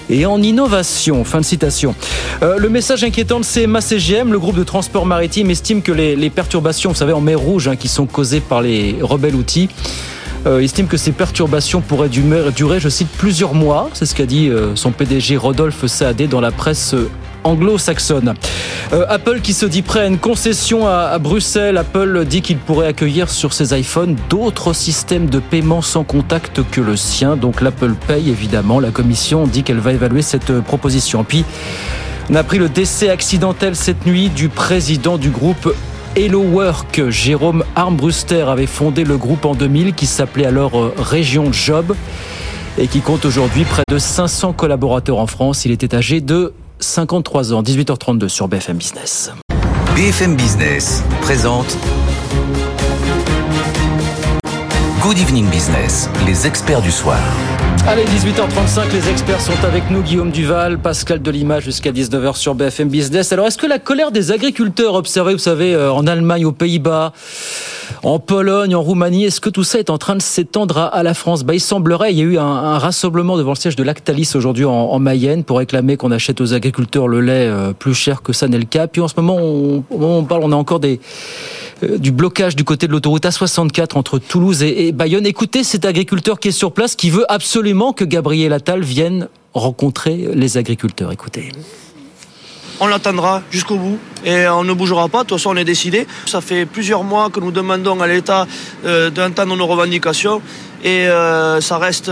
et 0.09 0.25
en 0.25 0.41
innovation. 0.41 1.23
Fin 1.23 1.39
de 1.39 1.45
citation. 1.45 1.95
Euh, 2.43 2.57
le 2.57 2.69
message 2.69 3.03
inquiétant 3.03 3.39
de 3.39 3.45
CMA 3.45 3.81
CGM, 3.81 4.31
le 4.31 4.39
groupe 4.39 4.57
de 4.57 4.63
transport 4.63 5.05
maritime 5.05 5.49
estime 5.49 5.81
que 5.81 5.91
les, 5.91 6.29
perturbations, 6.29 6.91
vous 6.91 6.95
savez, 6.95 7.13
en 7.13 7.21
mer 7.21 7.39
Rouge, 7.39 7.67
hein, 7.67 7.75
qui 7.75 7.87
sont 7.87 8.05
causées 8.05 8.39
par 8.41 8.61
les 8.61 8.95
rebelles 9.01 9.35
outils, 9.35 9.69
euh, 10.45 10.59
estime 10.59 10.87
que 10.87 10.97
ces 10.97 11.11
perturbations 11.11 11.81
pourraient 11.81 12.09
durer, 12.09 12.79
je 12.79 12.89
cite, 12.89 13.09
plusieurs 13.17 13.53
mois. 13.53 13.89
C'est 13.93 14.05
ce 14.05 14.15
qu'a 14.15 14.25
dit 14.25 14.49
euh, 14.49 14.75
son 14.75 14.91
PDG 14.91 15.37
Rodolphe 15.37 15.85
Saadé 15.87 16.27
dans 16.27 16.41
la 16.41 16.51
presse 16.51 16.95
anglo-saxonne. 17.45 18.33
Apple 18.91 19.41
qui 19.41 19.53
se 19.53 19.65
dit 19.65 19.81
prêt 19.81 20.01
à 20.01 20.05
une 20.05 20.17
concession 20.17 20.87
à, 20.87 21.17
Bruxelles. 21.17 21.77
Apple 21.77 22.25
dit 22.25 22.41
qu'il 22.41 22.57
pourrait 22.57 22.87
accueillir 22.87 23.29
sur 23.29 23.53
ses 23.53 23.77
iPhones 23.77 24.15
d'autres 24.29 24.73
systèmes 24.73 25.27
de 25.27 25.39
paiement 25.39 25.81
sans 25.81 26.03
contact 26.03 26.61
que 26.69 26.81
le 26.81 26.95
sien. 26.95 27.35
Donc 27.35 27.61
l'Apple 27.61 27.93
Pay, 28.07 28.29
évidemment. 28.29 28.79
La 28.79 28.91
commission 28.91 29.47
dit 29.47 29.63
qu'elle 29.63 29.79
va 29.79 29.93
évaluer 29.93 30.21
cette 30.21 30.59
proposition. 30.61 31.23
Puis, 31.23 31.45
on 32.29 32.35
a 32.35 32.43
pris 32.43 32.57
le 32.57 32.69
décès 32.69 33.09
accidentel 33.09 33.75
cette 33.75 34.05
nuit 34.05 34.29
du 34.29 34.49
président 34.49 35.17
du 35.17 35.29
groupe 35.29 35.73
Hello 36.15 36.41
Work. 36.41 37.09
Jérôme 37.09 37.63
Armbruster 37.75 38.41
avait 38.41 38.65
fondé 38.65 39.03
le 39.03 39.17
groupe 39.17 39.45
en 39.45 39.53
2000 39.53 39.93
qui 39.93 40.05
s'appelait 40.07 40.45
alors 40.45 40.79
euh, 40.79 40.93
Région 40.97 41.51
Job 41.51 41.95
et 42.77 42.87
qui 42.87 43.01
compte 43.01 43.25
aujourd'hui 43.25 43.63
près 43.63 43.83
de 43.89 43.97
500 43.97 44.53
collaborateurs 44.53 45.19
en 45.19 45.27
France. 45.27 45.65
Il 45.65 45.71
était 45.71 45.93
âgé 45.93 46.19
de 46.19 46.53
53 46.79 47.53
ans, 47.53 47.63
18h32 47.63 48.27
sur 48.27 48.47
BFM 48.47 48.77
Business. 48.77 49.31
BFM 49.95 50.35
Business 50.35 51.03
présente 51.21 51.77
Good 55.05 55.19
Evening 55.19 55.47
Business, 55.51 56.09
les 56.25 56.47
experts 56.47 56.81
du 56.81 56.89
soir. 56.89 57.19
Allez, 57.85 58.05
18h35, 58.05 58.91
les 58.91 59.07
experts 59.07 59.39
sont 59.39 59.63
avec 59.63 59.91
nous. 59.91 60.01
Guillaume 60.01 60.31
Duval, 60.31 60.79
Pascal 60.79 61.21
Delima 61.21 61.59
jusqu'à 61.59 61.91
19h 61.91 62.35
sur 62.35 62.55
BFM 62.55 62.89
Business. 62.89 63.31
Alors, 63.31 63.45
est-ce 63.45 63.59
que 63.59 63.67
la 63.67 63.77
colère 63.77 64.11
des 64.11 64.31
agriculteurs 64.31 64.95
observée, 64.95 65.33
vous 65.33 65.37
savez, 65.37 65.75
euh, 65.75 65.93
en 65.93 66.07
Allemagne, 66.07 66.45
aux 66.45 66.51
Pays-Bas, 66.51 67.13
en 68.01 68.17
Pologne, 68.17 68.73
en 68.73 68.81
Roumanie, 68.81 69.25
est-ce 69.25 69.39
que 69.39 69.51
tout 69.51 69.63
ça 69.63 69.77
est 69.77 69.91
en 69.91 69.99
train 69.99 70.15
de 70.15 70.23
s'étendre 70.23 70.89
à, 70.91 71.03
la 71.03 71.13
France? 71.13 71.43
Bah, 71.43 71.53
Il 71.53 71.59
semblerait, 71.59 72.11
il 72.11 72.17
y 72.17 72.21
a 72.21 72.25
eu 72.25 72.37
un, 72.39 72.79
rassemblement 72.79 73.37
devant 73.37 73.51
le 73.51 73.57
siège 73.57 73.75
de 73.75 73.83
Lactalis 73.83 74.31
aujourd'hui 74.33 74.65
en, 74.65 74.97
Mayenne 74.97 75.43
pour 75.43 75.59
réclamer 75.59 75.97
qu'on 75.97 76.09
achète 76.09 76.41
aux 76.41 76.55
agriculteurs 76.55 77.07
le 77.07 77.21
lait 77.21 77.47
euh, 77.47 77.73
plus 77.73 77.93
cher 77.93 78.23
que 78.23 78.33
ça 78.33 78.47
n'est 78.47 78.57
le 78.57 78.65
cas. 78.65 78.87
Puis 78.87 79.03
en 79.03 79.07
ce 79.07 79.13
moment, 79.17 79.37
on, 79.37 79.83
on 79.91 80.23
parle, 80.23 80.41
on 80.43 80.51
a 80.51 80.55
encore 80.55 80.79
des 80.79 80.99
euh, 81.83 81.97
du 81.97 82.11
blocage 82.11 82.55
du 82.55 82.63
côté 82.63 82.87
de 82.87 82.91
l'autoroute 82.91 83.25
A64 83.25 83.97
entre 83.97 84.17
Toulouse 84.19 84.63
et, 84.63 84.91
Bayonne. 84.95 85.25
Écoutez 85.25 85.63
cet 85.63 85.85
agriculteur 85.85 86.39
qui 86.39 86.47
est 86.47 86.51
sur 86.53 86.71
place, 86.71 86.95
qui 86.95 87.09
veut 87.09 87.25
absolument 87.29 87.93
que 87.93 88.05
Gabriel 88.05 88.53
Attal 88.53 88.81
vienne 88.81 89.27
rencontrer 89.53 90.29
les 90.33 90.57
agriculteurs. 90.57 91.11
Écoutez. 91.11 91.51
On 92.79 92.87
l'attendra 92.87 93.41
jusqu'au 93.51 93.75
bout 93.75 93.99
et 94.25 94.47
on 94.47 94.63
ne 94.63 94.73
bougera 94.73 95.07
pas. 95.07 95.23
De 95.23 95.27
toute 95.27 95.37
façon, 95.37 95.51
on 95.51 95.57
est 95.57 95.65
décidé. 95.65 96.07
Ça 96.25 96.41
fait 96.41 96.65
plusieurs 96.65 97.03
mois 97.03 97.29
que 97.29 97.39
nous 97.39 97.51
demandons 97.51 98.01
à 98.01 98.07
l'État 98.07 98.47
euh, 98.85 99.09
d'entendre 99.09 99.55
nos 99.55 99.67
revendications 99.67 100.41
et 100.83 101.07
euh, 101.07 101.61
ça 101.61 101.77
reste 101.77 102.11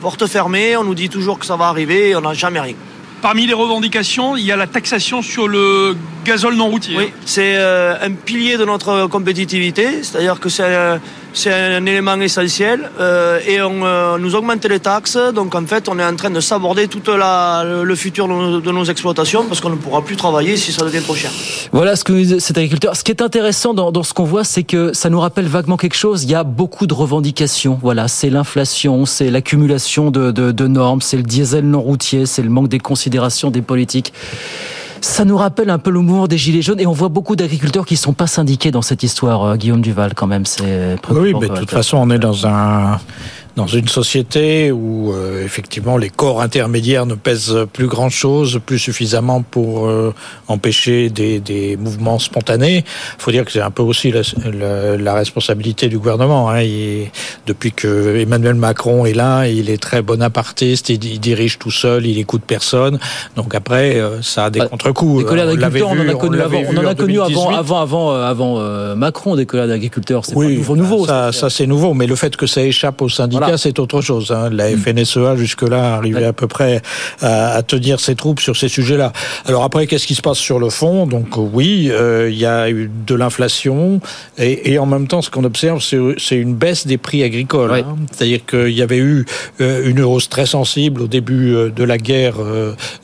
porte 0.00 0.26
fermée. 0.26 0.76
On 0.76 0.84
nous 0.84 0.94
dit 0.94 1.08
toujours 1.08 1.38
que 1.38 1.46
ça 1.46 1.56
va 1.56 1.66
arriver 1.66 2.10
et 2.10 2.16
on 2.16 2.22
n'a 2.22 2.34
jamais 2.34 2.60
rien. 2.60 2.74
Parmi 3.22 3.46
les 3.46 3.54
revendications, 3.54 4.36
il 4.36 4.44
y 4.44 4.52
a 4.52 4.56
la 4.56 4.66
taxation 4.66 5.22
sur 5.22 5.48
le 5.48 5.96
gazole 6.24 6.54
non 6.54 6.68
routier. 6.68 6.96
Oui, 6.96 7.12
c'est 7.24 7.56
un 7.56 8.12
pilier 8.12 8.58
de 8.58 8.64
notre 8.66 9.06
compétitivité, 9.06 10.02
c'est-à-dire 10.02 10.38
que 10.38 10.50
c'est 10.50 10.98
c'est 11.36 11.52
un 11.52 11.84
élément 11.84 12.18
essentiel 12.20 12.90
euh, 12.98 13.38
et 13.46 13.60
on 13.60 13.84
euh, 13.84 14.16
nous 14.16 14.34
augmente 14.34 14.64
les 14.64 14.80
taxes. 14.80 15.18
Donc 15.34 15.54
en 15.54 15.66
fait, 15.66 15.86
on 15.88 15.98
est 15.98 16.04
en 16.04 16.16
train 16.16 16.30
de 16.30 16.40
s'aborder 16.40 16.88
tout 16.88 17.02
le 17.06 17.94
futur 17.94 18.26
de 18.26 18.72
nos, 18.72 18.84
exploitations 18.84 19.44
parce 19.44 19.60
qu'on 19.60 19.70
ne 19.70 19.76
pourra 19.76 20.02
plus 20.02 20.16
travailler 20.16 20.56
si 20.56 20.72
ça 20.72 20.84
devient 20.84 21.02
trop 21.02 21.14
cher. 21.14 21.30
Voilà 21.72 21.94
ce 21.94 22.04
que 22.04 22.38
cet 22.38 22.56
agriculteur. 22.56 22.96
Ce 22.96 23.04
qui 23.04 23.10
est 23.10 23.20
intéressant 23.20 23.74
dans, 23.74 24.02
ce 24.02 24.14
qu'on 24.14 24.24
voit, 24.24 24.44
c'est 24.44 24.62
que 24.62 24.94
ça 24.94 25.10
nous 25.10 25.20
rappelle 25.20 25.46
vaguement 25.46 25.76
quelque 25.76 25.96
chose. 25.96 26.24
Il 26.24 26.30
y 26.30 26.34
a 26.34 26.44
beaucoup 26.44 26.86
de 26.86 26.94
revendications. 26.94 27.78
Voilà, 27.82 28.08
c'est 28.08 28.30
l'inflation, 28.30 29.04
c'est 29.04 29.30
l'accumulation 29.30 30.10
de, 30.10 30.30
de 30.30 30.66
normes, 30.66 31.02
c'est 31.02 31.18
le 31.18 31.22
diesel 31.22 31.68
non 31.68 31.82
routier, 31.82 32.24
c'est 32.24 32.42
le 32.42 32.50
manque 32.50 32.68
des 32.68 32.80
considérations 32.80 33.50
des 33.50 33.62
politiques. 33.62 34.14
Ça 35.00 35.24
nous 35.24 35.36
rappelle 35.36 35.70
un 35.70 35.78
peu 35.78 35.90
le 35.90 36.00
mouvement 36.00 36.26
des 36.26 36.38
Gilets 36.38 36.62
jaunes 36.62 36.80
et 36.80 36.86
on 36.86 36.92
voit 36.92 37.08
beaucoup 37.08 37.36
d'agriculteurs 37.36 37.86
qui 37.86 37.94
ne 37.94 37.98
sont 37.98 38.12
pas 38.12 38.26
syndiqués 38.26 38.70
dans 38.70 38.82
cette 38.82 39.02
histoire, 39.02 39.42
euh, 39.44 39.56
Guillaume 39.56 39.80
Duval, 39.80 40.14
quand 40.14 40.26
même. 40.26 40.46
C'est 40.46 40.96
oui, 41.10 41.34
mais 41.40 41.48
de 41.48 41.56
toute 41.56 41.70
façon, 41.70 41.98
on 41.98 42.10
est 42.10 42.18
dans 42.18 42.46
un 42.46 42.98
dans 43.56 43.66
une 43.66 43.88
société 43.88 44.70
où 44.70 45.12
euh, 45.12 45.42
effectivement 45.42 45.96
les 45.96 46.10
corps 46.10 46.42
intermédiaires 46.42 47.06
ne 47.06 47.14
pèsent 47.14 47.66
plus 47.72 47.86
grand 47.86 48.10
chose, 48.10 48.60
plus 48.64 48.78
suffisamment 48.78 49.40
pour 49.40 49.86
euh, 49.86 50.14
empêcher 50.46 51.08
des, 51.08 51.40
des, 51.40 51.78
mouvements 51.78 52.18
spontanés. 52.18 52.84
Il 53.18 53.22
faut 53.22 53.30
dire 53.30 53.46
que 53.46 53.52
c'est 53.52 53.62
un 53.62 53.70
peu 53.70 53.82
aussi 53.82 54.12
la, 54.12 54.96
la, 54.98 55.14
responsabilité 55.14 55.88
du 55.88 55.98
gouvernement. 55.98 56.50
Hein. 56.50 56.62
Il, 56.62 57.10
depuis 57.46 57.72
que 57.72 58.16
Emmanuel 58.18 58.54
Macron 58.54 59.06
est 59.06 59.14
là, 59.14 59.46
il 59.46 59.70
est 59.70 59.80
très 59.82 60.02
bonapartiste, 60.02 60.90
il, 60.90 61.02
il 61.04 61.18
dirige 61.18 61.58
tout 61.58 61.70
seul, 61.70 62.04
il 62.04 62.18
écoute 62.18 62.42
personne. 62.46 62.98
Donc 63.36 63.54
après, 63.54 63.96
euh, 63.96 64.20
ça 64.20 64.44
a 64.44 64.50
des 64.50 64.58
bah, 64.58 64.68
contre-coups. 64.68 65.22
Des 65.22 65.24
colères 65.24 65.46
d'agriculteurs, 65.46 65.90
on 65.92 65.98
en 65.98 66.08
a 66.08 66.14
connu 66.14 66.40
avant, 66.40 66.62
on 66.68 66.76
en 66.76 66.86
a 66.86 66.94
connu 66.94 67.20
avant, 67.20 67.56
avant, 67.56 67.80
avant, 67.80 68.10
avant 68.12 68.96
Macron, 68.96 69.34
des 69.34 69.46
colères 69.46 69.68
d'agriculteurs. 69.68 70.26
C'est 70.26 70.36
oui, 70.36 70.58
pas 70.58 70.74
nouveau. 70.74 71.06
Ça, 71.06 71.32
ça, 71.32 71.48
c'est 71.48 71.66
nouveau, 71.66 71.94
mais 71.94 72.06
le 72.06 72.16
fait 72.16 72.36
que 72.36 72.46
ça 72.46 72.60
échappe 72.60 73.00
aux 73.00 73.08
c'est 73.56 73.78
autre 73.78 74.00
chose. 74.00 74.32
Hein. 74.32 74.50
La 74.50 74.70
mm. 74.70 74.78
FNSEA, 74.78 75.36
jusque-là, 75.36 75.94
arrivait 75.94 76.24
à 76.24 76.32
peu 76.32 76.46
près 76.46 76.82
à, 77.22 77.62
tenir 77.62 78.00
ses 78.00 78.14
troupes 78.14 78.40
sur 78.40 78.56
ces 78.56 78.68
sujets-là. 78.68 79.12
Alors 79.46 79.64
après, 79.64 79.86
qu'est-ce 79.86 80.06
qui 80.06 80.14
se 80.14 80.22
passe 80.22 80.38
sur 80.38 80.58
le 80.58 80.70
fond? 80.70 81.06
Donc 81.06 81.36
oui, 81.36 81.88
euh, 81.90 82.28
il 82.30 82.38
y 82.38 82.46
a 82.46 82.70
eu 82.70 82.90
de 83.06 83.14
l'inflation 83.14 84.00
et, 84.38 84.78
en 84.78 84.86
même 84.86 85.06
temps, 85.06 85.22
ce 85.22 85.30
qu'on 85.30 85.44
observe, 85.44 85.82
c'est 85.82 86.36
une 86.36 86.54
baisse 86.54 86.86
des 86.86 86.98
prix 86.98 87.22
agricoles. 87.22 87.72
Hein. 87.72 87.96
C'est-à-dire 88.12 88.44
qu'il 88.46 88.70
y 88.70 88.82
avait 88.82 88.98
eu 88.98 89.24
euh, 89.60 89.88
une 89.88 90.00
hausse 90.02 90.28
très 90.28 90.46
sensible 90.46 91.02
au 91.02 91.06
début 91.06 91.54
euh, 91.54 91.70
de 91.70 91.84
la 91.84 91.98
guerre 91.98 92.36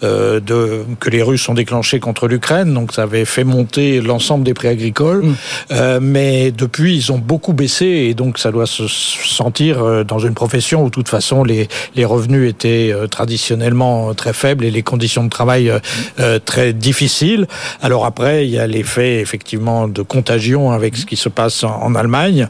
de, 0.03 0.85
que 1.01 1.11
les 1.11 1.23
Russes 1.23 1.49
ont 1.49 1.55
déclenchée 1.55 2.01
contre 2.01 2.29
l'Ukraine, 2.29 2.75
donc 2.75 2.93
ça 2.93 3.03
avait 3.03 3.25
fait 3.25 3.45
monter 3.45 4.01
l'ensemble 4.01 4.45
des 4.45 4.55
prix 4.55 4.69
agricoles. 4.69 5.25
Mm. 5.25 5.99
mais 6.01 6.51
depuis, 6.51 6.97
ils 6.97 7.13
ont 7.13 7.19
beaucoup 7.19 7.53
baissé 7.53 7.87
et 7.87 8.15
donc 8.15 8.39
ça 8.39 8.51
doit 8.51 8.67
se 8.67 8.87
sentir 8.89 10.05
dans 10.05 10.19
une 10.19 10.32
profession 10.35 10.83
où, 10.83 10.87
de 10.87 10.91
toute 10.91 11.09
façon, 11.09 11.45
les, 11.45 11.69
les 11.95 12.05
revenus 12.05 12.49
étaient 12.49 12.93
euh, 12.93 13.07
traditionnellement 13.07 14.15
très 14.15 14.33
faibles 14.33 14.65
et 14.65 14.71
les 14.71 14.83
conditions 14.83 15.25
de 15.25 15.29
travail 15.29 15.71
euh, 15.71 15.79
euh, 16.21 16.39
très 16.39 16.73
difficiles. 16.73 17.47
Alors 17.81 18.05
après, 18.07 18.47
il 18.47 18.51
y 18.51 18.59
a 18.59 18.67
l'effet, 18.67 19.21
effectivement, 19.21 19.89
de 19.89 20.03
contagion 20.03 20.71
avec 20.73 20.97
ce 20.97 21.07
qui 21.07 21.17
se 21.17 21.29
passe 21.29 21.65
en, 21.65 21.93
Allemagne. 21.93 22.49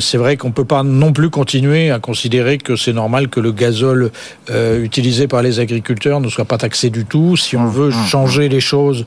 c'est 0.00 0.16
vrai 0.16 0.38
qu'on 0.38 0.50
peut 0.50 0.64
pas 0.64 0.82
non 0.82 1.12
plus 1.12 1.28
continuer 1.28 1.90
à 1.90 1.98
considérer 1.98 2.56
que 2.56 2.76
c'est 2.76 2.94
normal 2.94 3.28
que 3.28 3.38
le 3.38 3.52
gazole 3.52 4.10
utilisé 4.82 5.28
par 5.28 5.42
les 5.42 5.60
agriculteurs 5.60 6.20
ne 6.20 6.30
soit 6.30 6.46
pas 6.46 6.56
taxé 6.56 6.88
du 6.88 7.04
tout. 7.04 7.36
Si 7.36 7.58
on 7.58 7.66
veut 7.66 7.90
changer 7.90 8.48
les 8.48 8.60
choses 8.60 9.04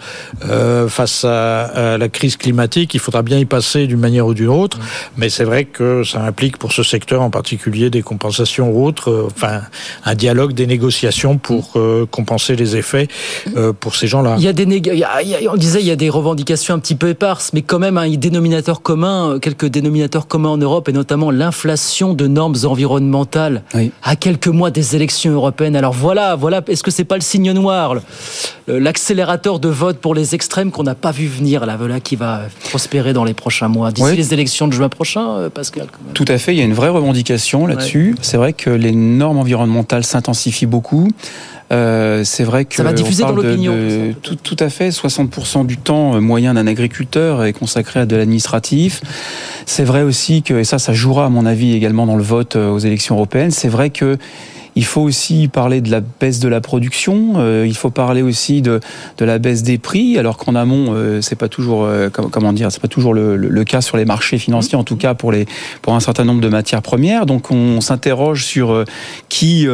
face 0.88 1.26
à, 1.26 1.98
la 1.98 2.10
crise 2.10 2.38
climatique, 2.38 2.94
il 2.94 3.00
faudra 3.00 3.24
bien 3.24 3.40
y 3.40 3.46
passer 3.46 3.88
d'une 3.88 4.00
manière 4.00 4.28
ou 4.28 4.36
d'une 4.36 4.50
autre. 4.50 4.78
Mais 5.18 5.30
c'est 5.30 5.44
vrai 5.44 5.66
que 5.66 6.04
ça 6.04 6.22
implique 6.22 6.58
pour 6.58 6.72
ce 6.72 6.84
secteur 6.84 7.24
en 7.24 7.32
particulier 7.32 7.87
des 7.90 8.02
compensations 8.02 8.72
ou 8.72 8.86
autres, 8.86 9.12
euh, 9.12 9.28
enfin 9.28 9.62
un 10.06 10.16
dialogue, 10.16 10.54
des 10.54 10.68
négociations 10.68 11.38
pour 11.38 11.74
euh, 11.76 12.06
compenser 12.06 12.56
les 12.56 12.76
effets 12.76 13.08
euh, 13.56 13.74
pour 13.74 13.96
ces 13.96 14.08
gens-là. 14.08 14.36
Il 14.38 14.44
y 14.44 14.48
a 14.48 14.54
des 14.54 14.68
on 15.50 15.56
disait 15.56 15.80
il 15.80 15.88
y 15.88 15.92
a 15.92 15.96
des 15.96 16.10
revendications 16.10 16.76
un 16.76 16.80
petit 16.80 16.96
peu 16.96 17.10
éparses, 17.10 17.52
mais 17.54 17.62
quand 17.62 17.80
même 17.80 17.98
un 17.98 18.10
dénominateur 18.10 18.82
commun, 18.82 19.40
quelques 19.40 19.68
dénominateurs 19.68 20.28
communs 20.28 20.50
en 20.50 20.58
Europe 20.58 20.90
et 20.90 20.92
notamment 20.92 21.32
l'inflation 21.32 22.14
de 22.14 22.28
normes 22.28 22.56
environnementales 22.64 23.64
à 24.04 24.16
quelques 24.16 24.48
mois 24.48 24.72
des 24.72 24.96
élections 24.96 25.32
européennes. 25.32 25.76
Alors 25.76 25.94
voilà, 25.94 26.36
voilà, 26.36 26.62
est-ce 26.68 26.84
que 26.84 26.92
c'est 26.92 27.04
pas 27.04 27.16
le 27.16 27.22
signe 27.22 27.52
noir, 27.52 27.96
l'accélérateur 28.68 29.60
de 29.60 29.70
vote 29.70 30.00
pour 30.00 30.14
les 30.14 30.36
extrêmes 30.36 30.72
qu'on 30.72 30.84
n'a 30.84 30.96
pas 30.96 31.12
vu 31.12 31.28
venir, 31.28 31.66
là, 31.66 31.78
voilà, 31.78 32.00
qui 32.00 32.16
va 32.16 32.42
prospérer 32.70 33.14
dans 33.14 33.24
les 33.24 33.34
prochains 33.34 33.70
mois, 33.70 33.92
d'ici 33.92 34.16
les 34.16 34.34
élections 34.34 34.68
de 34.68 34.74
juin 34.74 34.90
prochain, 34.90 35.50
Pascal. 35.54 35.88
Tout 36.14 36.26
à 36.28 36.38
fait, 36.38 36.54
il 36.54 36.58
y 36.58 36.62
a 36.62 36.66
une 36.66 36.74
vraie 36.74 36.90
revendication 36.90 37.68
là 37.68 37.77
C'est 38.22 38.38
vrai 38.38 38.54
que 38.54 38.70
les 38.70 38.94
normes 38.94 39.38
environnementales 39.38 40.04
s'intensifient 40.04 40.66
beaucoup. 40.66 41.10
Euh, 41.72 42.24
c'est 42.24 42.46
vrai 42.46 42.66
que 42.66 42.76
ça 42.76 42.84
va 42.84 42.94
diffuser 42.94 43.24
dans 43.24 43.34
l'opinion. 43.34 43.76
Tout, 44.22 44.36
tout, 44.36 44.56
à 44.60 44.70
fait. 44.70 44.90
60% 44.90 45.66
du 45.66 45.78
temps 45.78 46.16
euh, 46.16 46.20
moyen 46.22 46.54
d'un 46.54 46.66
agriculteur 46.66 47.44
est 47.44 47.54
consacré 47.54 48.00
à 48.00 48.06
de 48.06 48.16
l'administratif. 48.16 49.02
C'est 49.66 49.84
vrai 49.84 50.04
aussi 50.04 50.44
que, 50.44 50.54
et 50.54 50.64
ça, 50.64 50.80
ça 50.80 50.94
jouera 50.94 51.26
à 51.26 51.30
mon 51.30 51.46
avis 51.46 51.74
également 51.74 52.06
dans 52.06 52.16
le 52.16 52.24
vote 52.24 52.56
euh, 52.56 52.70
aux 52.70 52.80
élections 52.80 53.16
européennes. 53.16 53.52
C'est 53.52 53.68
vrai 53.68 53.90
que 53.90 54.18
Il 54.78 54.86
faut 54.86 55.02
aussi 55.02 55.48
parler 55.48 55.82
de 55.82 55.90
la 55.90 56.02
baisse 56.02 56.40
de 56.40 56.48
la 56.48 56.62
production. 56.62 57.34
Euh, 57.38 57.66
il 57.68 57.76
faut 57.76 57.90
parler 57.90 58.22
aussi 58.22 58.62
de, 58.62 58.80
de 59.18 59.26
la 59.26 59.40
baisse 59.40 59.64
des 59.64 59.80
prix, 59.80 60.20
alors 60.20 60.38
qu'en 60.38 60.54
amont, 60.54 60.94
euh, 60.94 61.20
c'est 61.20 61.36
pas 61.36 61.48
toujours 61.50 61.84
euh, 61.84 62.10
comment 62.12 62.54
dire, 62.54 62.72
c'est 62.72 62.80
pas 62.80 62.88
toujours 62.88 63.16
le, 63.16 63.36
le, 63.38 63.64
cas 63.64 63.82
sur 63.82 63.98
les 63.98 64.06
marchés 64.06 64.38
financiers, 64.38 64.78
en 64.78 64.84
tout 64.84 64.96
cas 64.96 65.16
pour 65.16 65.32
les 65.32 65.48
pour 65.82 65.96
un 65.96 66.00
certain 66.00 66.26
nombre 66.26 66.42
de 66.42 66.48
matières 66.48 66.84
premières. 66.84 67.26
Donc 67.26 67.50
on 67.50 67.82
s'interroge 67.82 68.46
sur 68.46 68.84
qui 69.30 69.68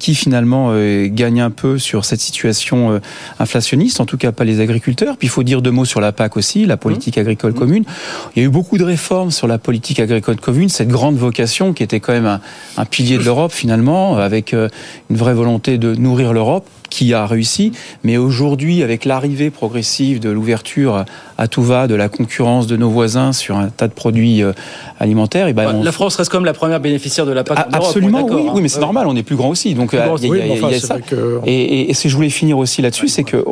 qui 0.00 0.14
finalement 0.16 0.74
gagne 1.06 1.40
un 1.40 1.50
peu 1.50 1.78
sur 1.78 2.04
cette 2.04 2.20
situation 2.20 3.00
inflationniste. 3.38 4.00
En 4.00 4.06
tout 4.06 4.18
cas, 4.18 4.32
pas 4.32 4.44
les 4.44 4.58
agriculteurs. 4.58 5.16
Puis 5.18 5.28
il 5.28 5.30
faut 5.30 5.44
dire 5.44 5.62
deux 5.62 5.70
mots 5.70 5.84
sur 5.84 6.00
la 6.00 6.10
PAC 6.10 6.36
aussi, 6.36 6.66
la 6.66 6.76
politique 6.76 7.16
mmh. 7.16 7.20
agricole 7.20 7.52
mmh. 7.52 7.58
commune. 7.58 7.84
Il 8.34 8.42
y 8.42 8.44
a 8.44 8.48
eu 8.48 8.50
beaucoup 8.50 8.76
de 8.76 8.84
réformes 8.84 9.30
sur 9.30 9.46
la 9.46 9.58
politique 9.58 10.00
agricole 10.00 10.40
commune, 10.40 10.68
cette 10.68 10.88
grande 10.88 11.16
vocation 11.16 11.72
qui 11.72 11.84
était 11.84 12.00
quand 12.00 12.12
même 12.12 12.26
un, 12.26 12.40
un 12.76 12.84
pilier 12.86 13.18
de 13.18 13.22
l'Europe 13.22 13.52
finalement, 13.52 14.16
avec 14.16 14.47
une 14.54 15.16
vraie 15.16 15.34
volonté 15.34 15.78
de 15.78 15.94
nourrir 15.94 16.32
l'Europe 16.32 16.68
qui 16.90 17.14
a 17.14 17.26
réussi, 17.26 17.72
mais 18.04 18.16
aujourd'hui, 18.16 18.82
avec 18.82 19.04
l'arrivée 19.04 19.50
progressive 19.50 20.20
de 20.20 20.30
l'ouverture 20.30 21.04
à 21.36 21.48
tout 21.48 21.62
va, 21.62 21.86
de 21.86 21.94
la 21.94 22.08
concurrence 22.08 22.66
de 22.66 22.76
nos 22.76 22.90
voisins 22.90 23.32
sur 23.32 23.56
un 23.56 23.68
tas 23.68 23.88
de 23.88 23.92
produits 23.92 24.42
euh, 24.42 24.52
alimentaires, 24.98 25.46
et 25.48 25.52
ben 25.52 25.82
la 25.82 25.92
France 25.92 26.16
reste 26.16 26.30
comme 26.30 26.44
la 26.44 26.52
première 26.52 26.80
bénéficiaire 26.80 27.26
de 27.26 27.32
la 27.32 27.44
PAC. 27.44 27.58
Ah, 27.60 27.68
absolument, 27.72 28.26
oui, 28.28 28.48
oui, 28.52 28.62
mais 28.62 28.68
c'est 28.68 28.80
normal, 28.80 29.06
on 29.06 29.16
est 29.16 29.22
plus 29.22 29.36
grand 29.36 29.50
aussi, 29.50 29.74
donc 29.74 29.90
il 29.92 29.98
y 29.98 30.02
a, 30.02 30.80
ça. 30.80 30.96
Et, 31.46 31.90
et, 31.90 31.94
si 31.94 32.08
je 32.08 32.16
voulais 32.16 32.30
finir 32.30 32.58
aussi 32.58 32.82
là-dessus, 32.82 33.08
c'est 33.08 33.24
que 33.24 33.44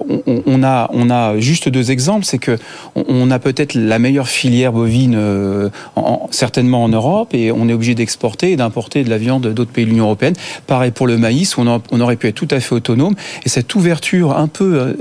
on, 0.47 0.62
a, 0.62 0.91
on 0.93 1.11
a 1.11 1.39
juste 1.39 1.68
deux 1.68 1.91
exemples, 1.91 2.24
c'est 2.24 2.39
que 2.39 2.59
on 2.95 3.30
a 3.30 3.39
peut-être 3.39 3.74
la 3.74 3.99
meilleure 3.99 4.28
filière 4.28 4.72
bovine, 4.72 5.14
euh, 5.16 5.68
certainement 6.30 6.82
en 6.82 6.89
Europe, 6.89 7.34
et 7.34 7.53
on 7.53 7.68
est 7.68 7.72
obligé 7.72 7.95
d'exporter 7.95 8.53
et 8.53 8.57
d'importer 8.57 9.05
de 9.05 9.11
la 9.11 9.18
viande 9.18 9.47
d'autres 9.47 9.70
pays 9.70 9.84
de 9.84 9.91
l'Union 9.91 10.05
européenne. 10.05 10.34
Pareil 10.66 10.91
pour 10.91 11.07
le 11.07 11.16
maïs, 11.18 11.57
on, 11.59 11.80
on 11.91 12.01
aurait 12.01 12.16
pu 12.16 12.28
être 12.28 12.34
tout 12.34 12.49
à 12.51 12.61
fait 12.61 12.74
autonome. 12.74 13.14
Et 13.45 13.49
cette 13.49 13.74
ouverture 13.74 14.37
un 14.37 14.49
peu 14.49 14.79
euh, 14.79 14.93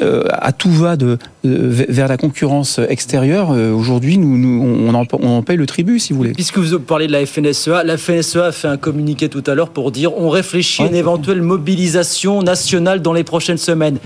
euh, 0.00 0.24
à 0.30 0.52
tout 0.52 0.70
va 0.70 0.96
de, 0.96 1.18
vers 1.42 2.08
la 2.08 2.16
concurrence 2.16 2.80
extérieure, 2.88 3.52
euh, 3.52 3.70
aujourd'hui, 3.70 4.16
nous, 4.16 4.38
nous, 4.38 4.62
on, 4.62 4.94
en, 4.94 5.04
on 5.12 5.42
paye 5.42 5.58
le 5.58 5.66
tribut, 5.66 5.98
si 5.98 6.12
vous 6.12 6.18
voulez. 6.18 6.32
Puisque 6.32 6.56
vous 6.56 6.80
parlez 6.80 7.06
de 7.06 7.12
la 7.12 7.26
FNSEA, 7.26 7.84
la 7.84 7.98
FNSEA 7.98 8.46
a 8.46 8.52
fait 8.52 8.68
un 8.68 8.78
communiqué 8.78 9.28
tout 9.28 9.44
à 9.46 9.54
l'heure 9.54 9.68
pour 9.68 9.90
dire 9.90 10.16
on 10.16 10.30
réfléchit 10.30 10.82
à 10.82 10.86
une 10.86 10.94
éventuelle 10.94 11.42
mobilisation 11.42 12.42
nationale 12.42 13.02
dans 13.02 13.12
les 13.12 13.24
prochaines 13.24 13.58
semaines. 13.58 13.98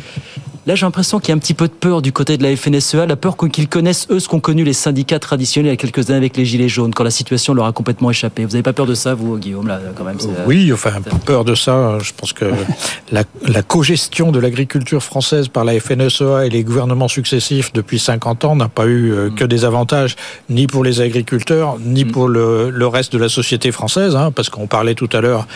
Là, 0.69 0.75
j'ai 0.75 0.85
l'impression 0.85 1.19
qu'il 1.19 1.31
y 1.31 1.33
a 1.33 1.35
un 1.35 1.39
petit 1.39 1.55
peu 1.55 1.67
de 1.67 1.73
peur 1.73 2.03
du 2.03 2.13
côté 2.13 2.37
de 2.37 2.43
la 2.43 2.55
FNSEA, 2.55 3.07
la 3.07 3.17
peur 3.17 3.39
qu'ils 3.39 3.71
connaissent, 3.71 4.07
eux, 4.11 4.21
ce 4.21 4.29
qu'ont 4.29 4.39
connu 4.39 4.65
les 4.65 4.75
syndicats 4.75 5.19
traditionnels 5.19 5.71
il 5.71 5.73
y 5.73 5.73
a 5.73 5.77
quelques 5.79 6.11
années 6.11 6.19
avec 6.19 6.37
les 6.37 6.45
Gilets 6.45 6.69
jaunes, 6.69 6.93
quand 6.93 7.05
la 7.05 7.11
situation 7.11 7.55
leur 7.55 7.65
a 7.65 7.73
complètement 7.73 8.11
échappé. 8.11 8.45
Vous 8.45 8.51
n'avez 8.51 8.63
pas 8.63 8.75
peur 8.75 8.85
de 8.85 8.93
ça, 8.93 9.15
vous, 9.15 9.39
Guillaume, 9.39 9.67
là, 9.67 9.81
quand 9.97 10.05
même 10.05 10.19
Oui, 10.47 10.71
enfin, 10.71 10.91
peur 11.25 11.47
de 11.47 11.55
ça. 11.55 11.97
Je 12.03 12.13
pense 12.15 12.35
que 12.35 12.45
la, 13.13 13.25
la 13.47 13.63
co-gestion 13.63 14.31
de 14.31 14.39
l'agriculture 14.39 15.03
française 15.03 15.49
par 15.49 15.65
la 15.65 15.81
FNSEA 15.81 16.45
et 16.45 16.51
les 16.51 16.65
gouvernements 16.65 17.09
successifs 17.09 17.73
depuis 17.73 17.99
50 17.99 18.45
ans 18.45 18.55
n'a 18.55 18.69
pas 18.69 18.85
eu 18.85 19.11
euh, 19.11 19.31
que 19.31 19.47
des 19.47 19.65
avantages, 19.65 20.17
ni 20.51 20.67
pour 20.67 20.85
les 20.85 21.01
agriculteurs, 21.01 21.79
ni 21.81 22.05
mm. 22.05 22.13
pour 22.13 22.29
le, 22.29 22.69
le 22.69 22.87
reste 22.87 23.15
de 23.15 23.19
la 23.19 23.31
société 23.31 23.73
française, 23.73 24.15
hein, 24.15 24.33
parce 24.33 24.51
qu'on 24.51 24.67
parlait 24.67 24.95
tout 24.95 25.09
à 25.15 25.23
l'heure 25.23 25.47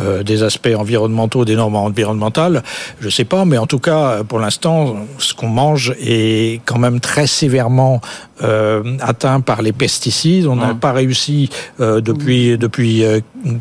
euh, 0.00 0.24
des 0.24 0.42
aspects 0.42 0.74
environnementaux, 0.76 1.44
des 1.44 1.54
normes 1.54 1.76
environnementales. 1.76 2.64
Je 2.98 3.08
sais 3.08 3.24
pas, 3.24 3.44
mais 3.44 3.58
en 3.58 3.68
tout 3.68 3.78
cas, 3.78 4.24
pour 4.24 4.40
l'instant, 4.40 4.55
ce 4.62 5.34
qu'on 5.34 5.48
mange 5.48 5.94
est 6.00 6.60
quand 6.64 6.78
même 6.78 7.00
très 7.00 7.26
sévèrement 7.26 8.00
euh, 8.42 8.98
atteint 9.00 9.40
par 9.40 9.62
les 9.62 9.72
pesticides. 9.72 10.46
On 10.46 10.56
n'a 10.56 10.74
pas 10.74 10.92
réussi 10.92 11.48
euh, 11.80 12.02
depuis 12.02 12.58
depuis 12.58 13.02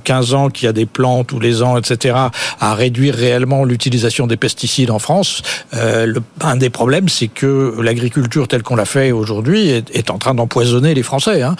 15 0.04 0.34
euh, 0.34 0.36
ans 0.36 0.50
qu'il 0.50 0.66
y 0.66 0.68
a 0.68 0.74
des 0.74 0.86
plans 0.86 1.24
tous 1.24 1.40
les 1.40 1.64
ans, 1.64 1.78
etc., 1.78 2.18
à 2.60 2.76
réduire 2.76 3.16
réellement 3.16 3.64
l'utilisation 3.64 4.28
des 4.28 4.36
pesticides 4.36 4.92
en 4.92 5.00
France. 5.00 5.44
Le, 5.72 6.18
un 6.42 6.58
des 6.58 6.70
problèmes, 6.70 7.08
c'est 7.08 7.30
que 7.30 7.74
l'agriculture 7.82 8.50
telle 8.50 8.64
qu'on 8.64 8.76
l'a 8.76 8.84
fait 8.84 9.14
aujourd'hui 9.14 9.70
est, 9.70 9.96
est, 9.96 10.10
en 10.10 10.18
train 10.18 10.34
d'empoisonner 10.34 10.94
les 10.94 11.04
Français. 11.04 11.42
Hein. 11.42 11.56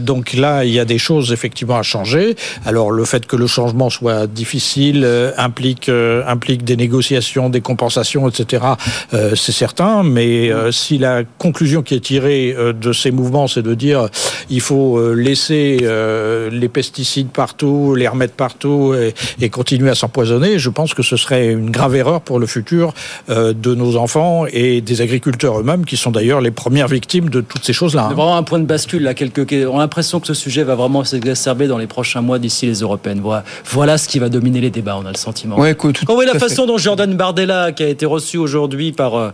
donc 0.00 0.34
là, 0.34 0.66
il 0.66 0.72
y 0.72 0.80
a 0.80 0.84
des 0.84 0.98
choses 0.98 1.32
effectivement 1.32 1.78
à 1.78 1.82
changer. 1.82 2.36
Alors 2.66 2.90
le 2.90 3.06
fait 3.06 3.24
que 3.24 3.36
le 3.36 3.46
changement 3.46 3.88
soit 3.88 4.26
difficile 4.26 5.08
implique 5.38 5.90
implique 6.26 6.62
des 6.64 6.76
négociations, 6.76 7.48
des 7.48 7.62
compensations, 7.62 8.11
etc. 8.28 8.64
c'est 9.10 9.52
certain. 9.52 10.02
Mais 10.02 10.50
si 10.70 10.98
la 10.98 11.24
conclusion 11.24 11.82
qui 11.82 11.94
est 11.94 12.00
tirer 12.00 12.54
euh, 12.56 12.72
de 12.72 12.92
ces 12.92 13.10
mouvements, 13.10 13.46
c'est 13.46 13.62
de 13.62 13.74
dire 13.74 14.08
il 14.50 14.60
faut 14.60 14.98
euh, 14.98 15.14
laisser 15.14 15.78
euh, 15.82 16.50
les 16.50 16.68
pesticides 16.68 17.28
partout, 17.28 17.94
les 17.94 18.08
remettre 18.08 18.34
partout 18.34 18.94
et, 19.40 19.48
continuer 19.50 19.90
à 19.90 19.94
s'empoisonner. 19.94 20.58
Je 20.58 20.70
pense 20.70 20.94
que 20.94 21.02
ce 21.02 21.16
serait 21.16 21.52
une 21.52 21.70
grave 21.70 21.94
erreur 21.94 22.22
pour 22.22 22.38
le 22.38 22.46
futur 22.46 22.94
de 23.28 23.74
nos 23.74 23.96
enfants 23.96 24.46
et 24.50 24.80
des 24.80 25.02
agriculteurs 25.02 25.60
eux-mêmes, 25.60 25.84
qui 25.84 25.98
sont 25.98 26.10
d'ailleurs 26.10 26.40
les 26.40 26.50
premières 26.50 26.88
victimes 26.88 27.28
de 27.28 27.42
toutes 27.42 27.64
ces 27.64 27.74
choses-là. 27.74 28.06
C'est 28.08 28.14
vraiment 28.14 28.36
un 28.36 28.42
point 28.42 28.58
de 28.58 28.64
bascule. 28.64 29.02
Là, 29.02 29.12
quelques... 29.12 29.46
On 29.68 29.76
a 29.76 29.80
l'impression 29.80 30.20
que 30.20 30.26
ce 30.26 30.34
sujet 30.34 30.62
va 30.62 30.74
vraiment 30.74 31.04
s'exacerber 31.04 31.66
dans 31.66 31.76
les 31.76 31.86
prochains 31.86 32.22
mois 32.22 32.38
d'ici 32.38 32.66
les 32.66 32.80
européennes. 32.80 33.20
Voilà, 33.22 33.44
voilà 33.66 33.98
ce 33.98 34.08
qui 34.08 34.18
va 34.18 34.30
dominer 34.30 34.60
les 34.60 34.70
débats, 34.70 34.96
on 34.96 35.04
a 35.04 35.10
le 35.10 35.18
sentiment. 35.18 35.58
Ouais, 35.58 35.74
Quand 35.74 35.90
vous 35.90 36.14
voyez 36.14 36.32
la 36.32 36.38
façon 36.38 36.66
dont 36.66 36.78
Jordan 36.78 37.14
Bardella, 37.14 37.72
qui 37.72 37.82
a 37.82 37.88
été 37.88 38.01
reçu 38.06 38.38
aujourd'hui 38.38 38.92
par 38.92 39.32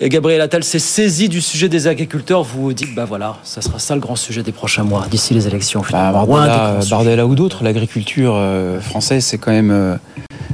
Gabriel 0.00 0.40
Attal, 0.40 0.64
s'est 0.64 0.78
saisi 0.78 1.28
du 1.28 1.40
sujet 1.40 1.68
des 1.68 1.86
agriculteurs, 1.86 2.42
vous 2.42 2.62
vous 2.62 2.72
dites, 2.72 2.94
bah 2.94 3.04
voilà, 3.04 3.36
ça 3.42 3.60
sera 3.60 3.78
ça 3.78 3.94
le 3.94 4.00
grand 4.00 4.16
sujet 4.16 4.42
des 4.42 4.52
prochains 4.52 4.84
mois, 4.84 5.06
d'ici 5.10 5.34
les 5.34 5.46
élections. 5.46 5.82
Bah, 5.90 6.12
Bardella, 6.12 6.80
Bardella 6.90 7.26
ou 7.26 7.34
d'autres, 7.34 7.64
l'agriculture 7.64 8.34
euh, 8.36 8.80
française, 8.80 9.24
c'est 9.24 9.38
quand 9.38 9.52
même, 9.52 9.70
euh, 9.70 9.96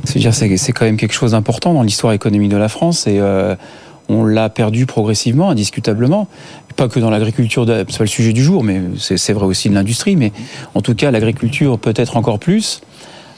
c'est 0.05 0.19
dire, 0.19 0.35
c'est 0.35 0.73
quand 0.73 0.85
même 0.85 0.97
quelque 0.97 1.15
chose 1.15 1.33
d'important 1.33 1.75
dans 1.75 1.83
l'histoire 1.83 2.13
économique 2.13 2.51
de 2.51 2.57
la 2.57 2.69
France 2.69 3.07
et 3.07 3.19
euh, 3.19 3.55
on 4.09 4.25
l'a 4.25 4.49
perdu 4.49 4.87
progressivement, 4.87 5.51
indiscutablement. 5.51 6.29
Pas 6.77 6.89
que 6.89 7.01
dans 7.01 7.11
l'agriculture, 7.11 7.67
c'est 7.67 7.99
pas 7.99 8.05
le 8.05 8.07
sujet 8.07 8.33
du 8.33 8.43
jour, 8.43 8.63
mais 8.63 8.81
c'est 8.99 9.33
vrai 9.33 9.47
aussi 9.47 9.69
de 9.69 9.75
l'industrie. 9.75 10.17
Mais 10.17 10.33
en 10.75 10.81
tout 10.81 10.95
cas, 10.95 11.11
l'agriculture 11.11 11.79
peut-être 11.79 12.17
encore 12.17 12.39
plus. 12.39 12.81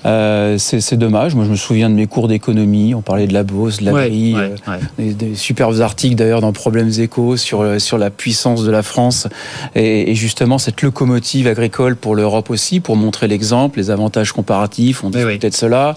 Euh, 0.07 0.57
c'est 0.59 0.97
dommage. 0.97 1.35
Moi, 1.35 1.45
je 1.45 1.51
me 1.51 1.57
souviens 1.57 1.91
de 1.91 1.95
mes 1.95 2.07
cours 2.07 2.29
d'économie. 2.29 2.95
On 2.95 3.03
parlait 3.03 3.27
de 3.27 3.35
la 3.35 3.43
bourse, 3.43 3.81
de 3.81 3.87
la 3.87 3.93
grille, 3.93 4.37
euh, 4.37 4.79
Des, 4.99 5.35
superbes 5.35 5.81
articles 5.81 6.15
d'ailleurs 6.15 6.41
dans 6.41 6.53
Problèmes 6.53 6.91
Éco 6.99 7.37
sur 7.37 7.61
euh, 7.61 7.79
sur 7.79 7.99
la 7.99 8.11
puissance 8.11 8.65
de 8.65 8.71
la 8.71 8.83
France 8.83 9.29
et, 9.75 10.15
justement 10.15 10.59
cette 10.59 10.83
locomotive 10.83 11.47
agricole 11.47 11.97
pour 11.97 12.15
l'Europe 12.15 12.51
aussi, 12.51 12.81
pour 12.81 12.97
montrer 12.97 13.29
l'exemple, 13.29 13.79
les 13.79 13.91
avantages 13.91 14.33
comparatifs. 14.33 15.05
On 15.05 15.11
dit 15.11 15.19
peut-être 15.19 15.57
cela. 15.57 15.97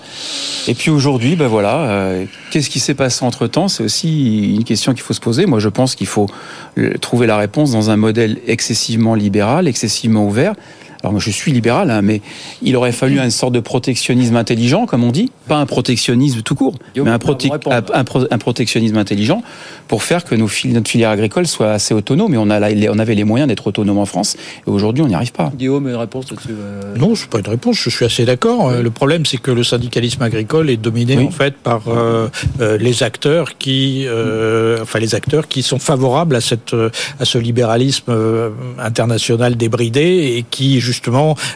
Et 0.67 0.73
puis 0.73 0.89
aujourd'hui, 0.89 1.35
ben 1.35 1.47
voilà, 1.47 2.13
qu'est-ce 2.51 2.69
qui 2.69 2.79
s'est 2.79 2.93
passé 2.93 3.23
entre 3.25 3.47
temps 3.47 3.67
C'est 3.67 3.83
aussi 3.83 4.53
une 4.55 4.63
question 4.63 4.93
qu'il 4.93 5.01
faut 5.01 5.13
se 5.13 5.21
poser. 5.21 5.45
Moi, 5.45 5.59
je 5.59 5.69
pense 5.69 5.95
qu'il 5.95 6.07
faut 6.07 6.27
trouver 7.01 7.27
la 7.27 7.37
réponse 7.37 7.71
dans 7.71 7.89
un 7.89 7.97
modèle 7.97 8.39
excessivement 8.47 9.15
libéral, 9.15 9.67
excessivement 9.67 10.25
ouvert. 10.25 10.53
Alors 11.03 11.11
moi 11.11 11.21
je 11.21 11.31
suis 11.31 11.51
libéral, 11.51 11.91
hein, 11.91 12.01
mais 12.01 12.21
il 12.61 12.75
aurait 12.77 12.93
fallu 12.93 13.19
une 13.19 13.29
sorte 13.29 13.53
de 13.53 13.59
protectionnisme 13.59 14.37
intelligent, 14.37 14.85
comme 14.85 15.03
on 15.03 15.11
dit, 15.11 15.31
pas 15.47 15.57
un 15.57 15.65
protectionnisme 15.65 16.41
tout 16.41 16.55
court, 16.55 16.75
mais 16.95 17.11
un, 17.11 17.19
un, 17.93 18.37
protectionnisme 18.37 18.97
intelligent 18.97 19.43
pour 19.87 20.03
faire 20.03 20.23
que 20.23 20.35
nos 20.35 20.47
notre 20.65 20.89
filière 20.89 21.09
agricole 21.09 21.45
soit 21.45 21.71
assez 21.71 21.93
autonome. 21.93 22.33
Et 22.33 22.37
on, 22.37 22.49
a 22.49 22.59
on 22.89 22.99
avait 22.99 23.15
les 23.15 23.25
moyens 23.25 23.49
d'être 23.49 23.67
autonome 23.67 23.97
en 23.97 24.05
France, 24.05 24.37
et 24.65 24.69
aujourd'hui 24.69 25.03
on 25.03 25.07
n'y 25.07 25.15
arrive 25.15 25.33
pas. 25.33 25.51
Guillaume, 25.55 25.89
une 25.89 25.95
réponse 25.95 26.27
dessus 26.27 26.49
euh... 26.51 26.95
Non, 26.97 27.15
c'est 27.15 27.29
pas 27.29 27.39
une 27.39 27.49
réponse. 27.49 27.77
Je 27.77 27.89
suis 27.89 28.05
assez 28.05 28.25
d'accord. 28.25 28.71
Le 28.71 28.91
problème, 28.91 29.25
c'est 29.25 29.37
que 29.37 29.51
le 29.51 29.63
syndicalisme 29.63 30.21
agricole 30.21 30.69
est 30.69 30.77
dominé 30.77 31.17
en 31.17 31.31
fait 31.31 31.55
par 31.55 31.87
euh, 31.87 32.29
euh, 32.61 32.77
les 32.77 33.03
acteurs 33.03 33.57
qui, 33.57 34.05
euh, 34.07 34.81
enfin 34.81 34.99
les 34.99 35.15
acteurs 35.15 35.47
qui 35.47 35.63
sont 35.63 35.79
favorables 35.79 36.35
à 36.35 36.41
cette, 36.41 36.75
à 37.19 37.25
ce 37.25 37.37
libéralisme 37.37 38.13
international 38.79 39.57
débridé 39.57 40.35
et 40.37 40.45
qui 40.49 40.79
justement, 40.79 40.92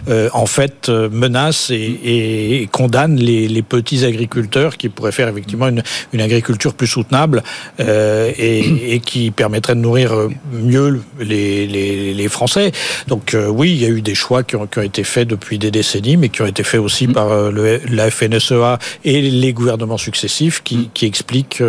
euh, 0.09 0.29
en 0.33 0.45
fait, 0.45 0.89
euh, 0.89 1.09
menace 1.09 1.69
et, 1.69 2.61
et 2.61 2.69
condamne 2.71 3.17
les, 3.17 3.47
les, 3.47 3.61
petits 3.61 4.05
agriculteurs 4.05 4.77
qui 4.77 4.89
pourraient 4.89 5.11
faire 5.11 5.27
effectivement 5.27 5.67
une, 5.67 5.83
une 6.13 6.21
agriculture 6.21 6.73
plus 6.73 6.88
soutenable 6.88 7.43
euh, 7.79 8.31
et, 8.38 8.93
et, 8.93 8.99
qui 8.99 9.31
permettrait 9.31 9.75
de 9.75 9.81
nourrir 9.81 10.13
mieux 10.51 11.01
les, 11.19 11.67
les, 11.67 12.13
les 12.13 12.27
Français. 12.29 12.71
Donc 13.07 13.33
euh, 13.33 13.47
oui, 13.47 13.71
il 13.71 13.81
y 13.81 13.85
a 13.85 13.89
eu 13.89 14.01
des 14.01 14.15
choix 14.15 14.43
qui 14.43 14.55
ont, 14.55 14.67
qui 14.67 14.79
ont, 14.79 14.83
été 14.83 15.03
faits 15.03 15.27
depuis 15.27 15.59
des 15.59 15.71
décennies, 15.71 16.17
mais 16.17 16.29
qui 16.29 16.41
ont 16.41 16.45
été 16.45 16.63
faits 16.63 16.79
aussi 16.79 17.07
mm. 17.07 17.13
par 17.13 17.51
le, 17.51 17.81
la 17.89 18.09
FNSEA 18.09 18.79
et 19.03 19.21
les 19.21 19.53
gouvernements 19.53 19.97
successifs 19.97 20.63
qui, 20.63 20.77
mm. 20.77 20.89
qui 20.93 21.05
expliquent 21.05 21.63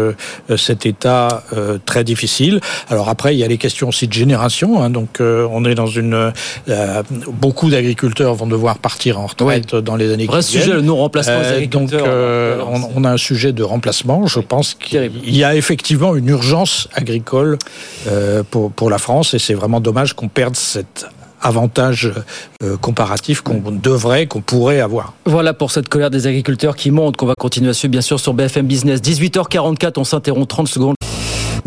cet 0.56 0.86
état 0.86 1.42
très 1.84 2.04
difficile. 2.04 2.60
Alors 2.88 3.08
après, 3.08 3.34
il 3.34 3.38
y 3.38 3.44
a 3.44 3.48
les 3.48 3.58
questions 3.58 3.88
aussi 3.88 4.06
de 4.06 4.12
génération. 4.12 4.82
Hein, 4.82 4.90
donc 4.90 5.20
on 5.20 5.64
est 5.64 5.74
dans 5.74 5.86
une 5.86 6.32
beaucoup 7.32 7.57
beaucoup 7.58 7.70
d'agriculteurs 7.70 8.36
vont 8.36 8.46
devoir 8.46 8.78
partir 8.78 9.18
en 9.18 9.26
retraite 9.26 9.74
dans 9.74 9.96
les 9.96 10.12
années 10.12 10.26
Vrai 10.26 10.42
qui 10.42 10.52
viennent. 10.52 10.62
sujet, 10.62 10.74
le 10.76 10.80
non-remplacement 10.80 11.40
des 11.40 11.46
euh, 11.46 11.56
agriculteurs. 11.56 12.04
Donc, 12.04 12.08
euh, 12.08 12.62
on, 12.94 13.02
a 13.02 13.10
un 13.10 13.16
sujet 13.16 13.52
de 13.52 13.64
remplacement. 13.64 14.28
Je 14.28 14.38
pense 14.38 14.74
qu'il 14.74 15.10
y 15.24 15.42
a 15.42 15.56
effectivement 15.56 16.14
une 16.14 16.28
urgence 16.28 16.88
agricole 16.94 17.58
euh, 18.06 18.44
pour, 18.48 18.70
pour 18.70 18.90
la 18.90 18.98
France 18.98 19.34
et 19.34 19.40
c'est 19.40 19.54
vraiment 19.54 19.80
dommage 19.80 20.12
qu'on 20.12 20.28
perde 20.28 20.54
cette 20.54 21.06
avantage 21.42 22.12
comparatif 22.80 23.42
qu'on 23.42 23.60
devrait, 23.70 24.26
qu'on 24.26 24.40
pourrait 24.40 24.80
avoir. 24.80 25.14
Voilà 25.24 25.52
pour 25.52 25.70
cette 25.72 25.88
colère 25.88 26.10
des 26.10 26.26
agriculteurs 26.28 26.76
qui 26.76 26.92
monte, 26.92 27.16
qu'on 27.16 27.26
va 27.26 27.34
continuer 27.36 27.70
à 27.70 27.74
suivre 27.74 27.92
bien 27.92 28.00
sûr 28.00 28.20
sur 28.20 28.34
BFM 28.34 28.66
Business. 28.66 29.00
18h44, 29.00 29.94
on 29.96 30.04
s'interrompt 30.04 30.48
30 30.48 30.68
secondes. 30.68 30.94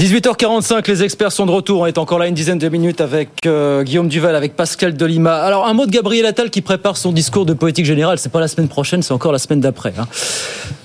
18h45, 0.02 0.88
les 0.88 1.04
experts 1.04 1.32
sont 1.32 1.46
de 1.46 1.52
retour. 1.52 1.82
On 1.82 1.86
est 1.86 2.00
encore 2.00 2.18
là 2.18 2.26
une 2.26 2.34
dizaine 2.34 2.58
de 2.58 2.68
minutes 2.70 3.02
avec 3.02 3.46
euh, 3.46 3.84
Guillaume 3.84 4.08
Duval, 4.08 4.36
avec 4.36 4.56
Pascal 4.56 4.98
Delima. 4.98 5.36
Alors, 5.36 5.68
un 5.68 5.76
mot 5.76 5.86
de 5.86 5.92
Gabriel 5.92 6.26
Attal 6.26 6.50
qui 6.50 6.62
prépare 6.62 6.98
son 6.98 7.12
discours 7.12 7.46
de 7.46 7.54
politique 7.54 7.86
générale. 7.86 8.18
C'est 8.18 8.32
pas 8.32 8.40
la 8.40 8.48
semaine 8.48 8.68
prochaine, 8.68 9.04
c'est 9.04 9.14
encore 9.14 9.32
la 9.32 9.38
semaine 9.38 9.60
d'après. 9.60 9.94
Hein. 10.00 10.08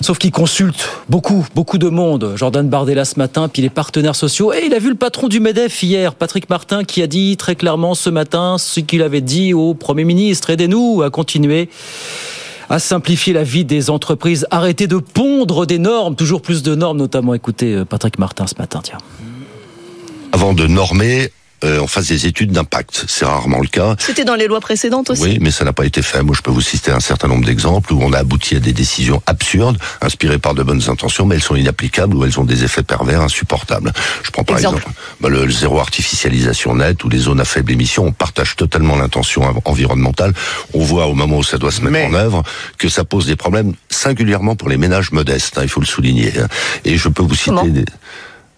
Sauf 0.02 0.18
qu'il 0.18 0.32
consulte 0.32 0.86
beaucoup, 1.08 1.46
beaucoup 1.54 1.78
de 1.78 1.88
monde. 1.88 2.34
Jordan 2.36 2.68
Bardella 2.68 3.06
ce 3.06 3.18
matin, 3.18 3.48
puis 3.48 3.62
les 3.62 3.70
partenaires 3.70 4.14
sociaux. 4.14 4.52
Et 4.52 4.66
il 4.66 4.74
a 4.74 4.78
vu 4.78 4.90
le 4.90 4.96
patron 4.96 5.28
du 5.28 5.40
MEDEF 5.40 5.82
hier, 5.82 6.14
Patrick 6.14 6.50
Martin, 6.50 6.84
qui 6.84 7.02
a 7.02 7.06
dit 7.06 7.38
très 7.38 7.56
clairement 7.56 7.94
ce 7.94 8.10
matin 8.10 8.56
ce 8.58 8.80
qu'il 8.80 9.00
avait 9.00 9.22
dit 9.22 9.54
au 9.54 9.72
Premier 9.72 10.04
ministre. 10.04 10.50
Aidez-nous 10.50 11.00
à 11.00 11.08
continuer 11.08 11.70
à 12.68 12.78
simplifier 12.78 13.32
la 13.32 13.44
vie 13.44 13.64
des 13.64 13.90
entreprises, 13.90 14.46
arrêter 14.50 14.86
de 14.86 14.96
pondre 14.96 15.66
des 15.66 15.78
normes, 15.78 16.16
toujours 16.16 16.42
plus 16.42 16.62
de 16.62 16.74
normes, 16.74 16.98
notamment 16.98 17.34
écoutez 17.34 17.74
euh, 17.74 17.84
Patrick 17.84 18.18
Martin 18.18 18.46
ce 18.46 18.54
matin, 18.58 18.80
tiens. 18.82 18.98
Avant 20.32 20.52
de 20.52 20.66
normer, 20.66 21.30
euh, 21.64 21.80
on 21.80 21.86
fasse 21.86 22.09
des 22.09 22.26
études 22.26 22.52
d'impact. 22.52 23.04
C'est 23.09 23.24
rarement 23.24 23.61
le 23.61 23.66
cas. 23.66 23.96
C'était 23.98 24.24
dans 24.24 24.34
les 24.34 24.46
lois 24.46 24.61
précédentes 24.61 25.11
aussi. 25.11 25.22
Oui, 25.22 25.38
mais 25.40 25.50
ça 25.50 25.64
n'a 25.64 25.72
pas 25.72 25.86
été 25.86 26.02
fait. 26.02 26.22
Moi, 26.22 26.34
je 26.36 26.42
peux 26.42 26.50
vous 26.50 26.61
citer 26.61 26.90
un 26.90 27.00
certain 27.00 27.28
nombre 27.28 27.46
d'exemples 27.46 27.92
où 27.92 28.02
on 28.02 28.12
a 28.12 28.18
abouti 28.18 28.57
à 28.57 28.61
des 28.61 28.72
décisions 28.72 29.22
absurdes, 29.26 29.78
inspirées 30.00 30.38
par 30.38 30.54
de 30.54 30.62
bonnes 30.62 30.82
intentions, 30.88 31.24
mais 31.24 31.36
elles 31.36 31.42
sont 31.42 31.57
inapplicables 31.57 32.14
ou 32.14 32.24
elles 32.24 32.38
ont 32.38 32.44
des 32.44 32.64
effets 32.64 32.82
pervers 32.82 33.22
insupportables. 33.22 33.92
Je 34.22 34.30
prends 34.30 34.44
par 34.44 34.59
exemple, 34.59 34.84
bah, 35.20 35.28
le, 35.28 35.48
zéro 35.50 35.78
artificialisation 35.78 36.74
net 36.74 37.02
ou 37.04 37.09
les 37.09 37.18
zones 37.18 37.40
à 37.40 37.44
faible 37.44 37.72
émission. 37.72 38.04
On 38.07 38.12
partage 38.12 38.57
totalement 38.57 38.96
l'intention 38.96 39.42
environnementale. 39.64 40.34
On 40.74 40.80
voit 40.80 41.07
au 41.07 41.14
moment 41.14 41.38
où 41.38 41.44
ça 41.44 41.59
doit 41.59 41.72
se 41.72 41.80
mettre 41.80 42.07
en 42.09 42.14
œuvre 42.14 42.42
que 42.78 42.88
ça 42.88 43.04
pose 43.04 43.26
des 43.26 43.36
problèmes 43.36 43.72
singulièrement 43.88 44.57
pour 44.57 44.68
les 44.68 44.76
ménages 44.76 45.12
modestes. 45.12 45.59
Hein, 45.59 45.62
il 45.62 45.68
faut 45.68 45.80
le 45.80 45.86
souligner. 45.86 46.32
Hein. 46.38 46.48
Et 46.84 46.98
je 46.98 47.09
peux 47.09 47.22
vous 47.22 47.34
citer 47.34 47.70
des 47.70 47.84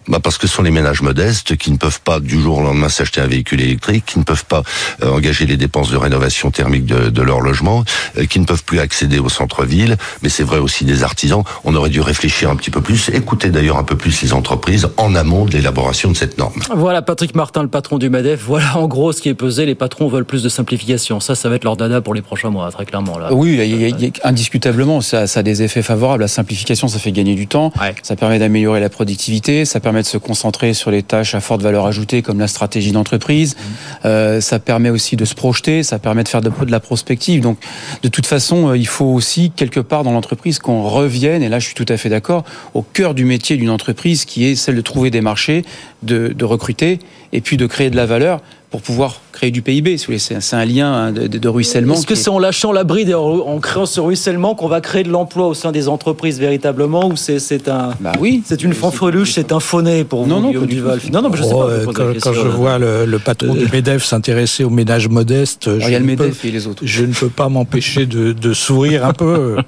bah 0.09 0.19
Parce 0.23 0.39
que 0.39 0.47
ce 0.47 0.55
sont 0.55 0.63
les 0.63 0.71
ménages 0.71 1.03
modestes 1.03 1.57
qui 1.57 1.71
ne 1.71 1.77
peuvent 1.77 2.01
pas 2.01 2.21
du 2.21 2.41
jour 2.41 2.59
au 2.59 2.63
lendemain 2.63 2.89
s'acheter 2.89 3.21
un 3.21 3.27
véhicule 3.27 3.61
électrique, 3.61 4.05
qui 4.07 4.19
ne 4.19 4.25
peuvent 4.25 4.45
pas 4.45 4.63
euh, 5.03 5.11
engager 5.11 5.47
les 5.47 5.57
dépenses 5.57 5.91
de 5.91 5.97
rénovation 5.97 6.51
thermique 6.51 6.87
de, 6.87 7.11
de 7.11 7.23
leur 7.23 7.41
logement, 7.41 7.85
euh, 8.17 8.27
qui 8.27 8.41
ne 8.41 8.45
peuvent 8.45 8.65
plus 8.65 8.81
accéder 8.81 9.19
au 9.19 9.29
centre-ville. 9.29 9.97
Mais 10.23 10.29
c'est 10.29 10.43
vrai 10.43 10.59
aussi 10.59 10.85
des 10.85 11.03
artisans. 11.03 11.43
On 11.65 11.75
aurait 11.75 11.91
dû 11.91 12.01
réfléchir 12.01 12.51
un 12.51 12.57
petit 12.57 12.71
peu 12.71 12.81
plus, 12.81 13.11
écouter 13.11 13.51
d'ailleurs 13.51 13.79
un 13.79 13.85
peu 13.85 13.97
plus 13.97 14.23
les 14.23 14.33
entreprises 14.33 14.89
en 14.97 15.15
amont 15.15 15.45
de 15.45 15.53
l'élaboration 15.53 16.11
de 16.11 16.17
cette 16.17 16.39
norme. 16.39 16.61
Voilà 16.75 17.03
Patrick 17.03 17.35
Martin, 17.35 17.63
le 17.63 17.69
patron 17.69 17.99
du 17.99 18.11
MEDEF. 18.11 18.43
Voilà 18.47 18.77
en 18.77 18.87
gros 18.87 19.13
ce 19.13 19.21
qui 19.21 19.29
est 19.29 19.35
pesé. 19.35 19.67
Les 19.67 19.75
patrons 19.75 20.09
veulent 20.09 20.25
plus 20.25 20.43
de 20.43 20.49
simplification. 20.49 21.21
Ça, 21.21 21.35
ça 21.35 21.49
va 21.49 21.57
être 21.57 21.65
leur 21.65 21.77
dada 21.77 22.01
pour 22.01 22.15
les 22.15 22.23
prochains 22.23 22.51
mois, 22.51 22.71
très 22.71 22.87
clairement. 22.87 23.19
Là. 23.19 23.33
Oui, 23.33 23.59
il 23.61 24.01
y 24.01 24.07
a, 24.07 24.11
indiscutablement, 24.25 25.01
ça, 25.01 25.27
ça, 25.27 25.41
a 25.41 25.43
des 25.43 25.63
effets 25.63 25.83
favorables. 25.83 26.23
La 26.23 26.29
simplification, 26.29 26.89
ça 26.89 26.99
fait 26.99 27.13
gagner 27.13 27.35
du 27.35 27.47
temps. 27.47 27.73
Ça 28.03 28.17
permet 28.17 28.39
d'améliorer 28.39 28.81
la 28.81 28.89
productivité. 28.89 29.65
Ça 29.65 29.81
permet 29.81 29.98
de 30.03 30.07
se 30.07 30.19
concentrer 30.19 30.75
sur 30.75 30.91
les 30.91 31.03
tâches 31.03 31.35
à 31.35 31.41
forte 31.41 31.63
valeur 31.63 31.87
ajoutée 31.87 32.23
comme 32.23 32.39
la 32.39 32.49
stratégie 32.49 32.93
d'entreprise. 32.93 33.57
Euh, 34.05 34.41
ça 34.41 34.59
permet 34.59 34.91
aussi 34.91 35.17
de 35.17 35.25
se 35.25 35.35
projeter, 35.35 35.83
ça 35.83 35.99
permet 35.99 36.25
de 36.25 36.29
faire 36.29 36.41
de, 36.41 36.51
de 36.51 36.71
la 36.71 36.81
prospective. 36.81 37.41
Donc, 37.41 37.59
de 38.03 38.09
toute 38.09 38.27
façon, 38.27 38.69
euh, 38.69 38.77
il 38.77 38.87
faut 38.87 39.07
aussi 39.07 39.51
quelque 39.51 39.81
part 39.81 40.05
dans 40.05 40.13
l'entreprise 40.13 40.59
qu'on 40.59 40.83
revienne, 40.83 41.43
et 41.43 41.49
là 41.49 41.59
je 41.59 41.67
suis 41.67 41.75
tout 41.75 41.87
à 41.89 41.97
fait 41.97 42.09
d'accord, 42.09 42.45
au 42.75 42.83
cœur 42.83 43.15
du 43.15 43.25
métier 43.25 43.57
d'une 43.57 43.71
entreprise 43.71 44.25
qui 44.25 44.45
est 44.47 44.55
celle 44.55 44.77
de 44.77 44.81
trouver 44.81 45.11
des 45.11 45.21
marchés, 45.21 45.65
de, 46.03 46.29
de 46.29 46.45
recruter 46.45 46.99
et 47.33 47.41
puis 47.41 47.57
de 47.57 47.67
créer 47.67 47.91
de 47.91 47.97
la 47.97 48.07
valeur 48.07 48.41
pour 48.71 48.83
pouvoir 48.83 49.21
créer 49.33 49.51
du 49.51 49.63
PIB. 49.63 49.97
C'est 49.97 50.55
un 50.55 50.65
lien 50.65 50.93
hein, 50.93 51.13
de, 51.13 51.27
de 51.27 51.49
ruissellement. 51.49 51.95
Est-ce 51.95 52.07
que 52.07 52.15
c'est 52.15 52.29
en 52.29 52.39
lâchant 52.39 52.73
la 52.73 52.85
bride 52.85 53.09
et 53.09 53.15
en, 53.15 53.59
créant 53.61 53.87
ce 53.87 54.01
ruissellement 54.01 54.55
qu'on 54.55 54.69
va 54.69 54.81
créer 54.81 55.05
de 55.05 55.09
l'emploi 55.09 55.47
au 55.47 55.55
sein 55.55 55.73
des 55.73 55.89
entreprises 55.89 56.39
véritablement 56.39 57.09
ou 57.09 57.17
c'est 57.17 57.69
un 57.69 57.91
bah 58.01 58.13
oui. 58.21 58.43
c'est 58.45 58.63
une 58.63 58.75
fanfreluche 58.75 59.33
c'est 59.33 59.53
un 59.53 59.61
fauné 59.61 60.05
pour 60.05 60.25
vous 60.25 60.29
non 60.29 60.41
non, 60.41 60.51
Duval? 60.51 61.01
Non 61.13 61.23
non 61.23 61.31
mais 61.31 61.37
je 61.37 61.43
sais 61.43 61.51
pas, 61.51 61.69
oh, 61.87 61.93
quand, 61.93 62.05
quand, 62.21 62.33
je 62.33 62.49
vois 62.49 62.79
le, 62.79 63.07
le 63.07 63.19
patron 63.19 63.55
du 63.55 63.67
Medef 63.73 64.05
s'intéresser 64.05 64.65
aux 64.65 64.71
ménages 64.71 65.09
modestes 65.09 65.71
il 65.81 65.91
y 65.91 65.95
a 65.95 65.99
le 65.99 66.05
Medef 66.05 66.45
et 66.45 66.51
les 66.51 66.67
autres. 66.67 66.83
je 66.85 67.05
ne 67.05 67.13
peux 67.13 67.29
pas 67.29 67.49
m'empêcher 67.49 68.07
de, 68.07 68.33
de, 68.33 68.53
sourire 68.53 69.05
un 69.07 69.13
peu. 69.13 69.57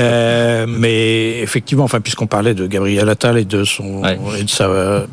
Euh, 0.00 0.66
mais 0.68 1.40
effectivement 1.40 1.84
enfin 1.84 2.00
puisqu'on 2.00 2.26
parlait 2.26 2.54
de 2.54 2.66
Gabriel 2.66 3.08
Attal 3.08 3.38
et 3.38 3.44
de 3.44 3.64
son 3.64 4.02
et 4.04 4.44
de 4.44 4.50
sa 4.50 4.68
euh, 4.68 5.06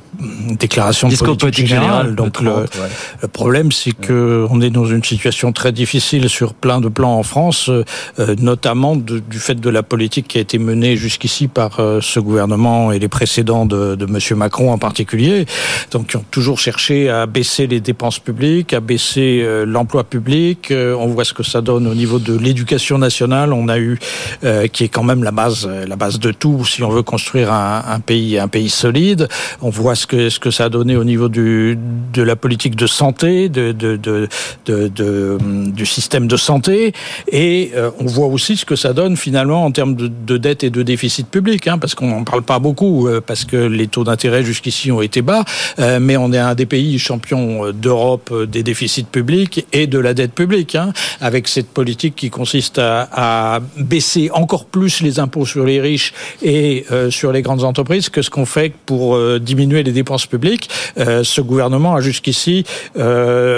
déclaration 0.59 1.07
de 1.07 1.15
politique, 1.15 1.67
générale, 1.67 2.15
donc 2.15 2.41
le, 2.41 2.65
le 3.21 3.27
problème 3.27 3.71
c'est 3.71 3.91
que 3.91 4.45
on 4.49 4.61
est 4.61 4.69
dans 4.69 4.85
une 4.85 5.03
situation 5.03 5.51
très 5.51 5.71
difficile 5.71 6.29
sur 6.29 6.53
plein 6.53 6.79
de 6.81 6.89
plans 6.89 7.17
en 7.17 7.23
France, 7.23 7.69
euh, 7.69 8.35
notamment 8.39 8.95
de, 8.95 9.19
du 9.19 9.39
fait 9.39 9.55
de 9.55 9.69
la 9.69 9.83
politique 9.83 10.27
qui 10.27 10.37
a 10.37 10.41
été 10.41 10.57
menée 10.57 10.95
jusqu'ici 10.95 11.47
par 11.47 11.79
euh, 11.79 11.99
ce 12.01 12.19
gouvernement 12.19 12.91
et 12.91 12.99
les 12.99 13.07
précédents 13.07 13.65
de, 13.65 13.95
de 13.95 14.05
Monsieur 14.05 14.35
Macron 14.35 14.71
en 14.71 14.77
particulier, 14.77 15.45
donc 15.91 16.07
qui 16.07 16.17
ont 16.17 16.25
toujours 16.31 16.59
cherché 16.59 17.09
à 17.09 17.25
baisser 17.25 17.67
les 17.67 17.79
dépenses 17.79 18.19
publiques, 18.19 18.73
à 18.73 18.79
baisser 18.79 19.41
euh, 19.43 19.65
l'emploi 19.65 20.03
public. 20.03 20.71
on 20.71 21.07
voit 21.07 21.25
ce 21.25 21.33
que 21.33 21.43
ça 21.43 21.61
donne 21.61 21.87
au 21.87 21.95
niveau 21.95 22.19
de 22.19 22.37
l'éducation 22.37 22.97
nationale. 22.97 23.53
On 23.53 23.67
a 23.67 23.77
eu 23.77 23.97
qui 24.71 24.83
est 24.83 24.89
quand 24.89 25.03
même 25.03 25.23
la 25.23 25.31
base, 25.31 25.67
la 25.67 25.95
base 25.95 26.19
de 26.19 26.31
tout 26.31 26.65
si 26.65 26.83
on 26.83 26.89
veut 26.89 27.03
construire 27.03 27.51
un, 27.51 27.83
un 27.87 27.99
pays, 27.99 28.37
un 28.37 28.47
pays 28.47 28.69
solide. 28.69 29.27
On 29.61 29.69
voit 29.69 29.95
ce 29.95 30.04
que 30.05 30.29
ce 30.29 30.39
que 30.39 30.51
ça 30.51 30.65
a 30.65 30.69
donné 30.69 30.95
au 30.95 31.03
niveau 31.03 31.29
du 31.29 31.77
de 32.13 32.21
la 32.21 32.35
politique 32.35 32.75
de 32.75 32.87
santé, 32.87 33.49
de, 33.49 33.71
de, 33.71 33.97
de, 33.97 34.27
de, 34.65 34.87
de 34.87 35.37
du 35.71 35.85
système 35.85 36.27
de 36.27 36.37
santé, 36.37 36.93
et 37.31 37.71
euh, 37.75 37.91
on 37.99 38.05
voit 38.05 38.27
aussi 38.27 38.57
ce 38.57 38.65
que 38.65 38.75
ça 38.75 38.93
donne 38.93 39.17
finalement 39.17 39.65
en 39.65 39.71
termes 39.71 39.95
de, 39.95 40.07
de 40.07 40.37
dette 40.37 40.63
et 40.63 40.69
de 40.69 40.83
déficit 40.83 41.27
public, 41.27 41.67
hein, 41.67 41.77
parce 41.77 41.95
qu'on 41.95 42.07
n'en 42.07 42.23
parle 42.23 42.43
pas 42.43 42.59
beaucoup, 42.59 43.07
euh, 43.07 43.21
parce 43.25 43.45
que 43.45 43.57
les 43.57 43.87
taux 43.87 44.03
d'intérêt 44.03 44.43
jusqu'ici 44.43 44.91
ont 44.91 45.01
été 45.01 45.21
bas, 45.21 45.43
euh, 45.79 45.99
mais 45.99 46.17
on 46.17 46.31
est 46.31 46.37
un 46.37 46.55
des 46.55 46.65
pays 46.65 46.97
champions 46.99 47.71
d'Europe 47.71 48.33
des 48.47 48.63
déficits 48.63 49.03
publics 49.03 49.65
et 49.73 49.87
de 49.87 49.99
la 49.99 50.13
dette 50.13 50.33
publique, 50.33 50.75
hein, 50.75 50.93
avec 51.21 51.47
cette 51.47 51.67
politique 51.67 52.15
qui 52.15 52.29
consiste 52.29 52.79
à, 52.79 53.09
à, 53.11 53.59
baisser 53.77 54.29
encore 54.33 54.65
plus 54.65 55.01
les 55.01 55.19
impôts 55.19 55.45
sur 55.45 55.65
les 55.65 55.81
riches 55.81 56.13
et 56.41 56.85
sur 57.09 57.31
les 57.31 57.41
grandes 57.41 57.63
entreprises 57.63 58.09
que 58.09 58.21
ce 58.21 58.29
qu'on 58.29 58.45
fait 58.45 58.73
pour 58.85 59.19
diminuer 59.39 59.83
les 59.83 59.91
dépenses 59.95 60.27
publiques. 60.27 60.69
ce 60.97 61.41
gouvernement 61.41 61.95
a 61.95 62.01
jusqu'ici 62.01 62.63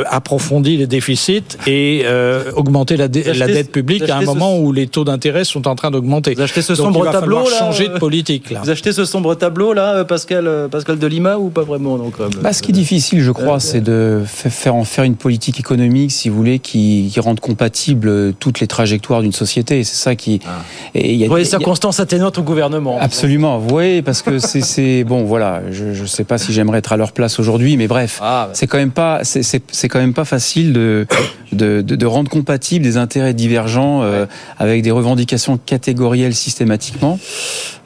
approfondi 0.09 0.77
les 0.77 0.87
déficits 0.87 1.57
et 1.65 2.03
euh, 2.05 2.51
augmenter 2.55 2.97
la, 2.97 3.07
la 3.07 3.47
dette 3.47 3.71
publique 3.71 4.09
à 4.09 4.17
un 4.17 4.21
moment 4.21 4.57
où 4.57 4.71
les 4.71 4.87
taux 4.87 5.03
d'intérêt 5.03 5.43
sont 5.43 5.67
en 5.67 5.75
train 5.75 5.91
d'augmenter. 5.91 6.33
Vous 6.33 6.41
achetez 6.41 6.61
ce 6.61 6.75
sombre 6.75 6.99
il 6.99 7.05
va 7.05 7.11
tableau 7.11 7.49
là 7.49 7.59
changer 7.59 7.89
de 7.89 7.97
politique 7.97 8.49
là. 8.49 8.61
Vous 8.63 8.69
achetez 8.69 8.91
ce 8.91 9.05
sombre 9.05 9.35
tableau 9.35 9.73
là, 9.73 10.03
Pascal 10.05 10.47
euh, 10.47 10.67
Pascal 10.67 10.99
Delima 10.99 11.37
ou 11.37 11.49
pas 11.49 11.63
vraiment 11.63 11.97
donc 11.97 12.15
euh, 12.19 12.29
bah, 12.41 12.53
Ce 12.53 12.61
qui 12.61 12.71
est 12.71 12.73
difficile, 12.73 13.21
je 13.21 13.31
crois, 13.31 13.59
c'est 13.59 13.81
de 13.81 14.23
faire 14.25 14.75
en 14.75 14.83
faire 14.83 15.03
une 15.03 15.15
politique 15.15 15.59
économique, 15.59 16.11
si 16.11 16.29
vous 16.29 16.37
voulez, 16.37 16.59
qui, 16.59 17.09
qui 17.11 17.19
rende 17.19 17.39
compatible 17.39 18.33
toutes 18.33 18.59
les 18.59 18.67
trajectoires 18.67 19.21
d'une 19.21 19.31
société. 19.31 19.83
C'est 19.83 19.95
ça 19.95 20.15
qui. 20.15 20.39
Ah. 20.45 20.63
Et 20.95 21.15
y 21.15 21.23
a, 21.23 21.27
vous 21.27 21.31
voyez, 21.31 21.45
circonstances 21.45 21.99
atténuantes 21.99 22.37
au 22.37 22.43
gouvernement. 22.43 22.97
Absolument. 22.99 23.57
Vous 23.57 23.69
voyez, 23.69 24.01
parce 24.01 24.21
que 24.21 24.39
c'est 24.39 25.03
bon, 25.07 25.23
voilà. 25.23 25.61
Je 25.71 26.01
ne 26.01 26.05
sais 26.05 26.23
pas 26.27 26.37
si 26.37 26.53
j'aimerais 26.53 26.79
être 26.79 26.93
à 26.93 26.97
leur 26.97 27.11
place 27.11 27.39
aujourd'hui, 27.39 27.77
mais 27.77 27.87
bref, 27.87 28.19
ah, 28.21 28.47
bah. 28.47 28.53
c'est 28.53 28.67
quand 28.67 28.77
même 28.77 28.91
pas 28.91 29.21
c'est 29.23 29.87
quand 29.87 29.99
même 29.99 30.13
pas 30.13 30.25
facile 30.25 30.73
de 30.73 31.07
de, 31.51 31.81
de, 31.81 31.95
de, 31.95 32.05
rendre 32.05 32.29
compatibles 32.29 32.83
des 32.83 32.97
intérêts 32.97 33.33
divergents 33.33 34.03
euh, 34.03 34.25
avec 34.57 34.81
des 34.81 34.91
revendications 34.91 35.57
catégorielles 35.57 36.35
systématiquement. 36.35 37.19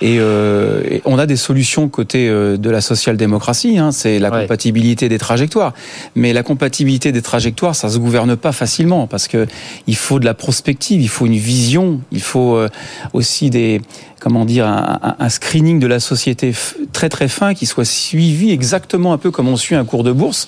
Et, 0.01 0.17
euh, 0.19 0.81
et, 0.89 1.01
on 1.05 1.19
a 1.19 1.27
des 1.27 1.35
solutions 1.35 1.87
côté 1.87 2.27
euh, 2.27 2.57
de 2.57 2.69
la 2.71 2.81
social-démocratie, 2.81 3.77
hein, 3.77 3.91
c'est 3.91 4.17
la 4.17 4.31
ouais. 4.31 4.41
compatibilité 4.41 5.09
des 5.09 5.19
trajectoires. 5.19 5.73
Mais 6.15 6.33
la 6.33 6.41
compatibilité 6.41 7.11
des 7.11 7.21
trajectoires, 7.21 7.75
ça 7.75 7.89
se 7.89 7.99
gouverne 7.99 8.35
pas 8.35 8.51
facilement 8.51 9.05
parce 9.05 9.27
que 9.27 9.45
il 9.85 9.95
faut 9.95 10.19
de 10.19 10.25
la 10.25 10.33
prospective, 10.33 11.01
il 11.01 11.09
faut 11.09 11.27
une 11.27 11.37
vision, 11.37 12.01
il 12.11 12.21
faut 12.21 12.55
euh, 12.55 12.67
aussi 13.13 13.51
des 13.51 13.81
comment 14.21 14.45
dire 14.45 14.67
un, 14.67 15.29
screening 15.29 15.79
de 15.79 15.87
la 15.87 15.99
société 15.99 16.53
très 16.93 17.09
très 17.09 17.27
fin 17.27 17.55
qui 17.55 17.65
soit 17.65 17.85
suivi 17.85 18.51
exactement 18.51 19.13
un 19.13 19.17
peu 19.17 19.31
comme 19.31 19.47
on 19.47 19.57
suit 19.57 19.75
un 19.75 19.83
cours 19.83 20.03
de 20.03 20.11
bourse 20.11 20.47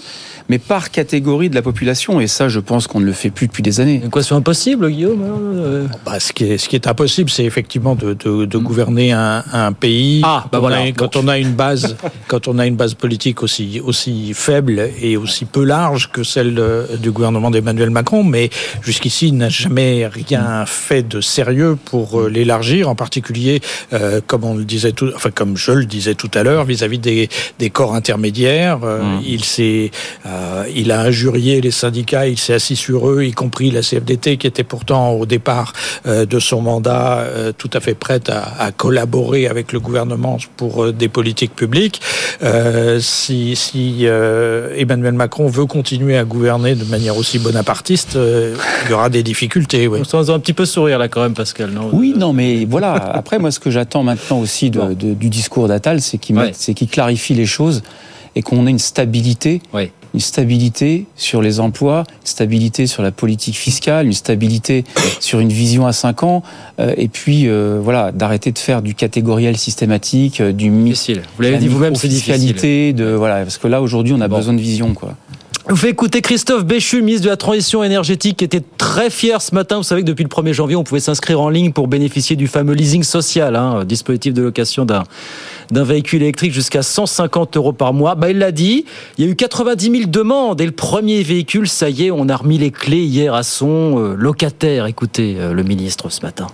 mais 0.49 0.59
par 0.59 0.91
catégorie 0.91 1.49
de 1.49 1.55
la 1.55 1.61
population. 1.61 2.19
Et 2.19 2.27
ça, 2.27 2.49
je 2.49 2.59
pense 2.59 2.87
qu'on 2.87 2.99
ne 2.99 3.05
le 3.05 3.13
fait 3.13 3.29
plus 3.29 3.47
depuis 3.47 3.63
des 3.63 3.79
années. 3.79 4.01
Quoi, 4.11 4.23
c'est 4.23 4.33
impossible, 4.33 4.89
Guillaume 4.89 5.87
bah, 6.05 6.19
ce, 6.19 6.33
qui 6.33 6.45
est, 6.45 6.57
ce 6.57 6.67
qui 6.69 6.75
est 6.75 6.87
impossible, 6.87 7.29
c'est 7.29 7.45
effectivement 7.45 7.95
de, 7.95 8.13
de, 8.13 8.45
de 8.45 8.57
gouverner 8.57 9.11
un, 9.11 9.43
un, 9.51 9.73
pays. 9.73 10.21
Ah, 10.23 10.45
bah 10.51 10.59
voilà. 10.59 10.91
Quand 10.91 11.15
on 11.15 11.27
a 11.27 11.37
une 11.37 11.53
base, 11.53 11.95
quand 12.27 12.47
on 12.47 12.59
a 12.59 12.65
une 12.65 12.75
base 12.75 12.93
politique 12.93 13.43
aussi 13.43 13.81
aussi 13.83 14.33
faible 14.33 14.89
et 15.01 15.17
aussi 15.17 15.45
peu 15.45 15.63
large 15.63 16.09
que 16.11 16.23
celle 16.23 16.55
de, 16.55 16.87
du 16.99 17.11
gouvernement 17.11 17.51
d'Emmanuel 17.51 17.89
Macron, 17.89 18.23
mais 18.23 18.49
jusqu'ici, 18.81 19.29
il 19.29 19.37
n'a 19.37 19.49
jamais 19.49 20.07
rien 20.07 20.65
fait 20.65 21.07
de 21.07 21.21
sérieux 21.21 21.77
pour 21.85 22.21
euh, 22.21 22.29
l'élargir, 22.29 22.89
en 22.89 22.95
particulier, 22.95 23.61
euh, 23.93 24.21
comme 24.25 24.43
on 24.43 24.55
le 24.55 24.65
disait 24.65 24.91
tout, 24.91 25.09
enfin 25.15 25.31
comme 25.31 25.57
je 25.57 25.71
le 25.71 25.85
disais 25.85 26.15
tout 26.15 26.31
à 26.33 26.43
l'heure, 26.43 26.65
vis-à-vis 26.65 26.99
des, 26.99 27.29
des 27.59 27.69
corps 27.69 27.95
intermédiaires. 27.95 28.79
Euh, 28.83 29.01
mmh. 29.01 29.21
Il 29.25 29.43
s'est 29.43 29.91
Euh, 30.25 30.32
il 30.73 30.91
a 30.91 31.01
injurié 31.01 31.61
les 31.61 31.71
syndicats, 31.71 32.27
il 32.27 32.37
s'est 32.37 32.53
assis 32.53 32.75
sur 32.75 33.09
eux, 33.09 33.23
y 33.23 33.31
compris 33.31 33.71
la 33.71 33.81
CFDT 33.81 34.37
qui 34.37 34.47
était 34.47 34.63
pourtant 34.63 35.11
au 35.11 35.25
départ 35.25 35.73
euh, 36.05 36.25
de 36.25 36.39
son 36.39 36.61
mandat 36.61 37.19
euh, 37.19 37.51
tout 37.57 37.69
à 37.73 37.79
fait 37.79 37.93
prête 37.93 38.29
à, 38.29 38.43
à, 38.59 38.71
collaborer 38.71 39.47
avec 39.47 39.73
le 39.73 39.79
gouvernement 39.79 40.37
pour 40.57 40.91
des 40.91 41.09
politiques 41.09 41.55
publiques. 41.55 42.01
si, 42.99 43.55
si 43.55 44.05
Emmanuel 44.05 45.13
Macron 45.13 45.47
veut 45.47 45.65
continuer 45.65 46.17
à 46.17 46.23
gouverner 46.23 46.75
de 46.75 46.85
manière 46.85 47.17
aussi 47.17 47.39
bonapartiste, 47.39 48.17
il 48.17 48.91
y 48.91 48.93
aura 48.93 49.09
des 49.09 49.23
difficultés. 49.23 49.87
Oui. 49.87 49.99
On 50.01 50.29
un 50.29 50.39
petit 50.39 50.53
peu 50.53 50.65
sourire 50.65 50.97
là 50.97 51.07
quand 51.07 51.21
même, 51.21 51.33
Pascal. 51.33 51.71
Non? 51.71 51.89
Oui, 51.91 52.13
non, 52.17 52.33
mais 52.33 52.65
voilà. 52.65 52.93
Après, 52.93 53.39
moi, 53.39 53.51
ce 53.51 53.59
que 53.59 53.71
j'attends 53.71 54.03
maintenant 54.03 54.39
aussi 54.39 54.69
de, 54.69 54.93
de, 54.93 55.13
du 55.13 55.29
discours 55.29 55.67
d'Attal, 55.67 56.01
c'est 56.01 56.17
qu'il 56.17 56.37
ouais. 56.37 56.51
qu 56.51 56.85
clarifie 56.85 57.33
les 57.33 57.45
choses 57.45 57.83
et 58.35 58.41
qu'on 58.41 58.67
ait 58.67 58.71
une 58.71 58.79
stabilité. 58.79 59.61
Une 60.13 60.19
stabilité 60.19 61.05
sur 61.15 61.41
les 61.41 61.59
emplois, 61.59 62.05
une 62.21 62.27
stabilité 62.27 62.87
sur 62.87 63.03
la 63.03 63.11
politique 63.11 63.55
fiscale, 63.55 64.05
une 64.05 64.13
stabilité 64.13 64.83
sur 65.19 65.39
une 65.39 65.49
vision 65.49 65.87
à 65.87 65.93
5 65.93 66.23
ans, 66.23 66.43
euh, 66.79 66.93
et 66.97 67.07
puis 67.07 67.47
euh, 67.47 67.79
voilà, 67.81 68.11
d'arrêter 68.11 68.51
de 68.51 68.59
faire 68.59 68.81
du 68.81 68.95
catégoriel 68.95 69.57
systématique, 69.57 70.41
euh, 70.41 70.51
du 70.51 70.69
difficile. 70.69 71.23
Vous 71.37 71.43
l'avez 71.43 71.57
dit 71.57 71.67
vous-même, 71.67 71.95
c'est 71.95 72.07
difficile. 72.07 72.93
De 72.95 73.13
voilà, 73.13 73.41
parce 73.43 73.57
que 73.57 73.67
là 73.67 73.81
aujourd'hui, 73.81 74.13
on 74.15 74.21
a 74.21 74.27
bon. 74.27 74.37
besoin 74.37 74.53
de 74.53 74.61
vision, 74.61 74.93
quoi. 74.93 75.15
Vous 75.69 75.77
faites 75.77 75.91
écouter 75.91 76.21
Christophe 76.21 76.65
Béchu, 76.65 77.01
ministre 77.01 77.23
de 77.23 77.29
la 77.29 77.37
Transition 77.37 77.83
énergétique, 77.85 78.37
qui 78.37 78.43
était 78.43 78.63
très 78.77 79.09
fier 79.09 79.41
ce 79.41 79.55
matin. 79.55 79.77
Vous 79.77 79.83
savez 79.83 80.01
que 80.01 80.07
depuis 80.07 80.23
le 80.23 80.29
1er 80.29 80.51
janvier, 80.51 80.75
on 80.75 80.83
pouvait 80.83 80.99
s'inscrire 80.99 81.39
en 81.39 81.47
ligne 81.47 81.71
pour 81.71 81.87
bénéficier 81.87 82.35
du 82.35 82.47
fameux 82.47 82.73
leasing 82.73 83.03
social, 83.03 83.55
hein, 83.55 83.85
dispositif 83.85 84.33
de 84.33 84.41
location 84.41 84.83
d'un 84.83 85.03
d'un 85.71 85.83
véhicule 85.83 86.21
électrique 86.21 86.53
jusqu'à 86.53 86.83
150 86.83 87.57
euros 87.57 87.73
par 87.73 87.93
mois. 87.93 88.15
Bah, 88.15 88.29
il 88.29 88.37
l'a 88.37 88.51
dit, 88.51 88.85
il 89.17 89.25
y 89.25 89.27
a 89.27 89.31
eu 89.31 89.35
90 89.35 89.91
000 89.91 90.09
demandes 90.09 90.61
et 90.61 90.65
le 90.65 90.71
premier 90.71 91.23
véhicule, 91.23 91.67
ça 91.67 91.89
y 91.89 92.05
est, 92.05 92.11
on 92.11 92.29
a 92.29 92.35
remis 92.35 92.57
les 92.57 92.71
clés 92.71 93.03
hier 93.03 93.33
à 93.33 93.43
son 93.43 93.97
euh, 93.97 94.15
locataire. 94.15 94.85
Écoutez 94.85 95.37
euh, 95.39 95.53
le 95.53 95.63
ministre 95.63 96.09
ce 96.09 96.21
matin. 96.21 96.47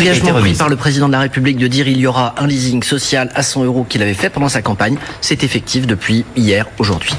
Engagement 0.00 0.32
pris 0.40 0.54
par 0.54 0.68
le 0.68 0.74
président 0.74 1.06
de 1.06 1.12
la 1.12 1.20
République 1.20 1.58
de 1.58 1.68
dire 1.68 1.86
il 1.86 1.98
y 1.98 2.06
aura 2.08 2.34
un 2.38 2.46
leasing 2.46 2.82
social 2.82 3.30
à 3.34 3.44
100 3.44 3.64
euros 3.64 3.86
qu'il 3.88 4.02
avait 4.02 4.14
fait 4.14 4.30
pendant 4.30 4.48
sa 4.48 4.62
campagne. 4.62 4.96
C'est 5.20 5.44
effectif 5.44 5.86
depuis 5.86 6.24
hier, 6.34 6.66
aujourd'hui. 6.78 7.12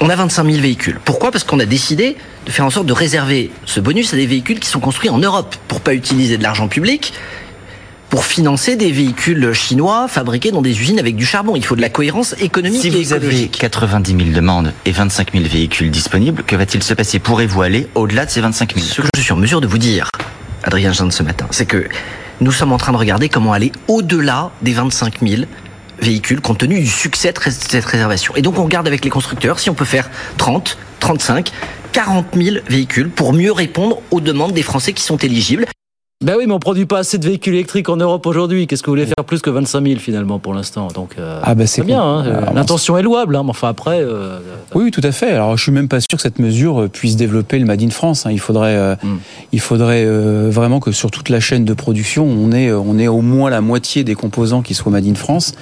On 0.00 0.10
a 0.10 0.16
25 0.16 0.44
000 0.44 0.60
véhicules. 0.60 1.00
Pourquoi? 1.04 1.32
Parce 1.32 1.44
qu'on 1.44 1.58
a 1.58 1.66
décidé 1.66 2.16
de 2.46 2.50
faire 2.50 2.64
en 2.64 2.70
sorte 2.70 2.86
de 2.86 2.92
réserver 2.92 3.50
ce 3.64 3.80
bonus 3.80 4.14
à 4.14 4.16
des 4.16 4.26
véhicules 4.26 4.60
qui 4.60 4.68
sont 4.68 4.80
construits 4.80 5.10
en 5.10 5.18
Europe 5.18 5.56
pour 5.66 5.80
pas 5.80 5.94
utiliser 5.94 6.38
de 6.38 6.42
l'argent 6.42 6.68
public 6.68 7.12
pour 8.08 8.24
financer 8.24 8.76
des 8.76 8.90
véhicules 8.90 9.52
chinois 9.52 10.08
fabriqués 10.08 10.50
dans 10.50 10.62
des 10.62 10.80
usines 10.80 10.98
avec 10.98 11.16
du 11.16 11.26
charbon. 11.26 11.56
Il 11.56 11.64
faut 11.64 11.76
de 11.76 11.80
la 11.80 11.90
cohérence 11.90 12.34
économique 12.40 12.80
si 12.80 12.88
et 12.88 12.90
vous 12.90 13.12
avez 13.12 13.48
90 13.48 14.16
000 14.16 14.30
demandes 14.30 14.72
et 14.84 14.92
25 14.92 15.32
000 15.32 15.44
véhicules 15.44 15.90
disponibles, 15.90 16.42
que 16.44 16.56
va-t-il 16.56 16.82
se 16.82 16.94
passer? 16.94 17.18
Pourrez-vous 17.18 17.62
aller 17.62 17.88
au-delà 17.94 18.24
de 18.24 18.30
ces 18.30 18.40
25 18.40 18.74
000 18.74 18.86
Ce 18.86 19.02
que 19.02 19.08
je 19.16 19.20
suis 19.20 19.32
en 19.32 19.36
mesure 19.36 19.60
de 19.60 19.66
vous 19.66 19.78
dire, 19.78 20.10
Adrien 20.62 20.92
Jean 20.92 21.06
de 21.06 21.12
ce 21.12 21.22
matin, 21.22 21.46
c'est 21.50 21.66
que 21.66 21.86
nous 22.40 22.52
sommes 22.52 22.72
en 22.72 22.78
train 22.78 22.92
de 22.92 22.98
regarder 22.98 23.28
comment 23.28 23.52
aller 23.52 23.72
au-delà 23.88 24.52
des 24.62 24.72
25 24.72 25.18
000 25.26 25.42
véhicules 26.00 26.40
compte 26.40 26.58
tenu 26.58 26.80
du 26.80 26.86
succès 26.86 27.32
de 27.32 27.38
cette 27.40 27.84
réservation. 27.84 28.34
Et 28.36 28.42
donc 28.42 28.58
on 28.58 28.64
regarde 28.64 28.86
avec 28.86 29.04
les 29.04 29.10
constructeurs 29.10 29.58
si 29.58 29.70
on 29.70 29.74
peut 29.74 29.84
faire 29.84 30.10
30, 30.36 30.78
35, 31.00 31.52
40 31.92 32.26
000 32.34 32.56
véhicules 32.68 33.08
pour 33.08 33.32
mieux 33.32 33.52
répondre 33.52 34.02
aux 34.10 34.20
demandes 34.20 34.52
des 34.52 34.62
Français 34.62 34.92
qui 34.92 35.02
sont 35.02 35.16
éligibles. 35.16 35.66
Ben 36.24 36.34
oui, 36.36 36.46
mais 36.48 36.52
on 36.52 36.58
produit 36.58 36.84
pas 36.84 36.98
assez 36.98 37.16
de 37.16 37.24
véhicules 37.24 37.54
électriques 37.54 37.88
en 37.88 37.96
Europe 37.96 38.26
aujourd'hui. 38.26 38.66
Qu'est-ce 38.66 38.82
que 38.82 38.90
vous 38.90 38.96
voulez 38.96 39.06
faire 39.06 39.24
plus 39.24 39.40
que 39.40 39.50
25 39.50 39.86
000 39.86 40.00
finalement 40.00 40.40
pour 40.40 40.52
l'instant? 40.52 40.88
Donc 40.88 41.14
euh, 41.16 41.38
ah 41.44 41.54
ben 41.54 41.64
c'est 41.64 41.84
bien. 41.84 42.02
Hein. 42.02 42.50
L'intention 42.52 42.98
est 42.98 43.02
louable, 43.02 43.36
hein, 43.36 43.44
mais 43.44 43.50
enfin 43.50 43.68
après. 43.68 44.00
Euh, 44.02 44.40
oui, 44.74 44.90
tout 44.90 45.00
à 45.04 45.12
fait. 45.12 45.30
Alors 45.30 45.56
je 45.56 45.62
suis 45.62 45.70
même 45.70 45.86
pas 45.86 46.00
sûr 46.00 46.16
que 46.16 46.20
cette 46.20 46.40
mesure 46.40 46.80
euh, 46.80 46.88
puisse 46.88 47.14
développer 47.14 47.60
le 47.60 47.66
Made 47.66 47.84
in 47.84 47.90
France. 47.90 48.26
Hein. 48.26 48.32
Il 48.32 48.40
faudrait, 48.40 48.74
euh, 48.74 48.96
mm. 49.00 49.18
il 49.52 49.60
faudrait 49.60 50.06
vraiment 50.50 50.80
que 50.80 50.90
sur 50.90 51.12
toute 51.12 51.28
la 51.28 51.38
chaîne 51.38 51.64
de 51.64 51.72
production, 51.72 52.24
on 52.24 52.50
ait, 52.50 52.72
on 52.72 52.98
ait 52.98 53.06
au 53.06 53.20
moins 53.20 53.48
la 53.48 53.60
moitié 53.60 54.02
des 54.02 54.16
composants 54.16 54.62
qui 54.62 54.74
soient 54.74 54.90
Made 54.90 55.06
in 55.06 55.14
France. 55.14 55.54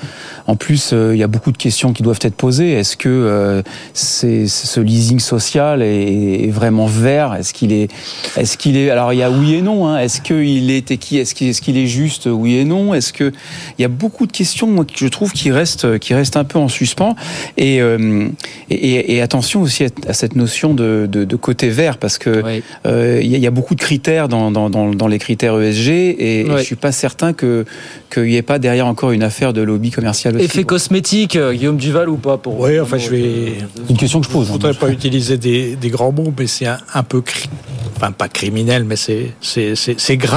En 0.47 0.57
plus, 0.57 0.93
il 0.93 1.19
y 1.19 1.23
a 1.23 1.29
beaucoup 1.29 1.53
de 1.53 1.59
questions 1.59 1.93
qui 1.93 2.03
doivent 2.03 2.21
être 2.23 2.35
posées. 2.35 2.73
Est-ce 2.73 2.97
que 2.97 3.63
c'est 3.93 4.47
ce 4.47 4.81
leasing 4.81 5.21
social 5.21 5.83
est, 5.83 6.47
est 6.47 6.51
vraiment 6.51 6.87
vert? 6.87 7.35
Est-ce 7.35 7.53
qu'il 7.53 7.75
est, 7.75 7.91
est-ce 8.39 8.57
qu'il 8.57 8.79
est 8.79 8.89
Alors 8.89 9.13
il 9.13 9.19
y 9.19 9.23
a 9.23 9.31
oui 9.31 9.57
et 9.57 9.61
non. 9.61 9.95
Est-ce 9.99 10.23
que 10.23 10.46
il 10.47 10.71
est 10.71 10.97
qui 10.97 11.19
Est-ce 11.19 11.35
qu'il 11.35 11.49
est, 11.49 11.61
qu'il 11.61 11.77
est 11.77 11.87
juste 11.87 12.29
Oui 12.31 12.57
et 12.57 12.65
non? 12.65 12.95
Est-ce 12.95 13.13
que 13.13 13.33
il 13.79 13.83
y 13.83 13.85
a 13.85 13.89
beaucoup 13.89 14.27
de 14.27 14.33
questions 14.33 14.67
moi, 14.67 14.85
que 14.85 14.93
je 14.97 15.07
trouve 15.09 15.33
qui 15.33 15.51
restent 15.51 15.99
qui 15.99 16.15
restent 16.15 16.37
un 16.37 16.45
peu 16.45 16.59
en 16.59 16.69
suspens 16.69 17.15
et, 17.57 17.81
euh, 17.81 18.29
et, 18.71 19.17
et, 19.17 19.23
attention 19.23 19.63
aussi 19.63 19.85
à 20.07 20.13
cette 20.13 20.37
notion 20.37 20.75
de, 20.75 21.09
de, 21.11 21.25
de 21.25 21.37
côté 21.37 21.69
vert 21.69 21.99
parce 21.99 22.19
que 22.19 22.43
oui. 22.45 22.63
euh, 22.87 23.21
il 23.23 23.37
y 23.37 23.47
a 23.47 23.51
beaucoup 23.51 23.75
de 23.75 23.81
critères 23.81 24.29
dans, 24.29 24.51
dans, 24.51 24.71
dans, 24.71 24.91
dans 24.91 25.09
les 25.09 25.19
critères 25.19 25.61
ESG 25.61 25.89
et, 25.89 26.45
oui. 26.49 26.55
et 26.55 26.59
je 26.59 26.63
suis 26.63 26.77
pas 26.77 26.93
certain 26.93 27.33
que 27.33 27.65
qu'il 28.13 28.25
n'y 28.25 28.37
ait 28.37 28.43
pas 28.43 28.59
derrière 28.59 28.87
encore 28.87 29.11
une 29.11 29.23
affaire 29.23 29.53
de 29.53 29.63
lobby 29.63 29.91
commercial. 29.91 30.37
Aussi, 30.37 30.45
Effet 30.45 30.65
cosmétique, 30.65 31.37
euh, 31.37 31.53
Guillaume 31.53 31.77
Duval 31.77 32.09
ou 32.09 32.17
pas 32.17 32.37
pour 32.37 32.61
Oui, 32.61 32.79
enfin 32.81 32.99
je 32.99 33.11
vais. 33.11 33.53
Une 33.89 33.97
question 33.97 34.21
que 34.21 34.27
je 34.27 34.31
pose. 34.31 34.47
Je 34.47 34.53
voudrais 34.53 34.71
hein, 34.71 34.79
pas 34.79 34.91
utiliser 34.91 35.37
des, 35.37 35.77
des 35.77 35.89
grands 35.89 36.13
mots, 36.13 36.33
mais 36.39 36.47
c'est 36.47 36.67
un, 36.67 36.79
un 36.95 37.03
peu, 37.03 37.21
cri... 37.21 37.49
enfin 37.97 38.13
pas 38.13 38.29
criminel, 38.29 38.85
mais 38.85 38.97
c'est 38.97 39.33
c'est 39.41 40.17
grave 40.17 40.36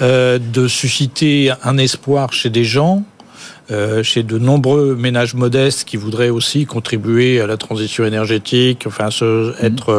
euh, 0.00 0.38
de 0.38 0.68
susciter 0.68 1.52
un 1.62 1.78
espoir 1.78 2.32
chez 2.32 2.50
des 2.50 2.64
gens 2.64 3.02
euh, 3.70 4.02
chez 4.02 4.22
de 4.22 4.38
nombreux 4.38 4.94
ménages 4.94 5.34
modestes 5.34 5.84
qui 5.84 5.96
voudraient 5.96 6.28
aussi 6.28 6.66
contribuer 6.66 7.40
à 7.40 7.46
la 7.46 7.56
transition 7.56 8.04
énergétique, 8.04 8.84
enfin 8.86 9.10
se, 9.10 9.54
être 9.64 9.90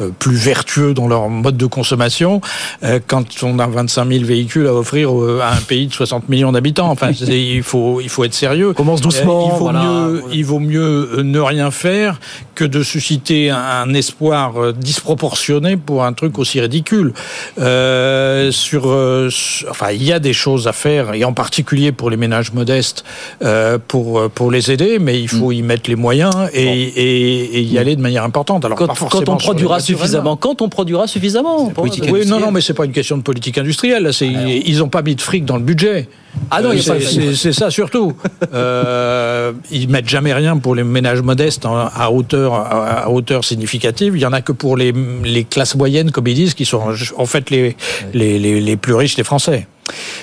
euh, 0.00 0.10
plus 0.18 0.36
vertueux 0.36 0.94
dans 0.94 1.08
leur 1.08 1.28
mode 1.28 1.56
de 1.56 1.66
consommation, 1.66 2.40
euh, 2.82 2.98
quand 3.06 3.24
on 3.42 3.58
a 3.58 3.66
25 3.66 4.08
000 4.10 4.24
véhicules 4.24 4.66
à 4.66 4.74
offrir 4.74 5.10
à 5.42 5.52
un 5.52 5.60
pays 5.60 5.86
de 5.86 5.92
60 5.92 6.28
millions 6.28 6.52
d'habitants. 6.52 6.90
Enfin, 6.90 7.10
il 7.20 7.62
faut 7.62 8.00
il 8.00 8.08
faut 8.08 8.24
être 8.24 8.34
sérieux. 8.34 8.72
Commence 8.72 9.00
doucement. 9.00 9.50
il 9.52 9.58
vaut 9.58 9.64
voilà. 9.64 9.82
mieux 9.82 10.22
il 10.32 10.44
vaut 10.44 10.60
mieux 10.60 11.22
ne 11.22 11.40
rien 11.40 11.70
faire 11.70 12.20
que 12.54 12.64
de 12.64 12.82
susciter 12.82 13.50
un, 13.50 13.58
un 13.58 13.94
espoir 13.94 14.72
disproportionné 14.74 15.76
pour 15.76 16.04
un 16.04 16.12
truc 16.12 16.38
aussi 16.38 16.60
ridicule. 16.60 17.12
Euh, 17.58 18.50
sur, 18.52 18.82
sur, 19.30 19.70
enfin, 19.70 19.90
il 19.90 20.02
y 20.02 20.12
a 20.12 20.18
des 20.18 20.32
choses 20.32 20.66
à 20.66 20.72
faire 20.72 21.14
et 21.14 21.24
en 21.24 21.32
particulier 21.32 21.92
pour 21.92 22.10
les 22.10 22.16
ménages 22.16 22.52
modestes 22.52 23.04
euh, 23.42 23.78
pour, 23.86 24.30
pour 24.30 24.50
les 24.50 24.70
aider, 24.70 24.98
mais 24.98 25.20
il 25.20 25.28
faut 25.28 25.50
mm. 25.50 25.54
y 25.54 25.62
mettre 25.62 25.90
les 25.90 25.96
moyens 25.96 26.34
et, 26.52 26.64
bon. 26.64 26.72
et, 26.72 27.58
et 27.58 27.60
y 27.62 27.78
aller 27.78 27.96
de 27.96 28.02
manière 28.02 28.24
importante. 28.24 28.64
Alors, 28.64 28.78
quand, 28.78 28.86
quand 28.94 29.28
on 29.28 29.36
produira 29.36 29.80
suffisamment, 29.80 30.36
quand 30.36 30.62
on 30.62 30.68
produira 30.68 31.06
suffisamment. 31.06 31.72
Oui, 31.78 32.26
non, 32.26 32.40
non, 32.40 32.50
mais 32.50 32.60
c'est 32.60 32.74
pas 32.74 32.84
une 32.84 32.92
question 32.92 33.16
de 33.16 33.22
politique 33.22 33.58
industrielle. 33.58 34.06
Alors. 34.06 34.30
ils 34.66 34.78
n'ont 34.78 34.88
pas 34.88 35.02
mis 35.02 35.14
de 35.14 35.20
fric 35.20 35.44
dans 35.44 35.56
le 35.56 35.62
budget. 35.62 36.08
Ah 36.50 36.62
non, 36.62 36.70
euh, 36.70 37.34
c'est 37.34 37.52
ça 37.52 37.70
surtout. 37.70 38.12
euh, 38.54 39.52
ils 39.70 39.88
mettent 39.88 40.08
jamais 40.08 40.32
rien 40.32 40.56
pour 40.58 40.74
les 40.74 40.84
ménages 40.84 41.22
modestes 41.22 41.66
à 41.66 42.10
hauteur, 42.12 42.54
à 42.54 43.10
hauteur 43.10 43.44
significative. 43.44 44.16
Il 44.16 44.20
y 44.20 44.26
en 44.26 44.32
a 44.32 44.40
que 44.40 44.52
pour 44.52 44.76
les, 44.76 44.92
les 45.24 45.44
classes 45.44 45.74
moyennes, 45.74 46.10
comme 46.10 46.26
ils 46.28 46.34
disent, 46.34 46.54
qui 46.54 46.64
sont 46.64 46.82
en 47.16 47.26
fait 47.26 47.50
les, 47.50 47.76
les, 48.14 48.38
les, 48.38 48.60
les 48.60 48.76
plus 48.76 48.94
riches 48.94 49.16
des 49.16 49.24
Français. 49.24 49.66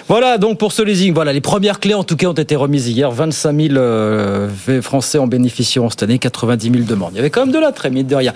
Voilà 0.08 0.38
donc 0.38 0.58
pour 0.58 0.72
ce 0.72 0.82
leasing. 0.82 1.14
Voilà, 1.14 1.34
les 1.34 1.42
premières 1.42 1.80
clés 1.80 1.94
en 1.94 2.04
tout 2.04 2.16
cas 2.16 2.28
ont 2.28 2.34
été 2.34 2.56
remises 2.56 2.88
hier. 2.88 3.12
25 3.12 3.60
000 3.60 3.76
euh, 3.78 4.50
Français 4.82 5.18
en 5.18 5.28
bénéficieront 5.28 5.90
cette 5.90 6.04
année, 6.04 6.20
90 6.20 6.72
000 6.72 6.84
demandes. 6.86 7.12
Il 7.14 7.18
y 7.18 7.20
avait 7.20 7.30
quand 7.30 7.46
même 7.46 7.54
de 7.54 7.60
l'attrait, 7.60 7.90
mine 7.90 8.08
de 8.08 8.16
rien. 8.16 8.34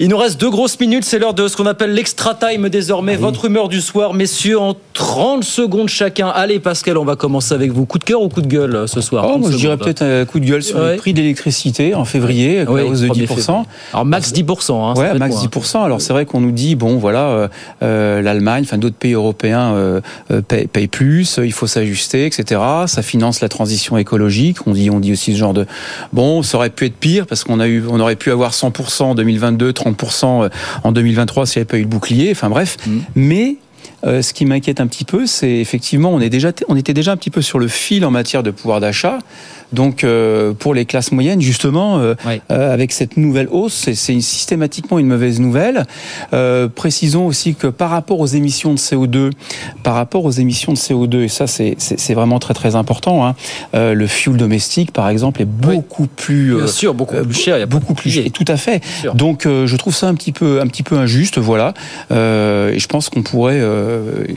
Il 0.00 0.08
nous 0.08 0.16
reste 0.16 0.40
deux 0.40 0.50
grosses 0.50 0.78
minutes. 0.80 1.04
C'est 1.04 1.18
l'heure 1.18 1.34
de 1.34 1.48
ce 1.48 1.56
qu'on 1.56 1.66
appelle 1.66 1.94
l'extra 1.94 2.34
time 2.34 2.68
désormais. 2.68 3.16
Oui. 3.16 3.22
Votre 3.22 3.46
humeur 3.46 3.68
du 3.68 3.80
soir, 3.80 4.14
messieurs, 4.14 4.58
en 4.58 4.74
30 4.92 5.44
secondes 5.44 5.88
chacun. 5.88 6.28
Allez, 6.28 6.58
Pascal, 6.58 6.98
on 6.98 7.04
va 7.04 7.16
commencer 7.16 7.54
avec 7.54 7.72
vous. 7.72 7.86
Coup 7.86 7.98
de 7.98 8.04
cœur 8.04 8.22
ou 8.22 8.28
coup 8.28 8.42
de 8.42 8.46
gueule 8.46 8.74
euh, 8.74 8.86
ce 8.86 9.00
soir? 9.00 9.26
Oh, 9.28 9.38
moi, 9.38 9.50
Je 9.50 9.56
dirais 9.56 9.76
peut-être 9.76 10.02
un 10.02 10.24
coup 10.24 10.40
de 10.40 10.46
gueule 10.46 10.62
sur 10.62 10.78
ouais. 10.78 10.92
le 10.92 10.96
prix 10.96 11.12
de 11.12 11.18
l'électricité 11.18 11.94
en 11.94 12.04
février, 12.04 12.58
avec 12.58 12.70
oui, 12.70 12.80
la 12.80 12.86
hausse 12.86 13.00
de 13.00 13.08
10%. 13.08 13.26
Février. 13.26 13.64
Alors, 13.92 14.04
max 14.04 14.32
10%. 14.32 14.72
Hein, 14.72 14.94
ouais, 15.00 15.18
max 15.18 15.36
10%. 15.36 15.84
Alors, 15.84 16.00
c'est 16.00 16.12
vrai 16.12 16.26
qu'on 16.26 16.40
nous 16.40 16.52
dit, 16.52 16.74
bon, 16.74 16.96
voilà, 16.96 17.28
euh, 17.28 17.48
euh, 17.82 18.22
l'Allemagne, 18.22 18.64
enfin 18.66 18.78
d'autres 18.78 18.96
pays 18.96 19.12
européens 19.12 19.74
euh, 19.74 20.00
payent, 20.48 20.68
payent 20.74 20.88
plus 20.88 21.38
il 21.42 21.52
faut 21.52 21.66
s'ajuster, 21.66 22.26
etc. 22.26 22.60
Ça 22.86 23.02
finance 23.02 23.40
la 23.40 23.48
transition 23.48 23.96
écologique. 23.96 24.66
On 24.66 24.72
dit, 24.72 24.90
on 24.90 25.00
dit 25.00 25.12
aussi 25.12 25.32
ce 25.32 25.38
genre 25.38 25.54
de 25.54 25.66
bon, 26.12 26.42
ça 26.42 26.58
aurait 26.58 26.70
pu 26.70 26.84
être 26.86 26.96
pire 26.96 27.26
parce 27.26 27.44
qu'on 27.44 27.60
a 27.60 27.68
eu, 27.68 27.84
on 27.88 28.00
aurait 28.00 28.16
pu 28.16 28.30
avoir 28.30 28.52
100% 28.52 29.02
en 29.04 29.14
2022, 29.14 29.70
30% 29.72 30.50
en 30.82 30.92
2023 30.92 31.46
s'il 31.46 31.60
n'y 31.60 31.62
avait 31.62 31.68
pas 31.68 31.78
eu 31.78 31.82
le 31.82 31.88
bouclier. 31.88 32.32
Enfin 32.32 32.50
bref, 32.50 32.76
mmh. 32.86 32.98
mais 33.14 33.56
euh, 34.04 34.20
ce 34.20 34.34
qui 34.34 34.44
m'inquiète 34.44 34.80
un 34.80 34.86
petit 34.86 35.04
peu, 35.04 35.26
c'est 35.26 35.50
effectivement, 35.50 36.10
on, 36.12 36.20
est 36.20 36.28
déjà, 36.28 36.52
on 36.68 36.76
était 36.76 36.92
déjà 36.92 37.12
un 37.12 37.16
petit 37.16 37.30
peu 37.30 37.40
sur 37.40 37.58
le 37.58 37.68
fil 37.68 38.04
en 38.04 38.10
matière 38.10 38.42
de 38.42 38.50
pouvoir 38.50 38.80
d'achat. 38.80 39.18
Donc 39.74 40.06
pour 40.58 40.74
les 40.74 40.84
classes 40.84 41.12
moyennes, 41.12 41.40
justement, 41.40 42.00
avec 42.48 42.92
cette 42.92 43.16
nouvelle 43.16 43.48
hausse, 43.50 43.90
c'est 43.94 44.20
systématiquement 44.20 44.98
une 44.98 45.06
mauvaise 45.06 45.40
nouvelle. 45.40 45.84
précisons 46.74 47.26
aussi 47.26 47.54
que 47.54 47.66
par 47.66 47.90
rapport 47.90 48.20
aux 48.20 48.26
émissions 48.26 48.72
de 48.72 48.78
CO2, 48.78 49.30
par 49.82 49.94
rapport 49.94 50.24
aux 50.24 50.30
émissions 50.30 50.72
de 50.72 50.78
CO2, 50.78 51.22
et 51.22 51.28
ça 51.28 51.46
c'est 51.46 52.14
vraiment 52.14 52.38
très 52.38 52.54
très 52.54 52.76
important, 52.76 53.26
hein, 53.26 53.34
le 53.72 54.06
fuel 54.06 54.36
domestique 54.36 54.92
par 54.92 55.08
exemple 55.08 55.42
est 55.42 55.46
beaucoup 55.46 56.06
plus... 56.06 56.56
Bien 56.56 56.66
sûr, 56.66 56.94
beaucoup 56.94 57.16
plus 57.16 57.34
cher. 57.34 57.56
Il 57.56 57.60
y 57.60 57.64
a 57.64 57.66
beaucoup 57.66 57.94
plus 57.94 58.10
cher. 58.10 58.24
Tout 58.32 58.44
à 58.48 58.56
fait. 58.56 58.82
Donc 59.14 59.44
je 59.44 59.76
trouve 59.76 59.94
ça 59.94 60.08
un 60.08 60.14
petit 60.14 60.32
peu, 60.32 60.60
un 60.60 60.66
petit 60.66 60.82
peu 60.82 60.96
injuste, 60.96 61.38
voilà. 61.38 61.74
et 62.10 62.78
je 62.78 62.86
pense 62.86 63.08
qu'on 63.08 63.22
pourrait, 63.22 63.62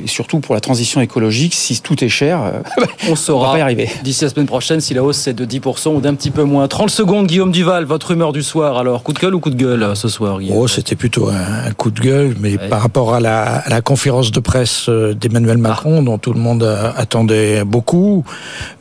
surtout 0.05 0.39
pour 0.39 0.55
la 0.55 0.61
transition 0.61 1.01
écologique, 1.01 1.53
si 1.53 1.81
tout 1.81 2.03
est 2.03 2.09
cher, 2.09 2.41
on 3.09 3.15
saura 3.15 3.53
va 3.53 3.59
y 3.59 3.61
arriver. 3.61 3.89
D'ici 4.03 4.23
la 4.23 4.29
semaine 4.29 4.45
prochaine, 4.45 4.81
si 4.81 4.93
la 4.93 5.03
hausse 5.03 5.26
c'est 5.27 5.33
de 5.33 5.45
10% 5.45 5.93
ou 5.93 5.99
d'un 5.99 6.15
petit 6.15 6.31
peu 6.31 6.43
moins. 6.43 6.69
30 6.69 6.89
secondes, 6.89 7.27
Guillaume 7.27 7.51
Duval, 7.51 7.83
votre 7.83 8.11
humeur 8.11 8.31
du 8.31 8.41
soir. 8.41 8.77
Alors, 8.77 9.03
coup 9.03 9.11
de 9.11 9.19
gueule 9.19 9.35
ou 9.35 9.41
coup 9.41 9.49
de 9.49 9.57
gueule 9.57 9.85
ce 9.93 10.07
soir, 10.07 10.39
Guillaume 10.39 10.57
Oh, 10.57 10.69
c'était 10.69 10.95
plutôt 10.95 11.27
un, 11.27 11.69
coup 11.73 11.91
de 11.91 11.99
gueule, 11.99 12.35
mais 12.39 12.57
par 12.57 12.81
rapport 12.81 13.13
à 13.13 13.19
la, 13.19 13.61
la, 13.67 13.81
conférence 13.81 14.31
de 14.31 14.39
presse 14.39 14.87
d'Emmanuel 14.87 15.57
Macron, 15.57 16.01
dont 16.01 16.17
tout 16.17 16.31
le 16.31 16.39
monde 16.39 16.63
attendait 16.63 17.65
beaucoup, 17.65 18.23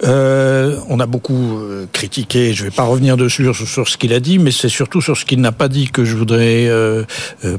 euh, 0.05 0.77
on 0.89 1.01
a 1.01 1.07
beaucoup 1.07 1.59
critiqué. 1.91 2.55
Je 2.55 2.63
ne 2.63 2.69
vais 2.69 2.75
pas 2.75 2.85
revenir 2.85 3.17
dessus 3.17 3.53
sur, 3.53 3.89
ce 3.89 3.97
qu'il 3.97 4.13
a 4.13 4.21
dit, 4.21 4.39
mais 4.39 4.53
c'est 4.53 4.69
surtout 4.69 5.01
sur 5.01 5.17
ce 5.17 5.25
qu'il 5.25 5.41
n'a 5.41 5.51
pas 5.51 5.67
dit 5.67 5.89
que 5.89 6.05
je 6.05 6.15
voudrais 6.15 6.69
euh, 6.69 7.03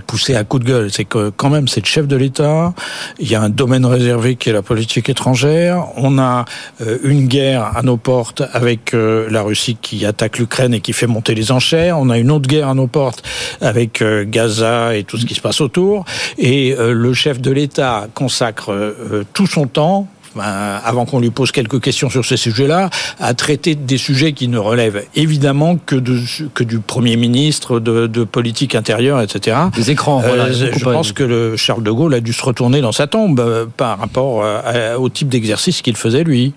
pousser 0.05 0.33
un 0.33 0.45
coup 0.45 0.59
de 0.59 0.65
gueule. 0.65 0.93
C'est 0.93 1.03
que 1.03 1.29
quand 1.29 1.49
même, 1.49 1.67
c'est 1.67 1.81
le 1.81 1.88
chef 1.88 2.07
de 2.07 2.15
l'État. 2.15 2.73
Il 3.19 3.29
y 3.29 3.35
a 3.35 3.41
un 3.41 3.49
domaine 3.49 3.85
réservé 3.85 4.38
qui 4.38 4.49
est 4.49 4.53
la 4.53 4.61
politique 4.61 5.09
étrangère. 5.09 5.88
On 5.97 6.17
a 6.19 6.45
euh, 6.79 6.99
une 7.03 7.27
guerre 7.27 7.75
à 7.75 7.81
nos 7.81 7.97
portes 7.97 8.43
avec 8.53 8.66
euh, 8.93 9.28
la 9.30 9.41
Russie 9.41 9.78
qui 9.82 10.05
attaque 10.05 10.39
l'Ukraine 10.39 10.74
et 10.74 10.82
qui 10.82 10.93
fait 10.93 11.07
monter 11.07 11.36
les 11.36 11.51
enchères. 11.51 11.97
On 11.99 12.09
a 12.09 12.18
une 12.18 12.32
autre 12.32 12.47
guerre 12.47 12.70
à 12.70 12.74
nos 12.74 12.88
portes 12.88 13.24
avec 13.61 14.01
euh, 14.01 14.26
Gaza 14.28 14.95
et 14.95 15.03
tout 15.03 15.18
ce 15.18 15.26
qui 15.26 15.36
se 15.36 15.41
passe 15.41 15.61
autour. 15.61 16.05
Et 16.38 16.76
le 16.78 17.13
chef 17.13 17.41
de 17.41 17.51
l'État 17.51 18.07
consacre 18.13 18.95
tout 19.34 19.47
son 19.47 19.68
temps 19.68 20.07
avant 20.39 21.05
qu'on 21.05 21.20
lui 21.20 21.30
pose 21.30 21.51
quelques 21.51 21.82
questions 21.82 22.09
sur 22.09 22.26
ces 22.26 22.38
sujets-là, 22.38 22.89
à 23.20 23.34
traiter 23.34 23.76
des 23.76 23.97
sujets 23.97 24.34
qui 24.34 24.47
ne 24.47 24.57
relèvent 24.57 25.03
évidemment 25.15 25.78
que, 25.78 25.95
de, 25.95 26.20
que 26.53 26.63
du 26.63 26.80
Premier 26.80 27.18
ministre, 27.18 27.80
de, 27.80 28.07
de 28.07 28.24
politique 28.24 28.76
intérieure, 28.76 29.22
etc. 29.22 29.57
Des 29.76 29.91
écrans, 29.91 30.20
voilà. 30.20 30.45
Euh, 30.45 30.72
je 30.76 30.84
pense 30.84 31.11
que 31.11 31.24
le 31.24 31.55
Charles 31.57 31.84
de 31.84 31.91
Gaulle 31.91 32.13
a 32.13 32.20
dû 32.20 32.34
se 32.34 32.43
retourner 32.43 32.82
dans 32.82 32.91
sa 32.91 33.07
tombe 33.07 33.39
euh, 33.39 33.65
par 33.65 33.99
rapport 33.99 34.41
euh, 34.43 34.95
au 34.97 35.09
type 35.09 35.30
d'exercice 35.30 35.82
qu'il 35.82 35.95
faisait 35.97 36.24
lui. 36.24 36.53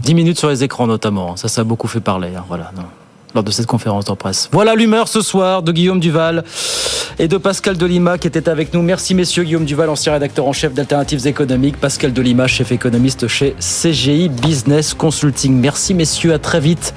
10 0.00 0.14
minutes 0.14 0.38
sur 0.38 0.48
les 0.48 0.64
écrans 0.64 0.86
notamment, 0.86 1.36
ça, 1.36 1.48
ça 1.48 1.62
a 1.62 1.64
beaucoup 1.64 1.88
fait 1.88 2.00
parler. 2.00 2.34
Hein, 2.36 2.44
voilà. 2.48 2.70
Lors 3.34 3.44
de 3.44 3.50
cette 3.50 3.66
conférence 3.66 4.04
de 4.04 4.12
presse. 4.12 4.48
Voilà 4.52 4.74
l'humeur 4.74 5.08
ce 5.08 5.20
soir 5.20 5.62
de 5.62 5.72
Guillaume 5.72 6.00
Duval 6.00 6.44
et 7.18 7.28
de 7.28 7.36
Pascal 7.36 7.76
Delima 7.76 8.18
qui 8.18 8.26
était 8.26 8.48
avec 8.48 8.72
nous. 8.72 8.82
Merci 8.82 9.14
messieurs. 9.14 9.44
Guillaume 9.44 9.64
Duval, 9.64 9.90
ancien 9.90 10.12
rédacteur 10.12 10.46
en 10.46 10.52
chef 10.52 10.72
d'Alternatives 10.72 11.26
économiques. 11.26 11.76
Pascal 11.76 12.12
Delima, 12.12 12.46
chef 12.46 12.72
économiste 12.72 13.28
chez 13.28 13.54
CGI 13.60 14.28
Business 14.28 14.94
Consulting. 14.94 15.54
Merci 15.54 15.94
messieurs, 15.94 16.32
à 16.32 16.38
très 16.38 16.60
vite. 16.60 16.94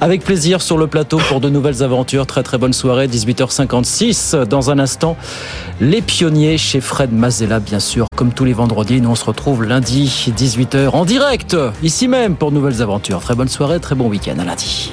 Avec 0.00 0.24
plaisir 0.24 0.62
sur 0.62 0.78
le 0.78 0.86
plateau 0.86 1.18
pour 1.28 1.40
de 1.40 1.48
nouvelles 1.48 1.82
aventures. 1.82 2.26
Très 2.26 2.42
très 2.42 2.58
bonne 2.58 2.72
soirée, 2.72 3.08
18h56. 3.08 4.44
Dans 4.44 4.70
un 4.70 4.78
instant, 4.78 5.16
les 5.80 6.02
pionniers 6.02 6.58
chez 6.58 6.80
Fred 6.80 7.12
Mazella, 7.12 7.60
bien 7.60 7.80
sûr, 7.80 8.06
comme 8.16 8.32
tous 8.32 8.44
les 8.44 8.52
vendredis. 8.52 9.00
Nous 9.00 9.10
on 9.10 9.14
se 9.14 9.24
retrouve 9.24 9.64
lundi, 9.64 10.32
18h 10.36 10.90
en 10.90 11.04
direct, 11.04 11.56
ici 11.82 12.08
même 12.08 12.36
pour 12.36 12.50
de 12.50 12.56
nouvelles 12.56 12.82
aventures. 12.82 13.20
Très 13.20 13.34
bonne 13.34 13.48
soirée, 13.48 13.80
très 13.80 13.94
bon 13.94 14.08
week-end 14.08 14.38
à 14.38 14.44
lundi. 14.44 14.92